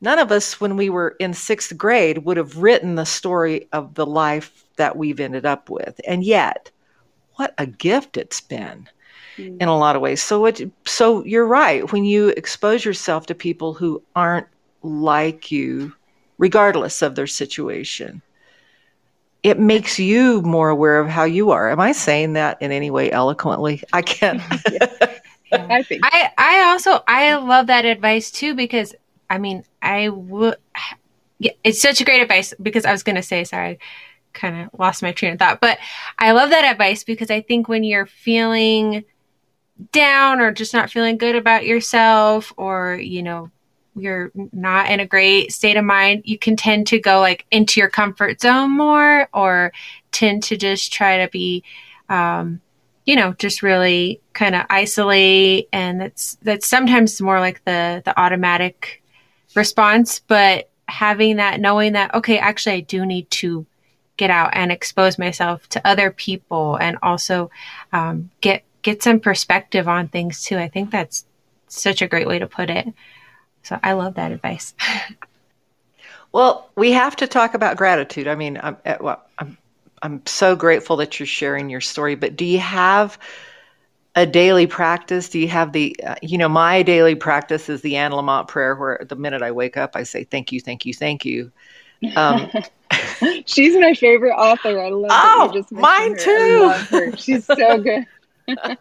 none 0.00 0.18
of 0.18 0.32
us, 0.32 0.60
when 0.60 0.76
we 0.76 0.90
were 0.90 1.16
in 1.18 1.34
sixth 1.34 1.76
grade, 1.76 2.18
would 2.18 2.36
have 2.36 2.58
written 2.58 2.94
the 2.94 3.06
story 3.06 3.68
of 3.72 3.94
the 3.94 4.06
life 4.06 4.64
that 4.76 4.96
we've 4.96 5.20
ended 5.20 5.46
up 5.46 5.70
with. 5.70 6.00
And 6.06 6.24
yet, 6.24 6.70
what 7.34 7.54
a 7.58 7.66
gift 7.66 8.16
it's 8.16 8.40
been 8.40 8.88
mm. 9.36 9.60
in 9.60 9.68
a 9.68 9.76
lot 9.76 9.96
of 9.96 10.02
ways. 10.02 10.22
So, 10.22 10.46
it, 10.46 10.70
so 10.84 11.24
you're 11.24 11.46
right. 11.46 11.90
When 11.92 12.04
you 12.04 12.28
expose 12.28 12.84
yourself 12.84 13.26
to 13.26 13.34
people 13.34 13.74
who 13.74 14.02
aren't 14.14 14.46
like 14.82 15.50
you, 15.50 15.94
regardless 16.38 17.02
of 17.02 17.14
their 17.14 17.26
situation, 17.26 18.22
it 19.42 19.60
makes 19.60 19.98
you 19.98 20.42
more 20.42 20.70
aware 20.70 20.98
of 20.98 21.08
how 21.08 21.24
you 21.24 21.50
are. 21.50 21.70
Am 21.70 21.80
I 21.80 21.92
saying 21.92 22.32
that 22.32 22.60
in 22.60 22.72
any 22.72 22.90
way 22.90 23.10
eloquently? 23.12 23.82
I 23.92 24.02
can't. 24.02 24.42
yeah. 24.72 25.18
I 25.52 25.82
think 25.84 26.02
I, 26.04 26.30
I 26.36 26.62
also 26.64 27.04
I 27.06 27.36
love 27.36 27.68
that 27.68 27.84
advice 27.84 28.32
too 28.32 28.54
because 28.54 28.94
I 29.28 29.38
mean, 29.38 29.64
I 29.82 30.08
would. 30.08 30.56
Yeah, 31.38 31.52
it's 31.64 31.82
such 31.82 32.00
a 32.00 32.04
great 32.04 32.22
advice 32.22 32.54
because 32.60 32.84
I 32.86 32.92
was 32.92 33.02
going 33.02 33.16
to 33.16 33.22
say, 33.22 33.44
sorry, 33.44 33.78
kind 34.32 34.62
of 34.62 34.78
lost 34.78 35.02
my 35.02 35.12
train 35.12 35.32
of 35.32 35.38
thought, 35.38 35.60
but 35.60 35.78
I 36.18 36.32
love 36.32 36.50
that 36.50 36.64
advice 36.64 37.04
because 37.04 37.30
I 37.30 37.40
think 37.40 37.68
when 37.68 37.84
you're 37.84 38.06
feeling 38.06 39.04
down 39.92 40.40
or 40.40 40.52
just 40.52 40.72
not 40.72 40.90
feeling 40.90 41.18
good 41.18 41.36
about 41.36 41.66
yourself 41.66 42.52
or, 42.56 42.94
you 42.94 43.22
know, 43.22 43.50
you're 43.94 44.30
not 44.52 44.90
in 44.90 45.00
a 45.00 45.06
great 45.06 45.52
state 45.52 45.76
of 45.76 45.84
mind, 45.84 46.22
you 46.24 46.38
can 46.38 46.56
tend 46.56 46.86
to 46.86 47.00
go 47.00 47.20
like 47.20 47.46
into 47.50 47.80
your 47.80 47.88
comfort 47.88 48.40
zone 48.40 48.70
more 48.70 49.28
or 49.32 49.72
tend 50.12 50.42
to 50.44 50.56
just 50.56 50.92
try 50.92 51.24
to 51.24 51.30
be, 51.30 51.64
um, 52.08 52.60
you 53.06 53.16
know, 53.16 53.32
just 53.34 53.62
really 53.62 54.20
kind 54.32 54.54
of 54.54 54.66
isolate. 54.68 55.68
And 55.72 56.00
that's, 56.00 56.36
that's 56.42 56.66
sometimes 56.66 57.20
more 57.20 57.40
like 57.40 57.64
the, 57.64 58.02
the 58.04 58.18
automatic 58.20 59.02
response, 59.56 60.20
but 60.20 60.70
having 60.88 61.36
that, 61.36 61.60
knowing 61.60 61.94
that, 61.94 62.14
okay, 62.14 62.38
actually, 62.38 62.76
I 62.76 62.80
do 62.80 63.04
need 63.04 63.30
to 63.32 63.66
get 64.16 64.30
out 64.30 64.50
and 64.54 64.72
expose 64.72 65.18
myself 65.18 65.68
to 65.70 65.86
other 65.86 66.10
people 66.10 66.76
and 66.76 66.98
also 67.02 67.50
um, 67.92 68.30
get 68.40 68.62
get 68.82 69.02
some 69.02 69.18
perspective 69.18 69.88
on 69.88 70.08
things 70.08 70.42
too. 70.42 70.56
I 70.56 70.68
think 70.68 70.90
that's 70.90 71.26
such 71.66 72.02
a 72.02 72.06
great 72.06 72.26
way 72.26 72.38
to 72.38 72.46
put 72.46 72.70
it. 72.70 72.86
So 73.62 73.78
I 73.82 73.94
love 73.94 74.14
that 74.14 74.30
advice. 74.30 74.74
well, 76.32 76.70
we 76.76 76.92
have 76.92 77.16
to 77.16 77.26
talk 77.26 77.54
about 77.54 77.76
gratitude. 77.76 78.28
I 78.28 78.36
mean, 78.36 78.60
I'm, 78.62 78.76
eh, 78.84 78.96
well, 79.00 79.22
I'm 79.38 79.58
I'm 80.02 80.24
so 80.26 80.54
grateful 80.54 80.96
that 80.96 81.18
you're 81.18 81.26
sharing 81.26 81.68
your 81.68 81.80
story. 81.80 82.14
But 82.14 82.36
do 82.36 82.44
you 82.44 82.58
have 82.58 83.18
a 84.16 84.26
daily 84.26 84.66
practice? 84.66 85.28
Do 85.28 85.38
you 85.38 85.48
have 85.48 85.72
the, 85.72 85.94
uh, 86.04 86.16
you 86.22 86.38
know, 86.38 86.48
my 86.48 86.82
daily 86.82 87.14
practice 87.14 87.68
is 87.68 87.82
the 87.82 87.96
Anne 87.96 88.12
Lamott 88.12 88.48
prayer, 88.48 88.74
where 88.74 89.04
the 89.06 89.16
minute 89.16 89.42
I 89.42 89.52
wake 89.52 89.76
up, 89.76 89.94
I 89.94 90.02
say, 90.02 90.24
thank 90.24 90.50
you, 90.50 90.60
thank 90.60 90.86
you, 90.86 90.94
thank 90.94 91.24
you. 91.24 91.52
Um, 92.16 92.50
She's 93.46 93.76
my 93.76 93.94
favorite 93.94 94.34
author. 94.34 94.80
I 94.80 94.88
love 94.88 95.10
oh, 95.10 95.50
just 95.52 95.70
mine 95.70 96.12
her. 96.12 96.86
too. 96.86 97.16
She's 97.16 97.44
so 97.44 97.78
good. 97.82 98.06
I 98.48 98.76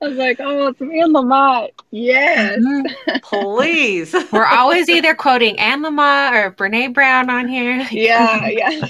was 0.00 0.16
like, 0.16 0.38
oh, 0.40 0.68
it's 0.68 0.80
Anne 0.80 1.12
Lamott. 1.12 1.70
Yes. 1.90 2.58
Mm-hmm. 2.58 3.16
Please. 3.22 4.14
We're 4.32 4.46
always 4.46 4.88
either 4.88 5.14
quoting 5.14 5.58
Anne 5.58 5.82
Lamott 5.82 6.32
or 6.32 6.52
Brene 6.52 6.94
Brown 6.94 7.28
on 7.28 7.48
here. 7.48 7.86
Yeah, 7.90 8.46
yeah. 8.46 8.88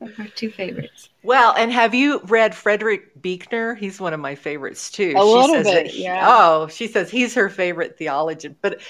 Our 0.00 0.26
two 0.34 0.50
favorites. 0.50 1.09
Well, 1.22 1.54
and 1.56 1.70
have 1.70 1.94
you 1.94 2.20
read 2.24 2.54
Frederick 2.54 3.20
Buechner? 3.20 3.74
He's 3.74 4.00
one 4.00 4.14
of 4.14 4.20
my 4.20 4.34
favorites 4.34 4.90
too. 4.90 5.12
A 5.16 5.20
she 5.20 5.24
little 5.24 5.48
says 5.48 5.66
bit, 5.66 5.94
yeah. 5.94 6.26
Oh, 6.26 6.68
she 6.68 6.86
says 6.86 7.10
he's 7.10 7.34
her 7.34 7.50
favorite 7.50 7.98
theologian. 7.98 8.56
But 8.62 8.80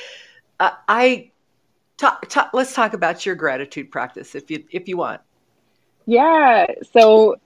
uh, 0.61 0.71
I 0.89 1.33
talk, 1.97 2.29
talk, 2.29 2.51
let's 2.53 2.73
talk 2.73 2.93
about 2.93 3.27
your 3.27 3.35
gratitude 3.35 3.91
practice 3.91 4.35
if 4.35 4.51
you 4.51 4.65
if 4.71 4.89
you 4.89 4.97
want. 4.97 5.21
Yeah. 6.07 6.67
So 6.93 7.37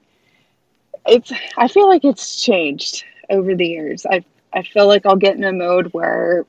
it's 1.06 1.32
I 1.56 1.68
feel 1.68 1.88
like 1.88 2.04
it's 2.04 2.42
changed 2.42 3.04
over 3.30 3.54
the 3.54 3.66
years. 3.66 4.04
I 4.04 4.22
I 4.52 4.62
feel 4.62 4.86
like 4.86 5.06
I'll 5.06 5.16
get 5.16 5.36
in 5.36 5.44
a 5.44 5.52
mode 5.52 5.94
where 5.94 6.44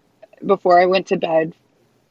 before 0.45 0.79
I 0.79 0.87
went 0.87 1.07
to 1.07 1.17
bed, 1.17 1.53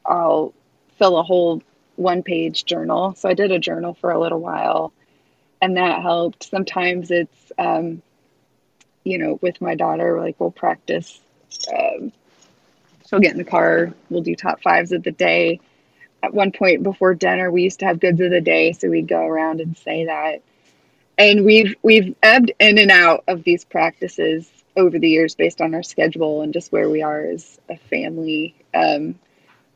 I'll 0.05 0.53
fill 0.97 1.17
a 1.17 1.23
whole 1.23 1.61
one 1.97 2.23
page 2.23 2.65
journal. 2.65 3.13
So 3.13 3.29
I 3.29 3.35
did 3.35 3.51
a 3.51 3.59
journal 3.59 3.93
for 3.93 4.09
a 4.09 4.19
little 4.19 4.39
while 4.39 4.91
and 5.65 5.77
that 5.77 6.03
helped. 6.03 6.43
Sometimes 6.43 7.09
it's, 7.09 7.51
um, 7.57 8.03
you 9.03 9.17
know, 9.17 9.39
with 9.41 9.59
my 9.61 9.73
daughter, 9.73 10.19
like 10.21 10.39
we'll 10.39 10.51
practice. 10.51 11.19
Um, 11.73 12.11
she'll 13.07 13.19
get 13.19 13.31
in 13.31 13.39
the 13.39 13.43
car, 13.43 13.91
we'll 14.09 14.21
do 14.21 14.35
top 14.35 14.61
fives 14.61 14.91
of 14.91 15.01
the 15.01 15.11
day. 15.11 15.59
At 16.21 16.35
one 16.35 16.51
point 16.51 16.83
before 16.83 17.15
dinner, 17.15 17.51
we 17.51 17.63
used 17.63 17.79
to 17.79 17.85
have 17.85 17.99
goods 17.99 18.21
of 18.21 18.29
the 18.29 18.41
day, 18.41 18.73
so 18.73 18.89
we'd 18.89 19.07
go 19.07 19.25
around 19.25 19.59
and 19.59 19.75
say 19.75 20.05
that. 20.05 20.43
And 21.17 21.45
we've 21.45 21.75
we've 21.81 22.15
ebbed 22.21 22.51
in 22.59 22.77
and 22.77 22.91
out 22.91 23.23
of 23.27 23.43
these 23.43 23.65
practices 23.65 24.51
over 24.77 24.99
the 24.99 25.09
years 25.09 25.33
based 25.33 25.61
on 25.61 25.73
our 25.73 25.83
schedule 25.83 26.41
and 26.41 26.53
just 26.53 26.71
where 26.71 26.89
we 26.89 27.01
are 27.01 27.21
as 27.21 27.59
a 27.69 27.77
family. 27.77 28.53
Um, 28.73 29.15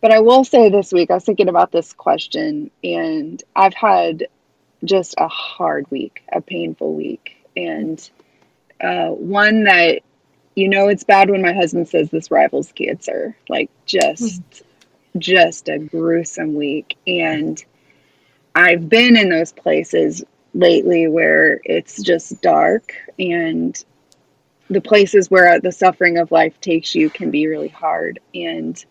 but 0.01 0.11
I 0.11 0.19
will 0.19 0.43
say 0.43 0.69
this 0.69 0.91
week, 0.91 1.09
I 1.09 1.15
was 1.15 1.23
thinking 1.23 1.49
about 1.49 1.71
this 1.71 1.93
question, 1.93 2.69
and 2.83 3.41
I've 3.55 3.73
had 3.73 4.27
just 4.83 5.15
a 5.17 5.27
hard 5.27 5.89
week, 5.91 6.23
a 6.31 6.41
painful 6.41 6.93
week, 6.93 7.37
and 7.55 8.09
uh, 8.81 9.09
one 9.09 9.65
that 9.65 10.01
you 10.55 10.69
know 10.69 10.87
it's 10.87 11.03
bad 11.03 11.29
when 11.29 11.41
my 11.41 11.53
husband 11.53 11.87
says 11.87 12.09
this 12.09 12.31
rivals 12.31 12.71
cancer, 12.71 13.35
like 13.47 13.69
just 13.85 14.41
mm-hmm. 14.41 15.19
just 15.19 15.69
a 15.69 15.79
gruesome 15.79 16.55
week, 16.55 16.97
and 17.07 17.63
I've 18.55 18.89
been 18.89 19.17
in 19.17 19.29
those 19.29 19.51
places 19.51 20.23
lately 20.53 21.07
where 21.07 21.61
it's 21.63 22.01
just 22.01 22.41
dark 22.41 22.93
and 23.19 23.83
the 24.71 24.81
places 24.81 25.29
where 25.29 25.59
the 25.59 25.71
suffering 25.71 26.17
of 26.17 26.31
life 26.31 26.59
takes 26.59 26.95
you 26.95 27.09
can 27.09 27.29
be 27.31 27.47
really 27.47 27.67
hard. 27.67 28.19
And 28.33 28.83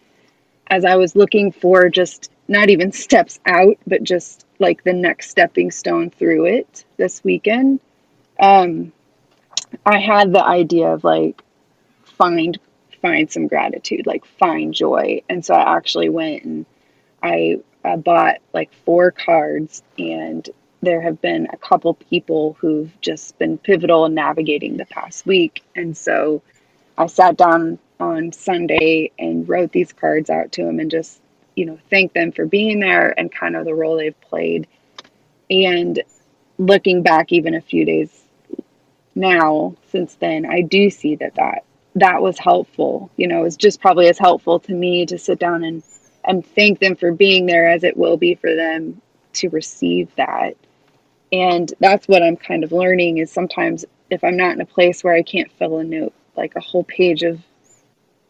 as 0.71 0.85
i 0.85 0.97
was 0.97 1.17
looking 1.17 1.53
for 1.53 1.89
just 1.89 2.31
not 2.47 2.71
even 2.71 2.93
steps 3.07 3.41
out 3.47 3.77
but 3.87 4.03
just 4.03 4.47
like 4.59 4.85
the 4.85 4.93
next 4.93 5.31
stepping 5.31 5.71
stone 5.71 6.11
through 6.11 6.47
it 6.47 6.85
this 6.97 7.23
weekend. 7.25 7.81
Um 8.41 8.93
i 9.85 9.99
had 9.99 10.33
the 10.33 10.43
idea 10.43 10.89
of 10.89 11.05
like 11.05 11.43
find 12.05 12.59
find 13.03 13.31
some 13.31 13.47
gratitude 13.47 14.07
like 14.07 14.25
find 14.25 14.75
joy. 14.75 15.23
And 15.29 15.45
so 15.45 15.55
i 15.55 15.77
actually 15.77 16.09
went 16.09 16.45
and 16.45 16.67
i, 17.23 17.61
I 17.85 17.97
bought 17.97 18.39
like 18.53 18.73
four 18.85 19.11
cards 19.11 19.83
and 19.99 20.49
there 20.81 21.01
have 21.01 21.21
been 21.21 21.49
a 21.53 21.57
couple 21.57 21.95
people 21.95 22.57
who've 22.61 22.93
just 23.01 23.37
been 23.39 23.59
pivotal 23.59 24.07
in 24.07 24.15
navigating 24.15 24.77
the 24.77 24.87
past 24.87 25.27
week. 25.27 25.63
And 25.75 25.97
so 25.97 26.43
i 26.97 27.07
sat 27.07 27.37
down 27.37 27.79
on 28.01 28.33
sunday 28.33 29.11
and 29.19 29.49
wrote 29.49 29.73
these 29.73 29.93
cards 29.93 30.31
out 30.31 30.53
to 30.53 30.65
them 30.65 30.79
and 30.79 30.91
just 30.91 31.21
you 31.59 31.67
know, 31.67 31.79
thank 31.91 32.13
them 32.13 32.31
for 32.31 32.47
being 32.47 32.79
there 32.79 33.19
and 33.19 33.33
kind 33.33 33.57
of 33.57 33.65
the 33.65 33.75
role 33.75 33.97
they've 33.97 34.21
played. 34.21 34.69
And 35.51 36.01
looking 36.57 37.03
back 37.03 37.33
even 37.33 37.55
a 37.55 37.61
few 37.61 37.85
days 37.85 38.11
now 39.17 39.75
since 39.91 40.15
then, 40.15 40.47
I 40.47 40.61
do 40.61 40.89
see 40.89 41.17
that 41.17 41.35
that 41.35 41.65
that 41.97 42.23
was 42.23 42.39
helpful. 42.39 43.11
You 43.17 43.27
know, 43.27 43.45
it's 43.45 43.57
just 43.57 43.81
probably 43.81 44.07
as 44.07 44.19
helpful 44.21 44.61
to 44.61 44.73
me 44.73 45.05
to 45.07 45.19
sit 45.19 45.41
down 45.41 45.65
and 45.65 45.83
and 46.25 46.47
thank 46.47 46.79
them 46.79 46.95
for 46.95 47.11
being 47.11 47.47
there 47.47 47.69
as 47.69 47.83
it 47.83 47.97
will 47.97 48.17
be 48.17 48.37
for 48.37 48.55
them 48.55 49.03
to 49.33 49.49
receive 49.49 50.15
that. 50.17 50.55
And 51.33 51.73
that's 51.81 52.07
what 52.07 52.23
I'm 52.23 52.37
kind 52.37 52.63
of 52.63 52.71
learning 52.71 53.19
is 53.19 53.33
sometimes 53.33 53.85
if 54.11 54.23
I'm 54.23 54.37
not 54.37 54.55
in 54.55 54.61
a 54.61 54.67
place 54.67 55.03
where 55.03 55.15
I 55.15 55.23
can't 55.23 55.51
fill 55.59 55.79
a 55.79 55.85
note, 55.85 56.15
like 56.37 56.55
a 56.55 56.61
whole 56.61 56.85
page 56.85 57.25
of 57.25 57.41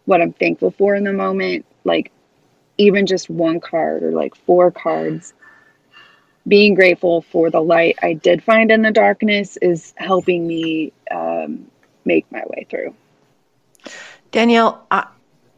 what 0.06 0.22
I'm 0.22 0.32
thankful 0.32 0.70
for 0.70 0.94
in 0.94 1.04
the 1.04 1.12
moment, 1.12 1.66
like 1.84 2.10
even 2.78 3.06
just 3.06 3.28
one 3.28 3.60
card 3.60 4.02
or 4.02 4.12
like 4.12 4.34
four 4.34 4.70
cards, 4.70 5.34
being 6.46 6.74
grateful 6.74 7.22
for 7.22 7.50
the 7.50 7.60
light 7.60 7.98
I 8.00 8.14
did 8.14 8.42
find 8.42 8.70
in 8.70 8.82
the 8.82 8.90
darkness 8.90 9.58
is 9.58 9.92
helping 9.96 10.46
me 10.46 10.92
um, 11.10 11.70
make 12.04 12.30
my 12.32 12.42
way 12.46 12.66
through. 12.70 12.94
Danielle, 14.30 14.86
I, 14.90 15.08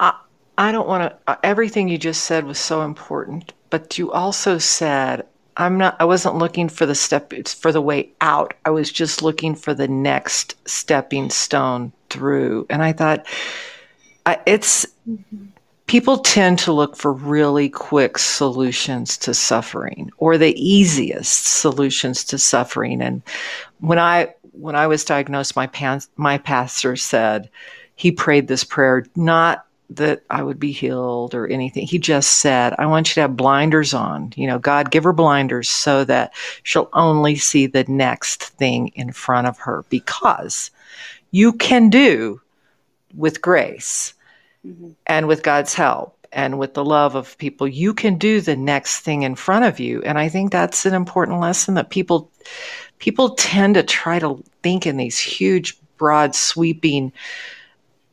I, 0.00 0.18
I 0.58 0.72
don't 0.72 0.88
want 0.88 1.14
to, 1.26 1.38
everything 1.44 1.88
you 1.88 1.98
just 1.98 2.24
said 2.24 2.44
was 2.44 2.58
so 2.58 2.82
important, 2.82 3.52
but 3.68 3.98
you 3.98 4.10
also 4.10 4.58
said, 4.58 5.26
I'm 5.56 5.76
not, 5.76 5.96
I 6.00 6.06
wasn't 6.06 6.36
looking 6.36 6.68
for 6.68 6.86
the 6.86 6.94
step, 6.94 7.32
it's 7.32 7.52
for 7.52 7.70
the 7.70 7.82
way 7.82 8.10
out. 8.20 8.54
I 8.64 8.70
was 8.70 8.90
just 8.90 9.22
looking 9.22 9.54
for 9.54 9.74
the 9.74 9.88
next 9.88 10.56
stepping 10.66 11.28
stone 11.30 11.92
through. 12.08 12.66
And 12.70 12.82
I 12.82 12.92
thought, 12.92 13.26
it's, 14.46 14.86
mm-hmm 15.08 15.49
people 15.90 16.18
tend 16.18 16.56
to 16.56 16.72
look 16.72 16.94
for 16.94 17.12
really 17.12 17.68
quick 17.68 18.16
solutions 18.16 19.18
to 19.18 19.34
suffering 19.34 20.08
or 20.18 20.38
the 20.38 20.54
easiest 20.56 21.46
solutions 21.46 22.22
to 22.22 22.38
suffering. 22.38 23.02
And 23.02 23.22
when 23.80 23.98
i 23.98 24.32
when 24.52 24.76
i 24.76 24.86
was 24.86 25.04
diagnosed 25.04 25.56
my 25.56 25.66
pan, 25.66 26.00
my 26.14 26.38
pastor 26.38 26.94
said 26.94 27.50
he 27.96 28.12
prayed 28.12 28.46
this 28.46 28.62
prayer 28.62 29.04
not 29.16 29.66
that 29.88 30.22
i 30.30 30.44
would 30.44 30.60
be 30.60 30.70
healed 30.70 31.34
or 31.34 31.48
anything. 31.48 31.88
He 31.88 31.98
just 31.98 32.38
said 32.38 32.72
i 32.78 32.86
want 32.86 33.08
you 33.08 33.14
to 33.14 33.22
have 33.22 33.36
blinders 33.36 33.92
on. 33.92 34.32
You 34.36 34.46
know 34.46 34.60
god 34.60 34.92
give 34.92 35.02
her 35.02 35.12
blinders 35.12 35.68
so 35.68 36.04
that 36.04 36.32
she'll 36.62 36.88
only 36.92 37.34
see 37.34 37.66
the 37.66 37.82
next 37.88 38.44
thing 38.44 38.92
in 38.94 39.10
front 39.10 39.48
of 39.48 39.58
her. 39.58 39.84
Because 39.88 40.70
you 41.32 41.52
can 41.52 41.90
do 41.90 42.40
with 43.16 43.42
grace 43.42 44.14
Mm-hmm. 44.66 44.90
And 45.06 45.28
with 45.28 45.42
God's 45.42 45.74
help 45.74 46.26
and 46.32 46.58
with 46.58 46.74
the 46.74 46.84
love 46.84 47.14
of 47.14 47.36
people, 47.38 47.66
you 47.66 47.94
can 47.94 48.18
do 48.18 48.40
the 48.40 48.56
next 48.56 49.00
thing 49.00 49.22
in 49.22 49.34
front 49.34 49.64
of 49.64 49.80
you. 49.80 50.02
And 50.02 50.18
I 50.18 50.28
think 50.28 50.52
that's 50.52 50.86
an 50.86 50.94
important 50.94 51.40
lesson 51.40 51.74
that 51.74 51.90
people 51.90 52.30
people 52.98 53.30
tend 53.30 53.74
to 53.74 53.82
try 53.82 54.18
to 54.18 54.42
think 54.62 54.86
in 54.86 54.96
these 54.96 55.18
huge, 55.18 55.78
broad, 55.96 56.34
sweeping 56.34 57.12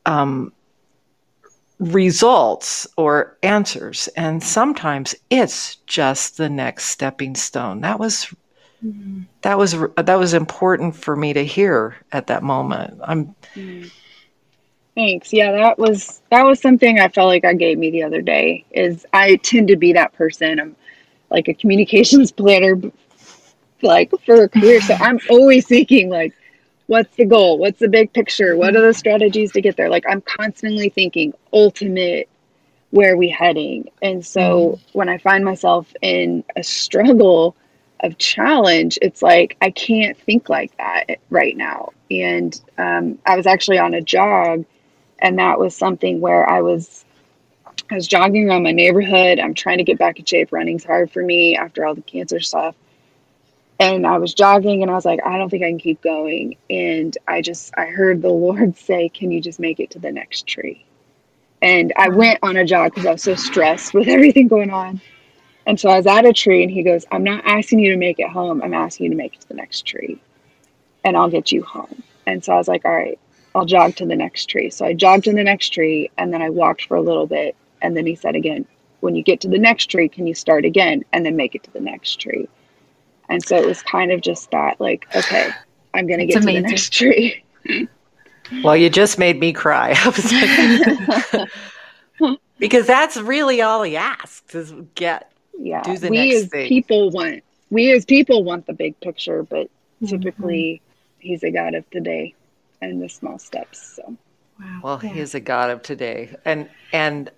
um, 0.06 0.52
results 1.78 2.86
or 2.96 3.36
answers. 3.42 4.08
And 4.16 4.42
sometimes 4.42 5.14
it's 5.30 5.76
just 5.86 6.38
the 6.38 6.48
next 6.48 6.86
stepping 6.86 7.34
stone. 7.34 7.82
That 7.82 8.00
was 8.00 8.34
mm-hmm. 8.84 9.22
that 9.42 9.58
was 9.58 9.76
that 9.96 10.18
was 10.18 10.34
important 10.34 10.96
for 10.96 11.14
me 11.14 11.32
to 11.34 11.44
hear 11.44 11.96
at 12.10 12.26
that 12.28 12.42
moment. 12.42 12.98
I'm 13.04 13.34
mm-hmm. 13.54 13.88
Thanks. 14.98 15.32
Yeah, 15.32 15.52
that 15.52 15.78
was 15.78 16.20
that 16.32 16.42
was 16.42 16.60
something 16.60 16.98
I 16.98 17.06
felt 17.06 17.28
like 17.28 17.44
I 17.44 17.54
gave 17.54 17.78
me 17.78 17.92
the 17.92 18.02
other 18.02 18.20
day. 18.20 18.64
Is 18.72 19.06
I 19.12 19.36
tend 19.36 19.68
to 19.68 19.76
be 19.76 19.92
that 19.92 20.12
person. 20.14 20.58
I'm 20.58 20.74
like 21.30 21.46
a 21.46 21.54
communications 21.54 22.32
planner, 22.40 22.74
like 23.80 24.10
for 24.26 24.42
a 24.42 24.48
career. 24.48 24.80
So 24.80 24.94
I'm 24.94 25.20
always 25.30 25.68
thinking 25.68 26.10
like, 26.10 26.34
what's 26.88 27.14
the 27.14 27.26
goal? 27.26 27.58
What's 27.58 27.78
the 27.78 27.88
big 27.88 28.12
picture? 28.12 28.56
What 28.56 28.74
are 28.74 28.80
the 28.80 28.92
strategies 28.92 29.52
to 29.52 29.60
get 29.60 29.76
there? 29.76 29.88
Like 29.88 30.02
I'm 30.08 30.20
constantly 30.20 30.88
thinking 30.88 31.32
ultimate 31.52 32.28
where 32.90 33.12
are 33.12 33.16
we 33.16 33.28
heading? 33.28 33.88
And 34.02 34.26
so 34.26 34.40
mm. 34.40 34.80
when 34.94 35.08
I 35.08 35.18
find 35.18 35.44
myself 35.44 35.86
in 36.02 36.42
a 36.56 36.64
struggle 36.64 37.54
of 38.00 38.18
challenge, 38.18 38.98
it's 39.00 39.22
like 39.22 39.56
I 39.62 39.70
can't 39.70 40.18
think 40.18 40.48
like 40.48 40.76
that 40.78 41.20
right 41.30 41.56
now. 41.56 41.92
And 42.10 42.60
um, 42.78 43.20
I 43.24 43.36
was 43.36 43.46
actually 43.46 43.78
on 43.78 43.94
a 43.94 44.00
jog 44.00 44.64
and 45.18 45.38
that 45.38 45.58
was 45.58 45.74
something 45.74 46.20
where 46.20 46.48
I 46.48 46.62
was 46.62 47.04
I 47.90 47.94
was 47.94 48.06
jogging 48.06 48.48
around 48.48 48.64
my 48.64 48.72
neighborhood. 48.72 49.38
I'm 49.38 49.54
trying 49.54 49.78
to 49.78 49.84
get 49.84 49.98
back 49.98 50.18
in 50.18 50.24
shape. 50.24 50.52
Running's 50.52 50.84
hard 50.84 51.10
for 51.10 51.22
me 51.22 51.56
after 51.56 51.86
all 51.86 51.94
the 51.94 52.02
cancer 52.02 52.40
stuff. 52.40 52.74
And 53.80 54.06
I 54.06 54.18
was 54.18 54.34
jogging 54.34 54.82
and 54.82 54.90
I 54.90 54.94
was 54.94 55.04
like, 55.04 55.20
I 55.24 55.38
don't 55.38 55.48
think 55.48 55.62
I 55.62 55.70
can 55.70 55.78
keep 55.78 56.02
going. 56.02 56.56
And 56.68 57.16
I 57.26 57.40
just 57.40 57.72
I 57.76 57.86
heard 57.86 58.20
the 58.22 58.28
Lord 58.32 58.76
say, 58.76 59.08
Can 59.08 59.30
you 59.32 59.40
just 59.40 59.60
make 59.60 59.80
it 59.80 59.90
to 59.92 59.98
the 59.98 60.12
next 60.12 60.46
tree? 60.46 60.84
And 61.62 61.92
I 61.96 62.08
went 62.08 62.38
on 62.42 62.56
a 62.56 62.64
jog 62.64 62.92
because 62.92 63.06
I 63.06 63.12
was 63.12 63.22
so 63.22 63.34
stressed 63.34 63.94
with 63.94 64.08
everything 64.08 64.48
going 64.48 64.70
on. 64.70 65.00
And 65.66 65.78
so 65.78 65.90
I 65.90 65.96
was 65.96 66.06
at 66.06 66.24
a 66.24 66.32
tree 66.32 66.62
and 66.62 66.72
he 66.72 66.82
goes, 66.82 67.04
I'm 67.10 67.24
not 67.24 67.44
asking 67.44 67.80
you 67.80 67.92
to 67.92 67.98
make 67.98 68.18
it 68.18 68.30
home. 68.30 68.62
I'm 68.62 68.74
asking 68.74 69.04
you 69.04 69.10
to 69.10 69.16
make 69.16 69.34
it 69.34 69.42
to 69.42 69.48
the 69.48 69.54
next 69.54 69.82
tree. 69.86 70.20
And 71.04 71.16
I'll 71.16 71.28
get 71.30 71.52
you 71.52 71.62
home. 71.62 72.02
And 72.26 72.42
so 72.42 72.54
I 72.54 72.56
was 72.56 72.68
like, 72.68 72.84
all 72.86 72.94
right. 72.94 73.18
I'll 73.54 73.64
jog 73.64 73.96
to 73.96 74.06
the 74.06 74.16
next 74.16 74.46
tree. 74.46 74.70
So 74.70 74.84
I 74.84 74.94
jogged 74.94 75.24
to 75.24 75.32
the 75.32 75.44
next 75.44 75.70
tree 75.70 76.10
and 76.18 76.32
then 76.32 76.42
I 76.42 76.50
walked 76.50 76.86
for 76.86 76.96
a 76.96 77.02
little 77.02 77.26
bit. 77.26 77.56
And 77.80 77.96
then 77.96 78.06
he 78.06 78.14
said 78.14 78.34
again, 78.34 78.66
when 79.00 79.14
you 79.14 79.22
get 79.22 79.40
to 79.42 79.48
the 79.48 79.58
next 79.58 79.86
tree, 79.86 80.08
can 80.08 80.26
you 80.26 80.34
start 80.34 80.64
again 80.64 81.04
and 81.12 81.24
then 81.24 81.36
make 81.36 81.54
it 81.54 81.62
to 81.64 81.70
the 81.72 81.80
next 81.80 82.20
tree? 82.20 82.48
And 83.28 83.42
so 83.44 83.56
it 83.56 83.66
was 83.66 83.82
kind 83.82 84.10
of 84.10 84.20
just 84.20 84.50
that, 84.50 84.80
like, 84.80 85.06
okay, 85.14 85.50
I'm 85.94 86.06
going 86.06 86.20
to 86.20 86.26
get 86.26 86.42
amazing. 86.42 86.62
to 86.62 86.62
the 86.62 86.68
next 86.68 86.92
tree. 86.92 87.44
well, 88.64 88.76
you 88.76 88.88
just 88.88 89.18
made 89.18 89.38
me 89.38 89.52
cry. 89.52 89.94
because 92.58 92.86
that's 92.86 93.16
really 93.16 93.60
all 93.60 93.82
he 93.82 93.96
asks 93.96 94.54
is 94.54 94.72
get 94.94 95.30
yeah. 95.58 95.82
Do 95.82 95.98
the 95.98 96.08
we 96.08 96.28
next 96.28 96.44
as 96.44 96.48
thing. 96.50 96.68
people 96.68 97.10
want 97.10 97.42
we 97.70 97.92
as 97.92 98.04
people 98.04 98.44
want 98.44 98.66
the 98.66 98.72
big 98.72 98.98
picture, 99.00 99.42
but 99.42 99.66
mm-hmm. 99.66 100.06
typically 100.06 100.80
mm-hmm. 100.82 101.28
he's 101.28 101.42
a 101.42 101.50
God 101.50 101.74
of 101.74 101.88
today 101.90 102.34
and 102.80 103.02
the 103.02 103.08
small 103.08 103.38
steps. 103.38 103.96
So, 103.96 104.16
wow. 104.60 104.80
Well, 104.82 105.00
yeah. 105.02 105.10
he 105.10 105.20
is 105.20 105.34
a 105.34 105.40
God 105.40 105.70
of 105.70 105.82
today, 105.82 106.34
and 106.44 106.68
and 106.92 107.30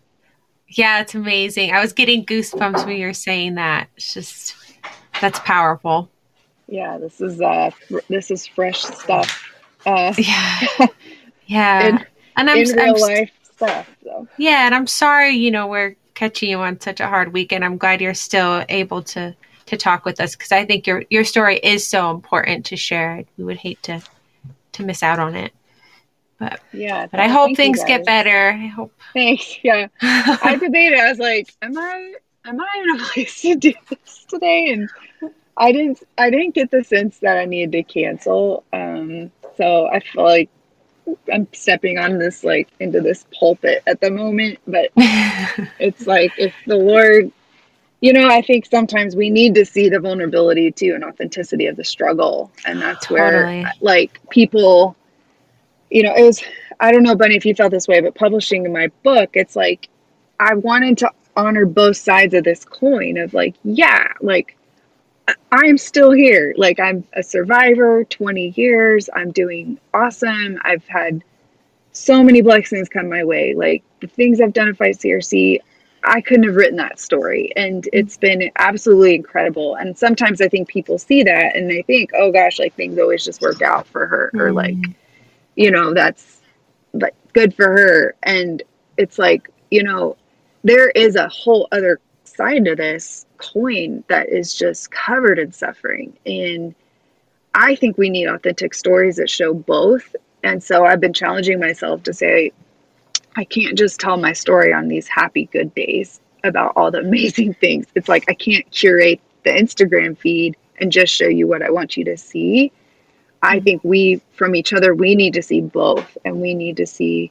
yeah, 0.69 1.01
it's 1.01 1.15
amazing. 1.15 1.73
I 1.73 1.81
was 1.81 1.93
getting 1.93 2.25
goosebumps 2.25 2.87
when 2.87 2.97
you 2.97 3.07
were 3.07 3.13
saying 3.13 3.57
that. 3.57 3.89
It's 3.97 4.15
just 4.15 4.57
that's 5.21 5.39
powerful. 5.41 6.09
Yeah, 6.69 6.99
this 6.99 7.21
is 7.21 7.41
uh 7.41 7.71
this 8.09 8.31
is 8.31 8.47
fresh 8.47 8.83
stuff. 8.83 9.53
Uh, 9.85 10.15
yeah, 10.19 10.61
yeah, 11.47 11.87
in, 11.87 12.07
and 12.37 12.51
I'm 12.51 12.59
in 12.59 12.69
real 12.69 12.95
I'm, 12.95 13.01
life 13.01 13.31
stuff. 13.43 13.91
So. 14.05 14.29
Yeah, 14.37 14.67
and 14.67 14.75
I'm 14.75 14.87
sorry, 14.87 15.31
you 15.31 15.51
know, 15.51 15.67
we're 15.67 15.97
catching 16.15 16.51
you 16.51 16.59
on 16.59 16.81
such 16.81 17.01
a 17.01 17.09
hard 17.09 17.33
weekend. 17.33 17.65
I'm 17.65 17.79
glad 17.79 18.01
you're 18.01 18.15
still 18.15 18.65
able 18.69 19.03
to 19.03 19.35
to 19.67 19.77
talk 19.77 20.05
with 20.05 20.21
us 20.21 20.35
because 20.37 20.53
I 20.53 20.65
think 20.65 20.87
your 20.87 21.05
your 21.11 21.25
story 21.25 21.59
is 21.59 21.87
so 21.87 22.11
important 22.11 22.67
to 22.67 22.77
share. 22.77 23.25
We 23.37 23.45
would 23.45 23.57
hate 23.57 23.83
to 23.85 24.03
to 24.73 24.83
miss 24.83 25.03
out 25.03 25.19
on 25.19 25.35
it. 25.35 25.53
But 26.39 26.61
yeah, 26.73 27.07
but 27.07 27.21
I 27.21 27.29
hope 27.29 27.55
things 27.55 27.85
get 27.85 28.07
better. 28.07 28.51
I 28.51 28.67
hope. 28.67 28.93
Thanks. 29.13 29.59
Yeah, 29.63 29.89
I 30.03 30.57
debated. 30.59 30.99
I 30.99 31.11
was 31.11 31.19
like, 31.19 31.55
am 31.61 31.77
I 31.77 32.15
am 32.47 32.61
I 32.61 32.83
in 32.83 33.01
a 33.01 33.05
place 33.13 33.43
to 33.43 33.57
do 33.57 33.75
this 33.89 34.25
today? 34.29 34.73
And 34.73 34.89
I 35.57 35.73
didn't. 35.73 36.03
I 36.17 36.31
didn't 36.31 36.55
get 36.55 36.71
the 36.71 36.83
sense 36.83 37.19
that 37.19 37.37
I 37.37 37.45
needed 37.45 37.73
to 37.73 37.83
cancel. 37.83 38.65
Um, 38.73 39.31
so 39.59 39.89
I 39.89 40.01
feel 40.01 40.25
like 40.25 40.49
I'm 41.31 41.47
stepping 41.53 41.99
on 41.99 42.19
this 42.19 42.43
like 42.43 42.69
into 42.81 43.03
this 43.03 43.27
pulpit 43.39 43.83
at 43.87 44.01
the 44.01 44.11
moment. 44.11 44.61
But 44.67 44.91
it's 44.97 46.07
like 46.07 46.33
if 46.39 46.55
the 46.67 46.77
Lord 46.77 47.33
you 48.01 48.13
know, 48.13 48.29
I 48.29 48.41
think 48.41 48.67
sometimes 48.67 49.15
we 49.15 49.31
need 49.31 49.55
to 49.55 49.65
see 49.65 49.89
the 49.89 50.01
vulnerability 50.01 50.71
too 50.73 50.95
and 50.95 51.05
authenticity 51.05 51.67
of 51.67 51.77
the 51.77 51.85
struggle. 51.85 52.51
And 52.65 52.81
that's 52.81 53.07
totally. 53.07 53.63
where 53.63 53.73
like 53.81 54.19
people, 54.31 54.97
you 55.91 56.03
know, 56.03 56.15
it 56.15 56.25
was, 56.25 56.43
I 56.79 56.93
don't 56.93 57.03
know, 57.03 57.15
Bunny, 57.15 57.37
if 57.37 57.45
you 57.45 57.55
felt 57.55 57.73
this 57.73 57.87
way, 57.87 58.01
but 58.01 58.15
publishing 58.15 58.73
my 58.73 58.89
book, 59.03 59.31
it's 59.35 59.55
like, 59.55 59.89
I 60.39 60.55
wanted 60.55 60.99
to 60.99 61.11
honor 61.37 61.67
both 61.67 61.99
sides 61.99 62.33
of 62.33 62.45
this 62.45 62.65
coin 62.65 63.19
of 63.19 63.35
like, 63.35 63.55
yeah, 63.65 64.13
like 64.23 64.57
I'm 65.53 65.79
still 65.79 66.11
here. 66.11 66.55
Like 66.57 66.81
I'm 66.81 67.05
a 67.13 67.23
survivor, 67.23 68.05
20 68.05 68.55
years. 68.57 69.11
I'm 69.15 69.31
doing 69.31 69.79
awesome. 69.93 70.59
I've 70.63 70.87
had 70.87 71.23
so 71.93 72.23
many 72.23 72.41
blessings 72.41 72.89
come 72.89 73.09
my 73.09 73.25
way. 73.25 73.55
Like 73.55 73.83
the 74.01 74.07
things 74.07 74.41
I've 74.41 74.53
done 74.53 74.71
at 74.71 74.77
Fight 74.77 74.97
CRC, 74.97 75.61
I 76.03 76.21
couldn't 76.21 76.45
have 76.45 76.57
written 76.57 76.77
that 76.77 76.99
story. 76.99 77.53
And 77.57 77.83
mm-hmm. 77.83 77.99
it's 77.99 78.17
been 78.17 78.51
absolutely 78.57 79.15
incredible. 79.15 79.75
And 79.75 79.97
sometimes 79.97 80.41
I 80.41 80.49
think 80.49 80.69
people 80.69 80.99
see 80.99 81.23
that 81.23 81.57
and 81.57 81.69
they 81.69 81.83
think, 81.83 82.11
oh 82.15 82.33
gosh, 82.33 82.59
like 82.59 82.75
things 82.75 82.99
always 82.99 83.25
just 83.25 83.43
work 83.43 83.63
out 83.63 83.87
for 83.87 84.07
her, 84.07 84.31
or 84.35 84.53
like, 84.53 84.77
you 85.57 85.71
know, 85.71 85.93
that's 85.95 86.41
like 86.93 87.15
good 87.33 87.55
for 87.55 87.67
her. 87.67 88.15
And 88.23 88.63
it's 88.97 89.19
like, 89.19 89.51
you 89.71 89.83
know, 89.83 90.17
there 90.65 90.91
is 90.91 91.17
a 91.17 91.29
whole 91.29 91.69
other 91.73 92.01
side 92.25 92.65
to 92.65 92.75
this 92.75 93.27
coin 93.39 94.05
that 94.09 94.29
is 94.29 94.55
just 94.55 94.91
covered 94.91 95.39
in 95.39 95.53
suffering. 95.53 96.17
And 96.27 96.75
I 97.55 97.75
think 97.75 97.99
we 97.99 98.11
need 98.11 98.27
authentic 98.27 98.75
stories 98.75 99.17
that 99.17 99.29
show 99.29 99.53
both 99.53 100.15
And 100.43 100.63
so 100.63 100.85
I've 100.85 101.01
been 101.01 101.13
challenging 101.13 101.61
myself 101.61 102.03
to 102.05 102.13
say, 102.13 102.53
I 103.37 103.45
can't 103.45 103.79
just 103.79 104.01
tell 104.01 104.17
my 104.17 104.33
story 104.33 104.73
on 104.73 104.89
these 104.89 105.09
happy, 105.09 105.47
good 105.47 105.75
days 105.75 106.21
about 106.45 106.73
all 106.77 106.91
the 106.91 106.99
amazing 107.07 107.55
things. 107.55 107.87
It's 107.95 108.09
like 108.09 108.25
I 108.29 108.35
can't 108.35 108.69
curate 108.71 109.21
the 109.45 109.51
Instagram 109.51 110.19
feed 110.19 110.57
and 110.79 110.91
just 110.91 111.13
show 111.13 111.29
you 111.29 111.47
what 111.47 111.63
I 111.63 111.71
want 111.71 111.97
you 111.97 112.05
to 112.07 112.17
see. 112.17 112.73
I 113.43 113.57
mm-hmm. 113.57 113.65
think 113.65 113.85
we, 113.85 114.23
from 114.33 114.55
each 114.55 114.73
other, 114.73 114.95
we 114.95 115.15
need 115.15 115.35
to 115.35 115.43
see 115.43 115.61
both. 115.61 116.17
And 116.25 116.41
we 116.41 116.55
need 116.55 116.77
to 116.79 116.87
see, 116.87 117.31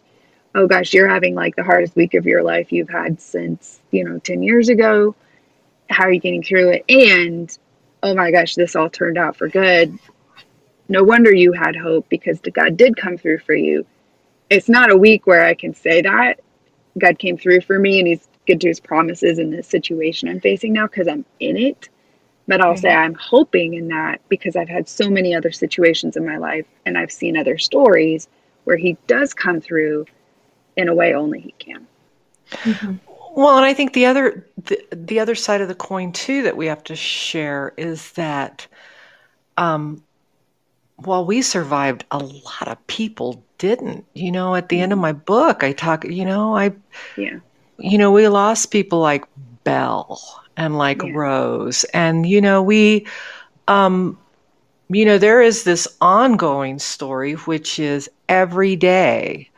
oh 0.56 0.68
gosh, 0.68 0.94
you're 0.94 1.10
having 1.10 1.36
like 1.36 1.56
the 1.56 1.64
hardest 1.64 1.96
week 1.96 2.14
of 2.14 2.26
your 2.26 2.44
life 2.44 2.72
you've 2.72 2.90
had 2.90 3.20
since, 3.20 3.82
you 3.92 4.04
know, 4.04 4.20
10 4.20 4.44
years 4.44 4.70
ago. 4.70 5.16
How 5.90 6.06
are 6.06 6.12
you 6.12 6.20
getting 6.20 6.44
through 6.44 6.70
it? 6.70 6.86
And 6.88 7.56
oh 8.04 8.16
my 8.16 8.32
gosh, 8.32 8.56
this 8.56 8.76
all 8.76 8.90
turned 8.90 9.18
out 9.18 9.36
for 9.36 9.48
good. 9.48 9.98
No 10.88 11.04
wonder 11.04 11.34
you 11.34 11.52
had 11.52 11.76
hope 11.76 12.08
because 12.10 12.40
God 12.40 12.78
did 12.78 12.96
come 12.98 13.18
through 13.18 13.40
for 13.40 13.54
you. 13.54 13.86
It's 14.50 14.70
not 14.70 14.92
a 14.92 14.98
week 14.98 15.28
where 15.28 15.46
I 15.46 15.54
can 15.54 15.74
say 15.74 16.02
that 16.02 16.40
God 16.98 17.20
came 17.20 17.38
through 17.38 17.62
for 17.62 17.80
me 17.80 18.00
and 18.00 18.08
he's 18.08 18.28
good 18.48 18.62
to 18.62 18.68
his 18.68 18.80
promises 18.80 19.40
in 19.40 19.52
this 19.52 19.68
situation 19.68 20.28
I'm 20.28 20.40
facing 20.40 20.74
now 20.74 20.88
because 20.88 21.08
I'm 21.08 21.26
in 21.40 21.58
it. 21.58 21.90
But 22.48 22.62
I'll 22.62 22.76
say 22.76 22.90
I'm 22.90 23.14
hoping 23.14 23.76
in 23.76 23.90
that 23.90 24.22
because 24.28 24.56
I've 24.56 24.70
had 24.70 24.90
so 24.90 25.08
many 25.08 25.36
other 25.36 25.52
situations 25.52 26.18
in 26.18 26.26
my 26.26 26.38
life 26.38 26.66
and 26.84 26.98
I've 26.98 27.12
seen 27.12 27.38
other 27.38 27.60
stories 27.60 28.28
where 28.64 28.76
he 28.76 28.98
does 29.06 29.36
come 29.36 29.62
through 29.62 30.08
in 30.76 30.90
a 30.90 30.96
way 30.96 31.14
only 31.14 31.42
he 31.42 31.52
can. 31.60 31.86
Mm-hmm. 32.52 32.96
Well, 33.36 33.56
and 33.56 33.66
I 33.66 33.76
think 33.76 33.94
the 33.94 34.08
other 34.08 34.48
the, 34.66 34.84
the 34.92 35.20
other 35.20 35.36
side 35.36 35.62
of 35.62 35.68
the 35.68 35.76
coin 35.76 36.12
too 36.12 36.42
that 36.42 36.58
we 36.58 36.66
have 36.66 36.84
to 36.86 36.96
share 36.96 37.74
is 37.78 38.12
that 38.14 38.66
um, 39.58 40.04
while 40.96 41.26
we 41.26 41.44
survived, 41.44 42.06
a 42.10 42.18
lot 42.18 42.68
of 42.68 42.88
people 42.88 43.44
didn't. 43.60 44.06
You 44.16 44.32
know, 44.32 44.56
at 44.56 44.70
the 44.70 44.82
end 44.82 44.92
of 44.92 44.98
mm-hmm. 44.98 45.04
my 45.04 45.14
book, 45.14 45.64
I 45.64 45.72
talk. 45.74 46.04
You 46.04 46.26
know, 46.26 46.58
I 46.58 46.74
yeah. 47.16 47.40
You 47.80 47.98
know, 47.98 48.12
we 48.12 48.28
lost 48.28 48.72
people 48.72 49.00
like 49.00 49.24
Belle 49.64 50.20
and 50.58 50.78
like 50.78 51.02
yeah. 51.02 51.12
Rose. 51.14 51.86
And, 51.86 52.26
you 52.26 52.42
know, 52.42 52.62
we, 52.62 53.08
um, 53.68 54.18
you 54.90 55.06
know, 55.06 55.18
there 55.18 55.42
is 55.42 55.64
this 55.64 55.88
ongoing 56.02 56.80
story, 56.80 57.34
which 57.34 57.80
is 57.80 58.10
every 58.28 58.76
day, 58.76 59.50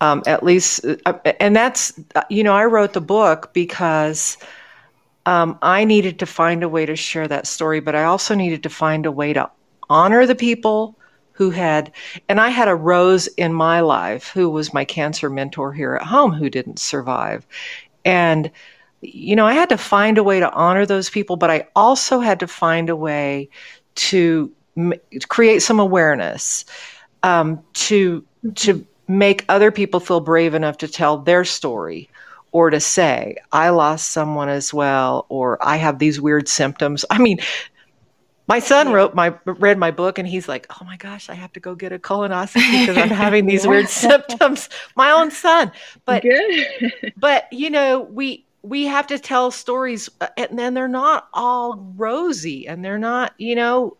um, 0.00 0.22
at 0.26 0.42
least, 0.42 0.84
uh, 1.04 1.18
and 1.38 1.54
that's, 1.54 1.92
you 2.30 2.42
know, 2.42 2.54
I 2.54 2.64
wrote 2.64 2.94
the 2.94 3.00
book 3.00 3.52
because 3.52 4.38
um, 5.26 5.58
I 5.60 5.84
needed 5.84 6.18
to 6.20 6.26
find 6.26 6.62
a 6.62 6.68
way 6.68 6.86
to 6.86 6.96
share 6.96 7.28
that 7.28 7.46
story, 7.46 7.80
but 7.80 7.94
I 7.94 8.04
also 8.04 8.34
needed 8.34 8.62
to 8.62 8.70
find 8.70 9.04
a 9.04 9.12
way 9.12 9.34
to 9.34 9.50
honor 9.90 10.26
the 10.26 10.34
people 10.34 10.96
who 11.34 11.50
had, 11.50 11.92
and 12.28 12.40
I 12.40 12.48
had 12.48 12.68
a 12.68 12.74
Rose 12.74 13.26
in 13.26 13.52
my 13.52 13.80
life 13.80 14.28
who 14.28 14.48
was 14.48 14.72
my 14.72 14.84
cancer 14.84 15.28
mentor 15.28 15.72
here 15.72 15.94
at 15.96 16.06
home 16.06 16.32
who 16.32 16.48
didn't 16.48 16.78
survive. 16.78 17.46
And 18.04 18.50
you 19.02 19.36
know, 19.36 19.46
I 19.46 19.52
had 19.52 19.68
to 19.68 19.76
find 19.76 20.16
a 20.16 20.24
way 20.24 20.40
to 20.40 20.50
honor 20.52 20.86
those 20.86 21.10
people, 21.10 21.36
but 21.36 21.50
I 21.50 21.66
also 21.76 22.20
had 22.20 22.40
to 22.40 22.46
find 22.46 22.88
a 22.88 22.96
way 22.96 23.50
to 23.96 24.50
m- 24.76 24.94
create 25.28 25.60
some 25.60 25.78
awareness, 25.78 26.64
um, 27.22 27.62
to 27.74 28.24
to 28.54 28.84
make 29.08 29.44
other 29.48 29.70
people 29.70 30.00
feel 30.00 30.20
brave 30.20 30.54
enough 30.54 30.78
to 30.78 30.88
tell 30.88 31.18
their 31.18 31.44
story, 31.44 32.08
or 32.52 32.70
to 32.70 32.80
say, 32.80 33.36
"I 33.52 33.68
lost 33.70 34.10
someone 34.10 34.48
as 34.48 34.72
well," 34.72 35.26
or 35.28 35.58
"I 35.60 35.76
have 35.76 35.98
these 35.98 36.20
weird 36.20 36.48
symptoms." 36.48 37.04
I 37.10 37.18
mean, 37.18 37.38
my 38.46 38.58
son 38.58 38.92
wrote 38.92 39.14
my 39.14 39.34
read 39.44 39.78
my 39.78 39.90
book 39.90 40.18
and 40.18 40.28
he's 40.28 40.48
like, 40.48 40.66
"Oh 40.70 40.84
my 40.84 40.96
gosh, 40.96 41.30
I 41.30 41.34
have 41.34 41.52
to 41.54 41.60
go 41.60 41.74
get 41.74 41.92
a 41.92 41.98
colonoscopy 41.98 42.80
because 42.80 42.96
I'm 42.98 43.08
having 43.08 43.46
these 43.46 43.66
weird 43.66 43.88
symptoms." 44.04 44.68
My 44.96 45.10
own 45.10 45.30
son, 45.30 45.72
but 46.04 46.24
but 47.16 47.50
you 47.50 47.70
know 47.70 48.00
we 48.00 48.44
we 48.62 48.84
have 48.84 49.06
to 49.06 49.18
tell 49.18 49.50
stories 49.50 50.10
uh, 50.20 50.28
and 50.36 50.58
then 50.58 50.74
they're 50.74 50.88
not 50.88 51.28
all 51.32 51.92
rosy 51.96 52.66
and 52.66 52.84
they're 52.84 52.98
not 52.98 53.32
you 53.38 53.54
know 53.54 53.96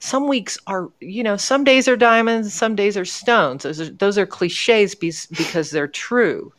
some 0.00 0.26
weeks 0.26 0.58
are 0.66 0.90
you 1.00 1.22
know 1.22 1.36
some 1.36 1.62
days 1.62 1.86
are 1.86 1.96
diamonds 1.96 2.52
some 2.52 2.74
days 2.74 2.96
are 2.96 3.04
stones. 3.04 3.62
Those 3.62 3.80
are, 3.80 3.90
those 3.90 4.18
are 4.18 4.26
cliches 4.26 4.96
because 4.96 5.70
they're 5.70 5.88
true. 5.88 6.52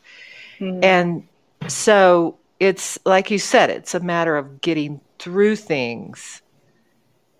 Mm-hmm. 0.59 0.83
and 0.83 1.27
so 1.67 2.37
it's 2.59 2.99
like 3.05 3.31
you 3.31 3.39
said 3.39 3.71
it's 3.71 3.95
a 3.95 3.99
matter 3.99 4.37
of 4.37 4.61
getting 4.61 5.01
through 5.17 5.55
things 5.55 6.42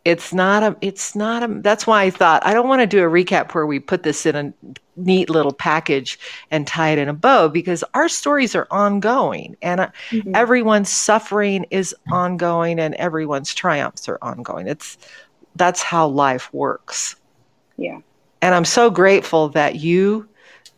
it's 0.05 0.33
not 0.33 0.63
a 0.63 0.75
it's 0.81 1.15
not 1.15 1.43
a 1.43 1.47
that's 1.61 1.87
why 1.87 2.03
i 2.03 2.09
thought 2.09 2.45
i 2.45 2.53
don't 2.53 2.67
want 2.67 2.81
to 2.81 2.87
do 2.87 3.03
a 3.03 3.09
recap 3.09 3.53
where 3.53 3.65
we 3.65 3.79
put 3.79 4.03
this 4.03 4.25
in 4.25 4.35
a 4.35 4.53
neat 4.95 5.29
little 5.29 5.53
package 5.53 6.19
and 6.51 6.67
tie 6.67 6.89
it 6.89 6.99
in 6.99 7.09
a 7.09 7.13
bow 7.13 7.49
because 7.49 7.83
our 7.93 8.07
stories 8.07 8.55
are 8.55 8.67
ongoing 8.71 9.55
and 9.61 9.81
uh, 9.81 9.89
mm-hmm. 10.09 10.35
everyone's 10.35 10.89
suffering 10.89 11.65
is 11.71 11.95
ongoing 12.11 12.79
and 12.79 12.93
everyone's 12.95 13.53
triumphs 13.53 14.07
are 14.07 14.19
ongoing. 14.21 14.67
It's 14.67 14.97
that's 15.55 15.81
how 15.81 16.07
life 16.07 16.53
works. 16.53 17.15
Yeah. 17.77 17.99
And 18.41 18.53
i'm 18.53 18.65
so 18.65 18.89
grateful 18.89 19.49
that 19.49 19.75
you 19.75 20.27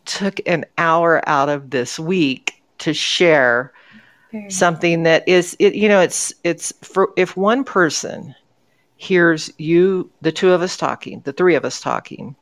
took 0.04 0.40
an 0.46 0.64
hour 0.78 1.20
out 1.28 1.48
of 1.48 1.70
this 1.70 1.98
week 1.98 2.62
to 2.78 2.94
share 2.94 3.72
something 4.48 5.02
that 5.04 5.26
is 5.26 5.56
it 5.58 5.74
you 5.74 5.88
know 5.88 6.00
it's 6.00 6.32
it's 6.44 6.72
for 6.82 7.10
if 7.16 7.36
one 7.36 7.64
person 7.64 8.34
hears 8.96 9.52
you, 9.58 10.10
the 10.22 10.32
two 10.32 10.52
of 10.52 10.62
us 10.62 10.76
talking, 10.76 11.20
the 11.24 11.32
three 11.32 11.54
of 11.54 11.64
us 11.64 11.80
talking, 11.80 12.34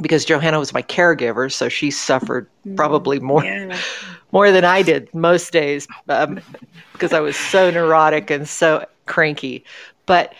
because 0.00 0.24
Johanna 0.24 0.58
was 0.58 0.72
my 0.72 0.82
caregiver, 0.82 1.52
so 1.52 1.68
she 1.68 1.90
suffered 1.90 2.48
mm, 2.66 2.76
probably 2.76 3.20
more 3.20 3.44
yeah. 3.44 3.78
more 4.32 4.50
than 4.50 4.64
I 4.64 4.82
did 4.82 5.12
most 5.14 5.52
days 5.52 5.86
um, 6.08 6.40
because 6.92 7.12
I 7.12 7.20
was 7.20 7.36
so 7.36 7.70
neurotic 7.70 8.30
and 8.30 8.48
so 8.48 8.86
cranky. 9.06 9.64
But 10.06 10.34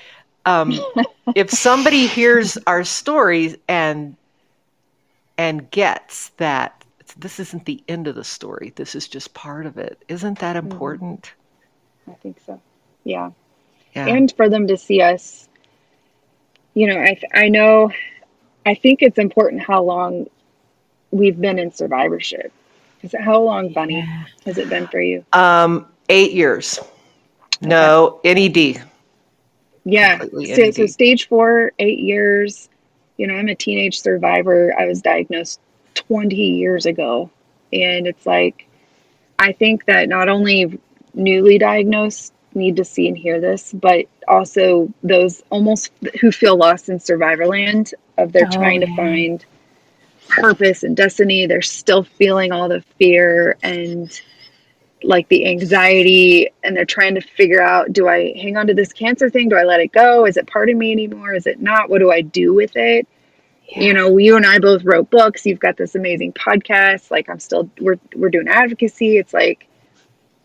um, 0.46 0.78
if 1.34 1.50
somebody 1.50 2.06
hears 2.06 2.58
our 2.66 2.84
stories 2.84 3.56
and 3.68 4.16
and 5.36 5.70
gets 5.70 6.28
that 6.36 6.84
this 7.16 7.38
isn't 7.38 7.64
the 7.64 7.82
end 7.88 8.08
of 8.08 8.14
the 8.14 8.24
story, 8.24 8.72
this 8.76 8.94
is 8.94 9.06
just 9.06 9.34
part 9.34 9.66
of 9.66 9.78
it. 9.78 10.02
Isn't 10.08 10.38
that 10.40 10.56
mm-hmm. 10.56 10.70
important? 10.70 11.32
I 12.08 12.14
think 12.14 12.38
so. 12.44 12.60
Yeah 13.04 13.30
yeah. 13.94 14.06
and 14.06 14.32
for 14.36 14.48
them 14.48 14.66
to 14.66 14.76
see 14.76 15.00
us 15.00 15.48
you 16.74 16.86
know 16.86 16.98
i 16.98 17.18
i 17.32 17.48
know 17.48 17.90
i 18.66 18.74
think 18.74 19.02
it's 19.02 19.18
important 19.18 19.62
how 19.62 19.82
long 19.82 20.26
we've 21.14 21.40
been 21.40 21.58
in 21.58 21.72
survivorship. 21.72 22.52
Is 23.02 23.14
it 23.14 23.20
how 23.20 23.40
long 23.40 23.72
bunny 23.72 23.98
yeah. 23.98 24.24
has 24.44 24.58
it 24.58 24.68
been 24.68 24.88
for 24.88 25.00
you? 25.00 25.24
Um 25.32 25.86
eight 26.08 26.32
years. 26.32 26.78
Okay. 26.78 27.68
no 27.68 28.20
ned 28.24 28.82
yeah. 29.86 30.18
So, 30.18 30.70
so 30.70 30.86
stage 30.86 31.28
four 31.28 31.72
eight 31.78 32.00
years. 32.00 32.68
You 33.16 33.28
know 33.28 33.34
i'm 33.34 33.48
a 33.48 33.54
teenage 33.54 34.00
survivor. 34.00 34.74
I 34.76 34.86
was 34.86 35.00
diagnosed 35.00 35.60
20 35.94 36.34
years 36.34 36.86
ago. 36.86 37.30
And 37.72 38.06
it's 38.06 38.26
like 38.26 38.66
i 39.38 39.52
think 39.52 39.84
that 39.86 40.08
not 40.08 40.28
only 40.28 40.80
newly 41.14 41.58
diagnosed 41.58 42.33
need 42.54 42.76
to 42.76 42.84
see 42.84 43.08
and 43.08 43.16
hear 43.16 43.40
this, 43.40 43.72
but 43.72 44.06
also 44.28 44.92
those 45.02 45.42
almost 45.50 45.90
who 46.20 46.32
feel 46.32 46.56
lost 46.56 46.88
in 46.88 46.98
survivor 47.00 47.46
land 47.46 47.94
of 48.18 48.32
they're 48.32 48.46
oh, 48.46 48.56
trying 48.56 48.80
to 48.80 48.96
find 48.96 49.44
purpose 50.28 50.82
and 50.82 50.96
destiny. 50.96 51.46
They're 51.46 51.62
still 51.62 52.04
feeling 52.04 52.52
all 52.52 52.68
the 52.68 52.82
fear 52.98 53.56
and 53.62 54.10
like 55.02 55.28
the 55.28 55.46
anxiety 55.46 56.48
and 56.62 56.74
they're 56.74 56.86
trying 56.86 57.14
to 57.14 57.20
figure 57.20 57.60
out 57.60 57.92
do 57.92 58.08
I 58.08 58.32
hang 58.40 58.56
on 58.56 58.66
to 58.68 58.74
this 58.74 58.92
cancer 58.92 59.28
thing? 59.28 59.48
Do 59.48 59.56
I 59.56 59.64
let 59.64 59.80
it 59.80 59.92
go? 59.92 60.26
Is 60.26 60.36
it 60.36 60.46
part 60.46 60.70
of 60.70 60.76
me 60.76 60.92
anymore? 60.92 61.34
Is 61.34 61.46
it 61.46 61.60
not? 61.60 61.90
What 61.90 61.98
do 61.98 62.10
I 62.10 62.22
do 62.22 62.54
with 62.54 62.74
it? 62.76 63.06
Yeah. 63.68 63.80
You 63.80 63.94
know, 63.94 64.18
you 64.18 64.36
and 64.36 64.46
I 64.46 64.58
both 64.58 64.84
wrote 64.84 65.10
books. 65.10 65.46
You've 65.46 65.60
got 65.60 65.76
this 65.76 65.94
amazing 65.94 66.32
podcast. 66.32 67.10
Like 67.10 67.28
I'm 67.28 67.40
still 67.40 67.70
we're 67.80 67.98
we're 68.14 68.30
doing 68.30 68.48
advocacy. 68.48 69.18
It's 69.18 69.34
like 69.34 69.68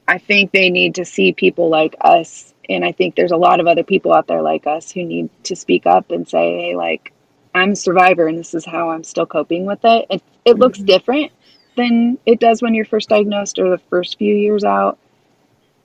I 0.09 0.17
think 0.17 0.51
they 0.51 0.71
need 0.71 0.95
to 0.95 1.05
see 1.05 1.33
people 1.33 1.69
like 1.69 1.95
us. 2.01 2.55
And 2.67 2.83
I 2.83 2.91
think 2.91 3.15
there's 3.15 3.31
a 3.31 3.37
lot 3.37 3.59
of 3.59 3.67
other 3.67 3.83
people 3.83 4.11
out 4.11 4.25
there 4.25 4.41
like 4.41 4.65
us 4.65 4.91
who 4.91 5.05
need 5.05 5.29
to 5.43 5.55
speak 5.55 5.85
up 5.85 6.09
and 6.09 6.27
say, 6.27 6.57
hey, 6.57 6.75
like, 6.75 7.13
I'm 7.53 7.73
a 7.73 7.75
survivor 7.75 8.27
and 8.27 8.37
this 8.37 8.55
is 8.55 8.65
how 8.65 8.89
I'm 8.89 9.03
still 9.03 9.27
coping 9.27 9.67
with 9.67 9.81
it. 9.83 10.07
It, 10.09 10.23
it 10.45 10.53
mm-hmm. 10.53 10.61
looks 10.61 10.79
different 10.79 11.31
than 11.77 12.17
it 12.25 12.39
does 12.39 12.59
when 12.59 12.73
you're 12.73 12.85
first 12.85 13.09
diagnosed 13.09 13.59
or 13.59 13.69
the 13.69 13.83
first 13.89 14.17
few 14.17 14.35
years 14.35 14.63
out. 14.63 14.97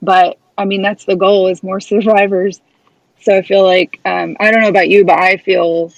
But 0.01 0.39
I 0.57 0.65
mean, 0.65 0.81
that's 0.81 1.05
the 1.05 1.15
goal 1.15 1.47
is 1.47 1.61
more 1.61 1.79
survivors. 1.79 2.61
So 3.21 3.37
I 3.37 3.43
feel 3.43 3.63
like, 3.63 3.99
um, 4.05 4.37
I 4.39 4.49
don't 4.49 4.61
know 4.61 4.69
about 4.69 4.89
you, 4.89 5.05
but 5.05 5.19
I 5.19 5.37
feel 5.37 5.93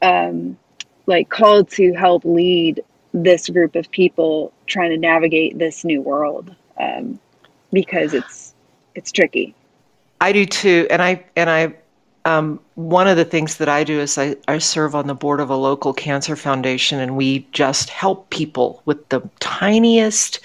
um, 0.00 0.58
like 1.04 1.28
called 1.28 1.68
to 1.72 1.92
help 1.92 2.24
lead 2.24 2.82
this 3.12 3.50
group 3.50 3.76
of 3.76 3.90
people 3.90 4.54
trying 4.66 4.90
to 4.90 4.96
navigate 4.96 5.58
this 5.58 5.84
new 5.84 6.00
world. 6.00 6.54
Um, 6.80 7.20
because 7.72 8.14
it's 8.14 8.54
it's 8.94 9.12
tricky. 9.12 9.54
I 10.20 10.32
do 10.32 10.46
too, 10.46 10.86
and 10.90 11.00
I 11.00 11.24
and 11.36 11.48
I 11.48 11.74
um, 12.24 12.60
one 12.74 13.08
of 13.08 13.16
the 13.16 13.24
things 13.24 13.56
that 13.56 13.68
I 13.68 13.84
do 13.84 14.00
is 14.00 14.18
I, 14.18 14.36
I 14.48 14.58
serve 14.58 14.94
on 14.94 15.06
the 15.06 15.14
board 15.14 15.40
of 15.40 15.48
a 15.50 15.56
local 15.56 15.94
cancer 15.94 16.36
foundation, 16.36 17.00
and 17.00 17.16
we 17.16 17.46
just 17.52 17.88
help 17.88 18.28
people 18.30 18.82
with 18.84 19.08
the 19.08 19.22
tiniest 19.40 20.40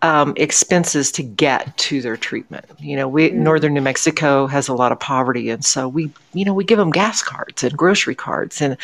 um, 0.00 0.34
expenses 0.36 1.10
to 1.12 1.22
get 1.22 1.76
to 1.78 2.00
their 2.00 2.16
treatment. 2.16 2.64
You 2.78 2.96
know, 2.96 3.08
we 3.08 3.30
mm. 3.30 3.34
northern 3.34 3.74
New 3.74 3.80
Mexico 3.80 4.46
has 4.46 4.68
a 4.68 4.74
lot 4.74 4.92
of 4.92 5.00
poverty, 5.00 5.50
and 5.50 5.64
so 5.64 5.88
we, 5.88 6.12
you 6.32 6.44
know, 6.44 6.54
we 6.54 6.64
give 6.64 6.78
them 6.78 6.90
gas 6.90 7.22
cards 7.22 7.64
and 7.64 7.76
grocery 7.76 8.14
cards, 8.14 8.62
and 8.62 8.76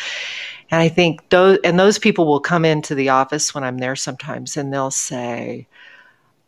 and 0.69 0.81
I 0.81 0.89
think 0.89 1.27
those 1.29 1.59
and 1.63 1.79
those 1.79 1.97
people 1.97 2.25
will 2.25 2.39
come 2.39 2.65
into 2.65 2.95
the 2.95 3.09
office 3.09 3.53
when 3.55 3.63
I'm 3.63 3.77
there 3.77 3.95
sometimes, 3.95 4.57
and 4.57 4.73
they'll 4.73 4.91
say, 4.91 5.67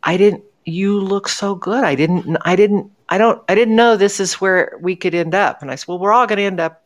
"I 0.02 0.16
didn't. 0.16 0.44
You 0.64 1.00
look 1.00 1.28
so 1.28 1.54
good. 1.54 1.84
I 1.84 1.94
didn't. 1.94 2.36
I 2.42 2.56
didn't 2.56 2.90
I 3.08 3.18
don't 3.18 3.42
I 3.48 3.54
didn't 3.54 3.76
know 3.76 3.96
this 3.96 4.20
is 4.20 4.34
where 4.34 4.76
we 4.80 4.96
could 4.96 5.14
end 5.14 5.34
up. 5.34 5.62
And 5.62 5.70
I 5.70 5.74
said, 5.74 5.88
well, 5.88 5.98
we're 5.98 6.12
all 6.12 6.26
going 6.26 6.38
to 6.38 6.44
end 6.44 6.60
up 6.60 6.84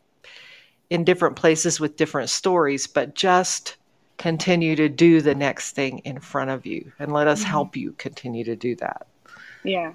in 0.89 1.03
different 1.03 1.35
places 1.35 1.79
with 1.79 1.97
different 1.97 2.29
stories, 2.29 2.87
but 2.87 3.15
just 3.15 3.77
continue 4.17 4.75
to 4.75 4.89
do 4.89 5.21
the 5.21 5.35
next 5.35 5.71
thing 5.71 5.99
in 5.99 6.19
front 6.19 6.49
of 6.49 6.65
you 6.65 6.91
and 6.99 7.13
let 7.13 7.27
us 7.27 7.41
mm-hmm. 7.41 7.51
help 7.51 7.75
you 7.75 7.93
continue 7.93 8.43
to 8.43 8.55
do 8.55 8.75
that. 8.75 9.07
Yeah, 9.63 9.93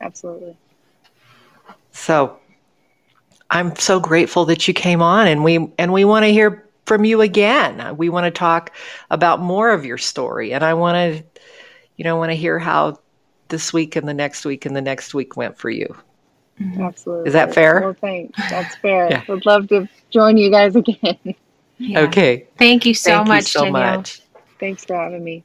absolutely. 0.00 0.56
So 1.92 2.38
I'm 3.50 3.76
so 3.76 4.00
grateful 4.00 4.44
that 4.46 4.66
you 4.66 4.74
came 4.74 5.02
on 5.02 5.26
and 5.26 5.44
we 5.44 5.72
and 5.78 5.92
we 5.92 6.04
want 6.04 6.24
to 6.24 6.32
hear 6.32 6.68
from 6.86 7.04
you 7.04 7.20
again. 7.20 7.96
We 7.96 8.08
want 8.08 8.24
to 8.24 8.30
talk 8.30 8.72
about 9.10 9.40
more 9.40 9.70
of 9.70 9.84
your 9.84 9.98
story 9.98 10.52
and 10.52 10.64
I 10.64 10.74
want 10.74 10.96
to 10.96 11.42
you 11.96 12.04
know 12.04 12.16
want 12.16 12.30
to 12.30 12.36
hear 12.36 12.58
how 12.58 12.98
this 13.48 13.72
week 13.72 13.96
and 13.96 14.08
the 14.08 14.14
next 14.14 14.44
week 14.44 14.66
and 14.66 14.74
the 14.76 14.82
next 14.82 15.14
week 15.14 15.36
went 15.36 15.58
for 15.58 15.70
you. 15.70 15.94
Mm-hmm. 16.60 16.82
Absolutely. 16.82 17.26
Is 17.28 17.32
that 17.34 17.54
fair? 17.54 17.80
Well, 17.80 17.96
thanks. 18.00 18.38
That's 18.50 18.76
fair. 18.76 19.10
yeah. 19.10 19.22
Would 19.28 19.44
love 19.46 19.68
to 19.68 19.88
join 20.10 20.36
you 20.36 20.50
guys 20.50 20.76
again. 20.76 21.18
Yeah. 21.78 22.00
Okay. 22.00 22.46
Thank 22.58 22.86
you 22.86 22.94
so 22.94 23.16
Thank 23.16 23.28
much. 23.28 23.36
You 23.44 23.48
so 23.48 23.64
Danielle. 23.64 23.96
much. 23.98 24.22
Thanks 24.58 24.86
for 24.86 24.96
having 24.96 25.22
me. 25.22 25.44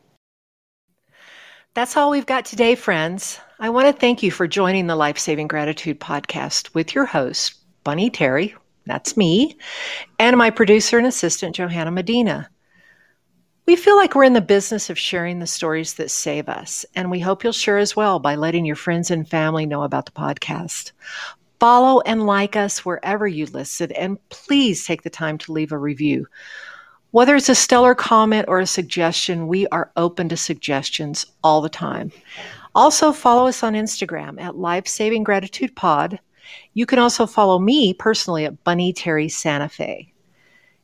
That's 1.74 1.98
all 1.98 2.10
we've 2.10 2.26
got 2.26 2.46
today, 2.46 2.76
friends. 2.76 3.38
I 3.60 3.70
want 3.70 3.88
to 3.88 4.00
thank 4.00 4.24
you 4.24 4.32
for 4.32 4.48
joining 4.48 4.88
the 4.88 4.96
Life 4.96 5.18
Saving 5.18 5.50
Gratitude 5.50 6.00
podcast 6.00 6.74
with 6.74 6.96
your 6.96 7.06
host, 7.06 7.56
Bunny 7.84 8.10
Terry. 8.10 8.56
That's 8.86 9.18
me, 9.18 9.58
and 10.20 10.38
my 10.38 10.50
producer 10.52 10.98
and 10.98 11.06
assistant, 11.06 11.56
Johanna 11.58 11.92
Medina. 11.92 12.50
We 13.68 13.76
feel 13.76 13.96
like 13.96 14.16
we're 14.16 14.24
in 14.24 14.34
the 14.34 14.42
business 14.42 14.90
of 14.90 14.98
sharing 14.98 15.40
the 15.40 15.48
stories 15.48 15.94
that 15.94 16.10
save 16.10 16.50
us, 16.50 16.84
and 16.96 17.12
we 17.12 17.20
hope 17.20 17.44
you'll 17.44 17.54
share 17.54 17.78
as 17.78 17.96
well 17.96 18.18
by 18.20 18.36
letting 18.36 18.66
your 18.66 18.76
friends 18.76 19.12
and 19.12 19.28
family 19.28 19.68
know 19.68 19.84
about 19.84 20.06
the 20.06 20.12
podcast. 20.12 20.92
Follow 21.60 22.02
and 22.02 22.26
like 22.26 22.56
us 22.56 22.84
wherever 22.84 23.28
you 23.28 23.46
listen, 23.46 23.92
and 23.92 24.18
please 24.30 24.84
take 24.84 25.04
the 25.04 25.12
time 25.12 25.38
to 25.38 25.52
leave 25.52 25.72
a 25.72 25.78
review. 25.78 26.28
Whether 27.12 27.36
it's 27.36 27.50
a 27.50 27.56
stellar 27.56 27.94
comment 27.94 28.46
or 28.48 28.60
a 28.60 28.66
suggestion, 28.66 29.48
we 29.48 29.68
are 29.68 29.92
open 29.96 30.28
to 30.30 30.38
suggestions 30.38 31.26
all 31.44 31.62
the 31.62 31.70
time. 31.70 32.12
Also, 32.74 33.12
follow 33.12 33.48
us 33.48 33.64
on 33.64 33.74
Instagram 33.74 34.42
at 34.42 34.58
Life 34.58 34.88
Saving 34.88 35.24
Gratitude 35.24 35.76
Pod. 35.76 36.20
You 36.74 36.88
can 36.88 37.00
also 37.00 37.28
follow 37.28 37.60
me 37.60 37.94
personally 37.94 38.46
at 38.46 38.64
Bunny 38.64 38.92
Terry 38.92 39.30
Santa 39.30 39.70
Fe. 39.70 40.11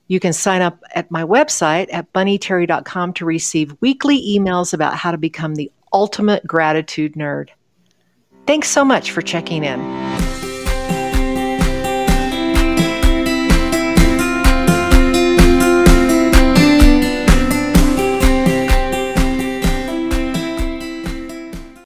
You 0.08 0.20
can 0.20 0.34
sign 0.34 0.62
up 0.62 0.82
at 0.95 1.12
my 1.12 1.24
website 1.24 1.88
at 1.91 2.12
bunnyterry.com 2.14 3.14
to 3.14 3.26
receive 3.26 3.76
weekly 3.82 4.22
emails 4.22 4.74
about 4.74 4.95
how 4.95 5.12
to 5.12 5.18
become 5.18 5.55
the 5.55 5.72
ultimate 5.91 6.45
gratitude 6.45 7.14
nerd. 7.14 7.49
Thanks 8.45 8.70
so 8.70 8.86
much 8.86 9.12
for 9.12 9.22
checking 9.22 9.64
in. 9.64 10.26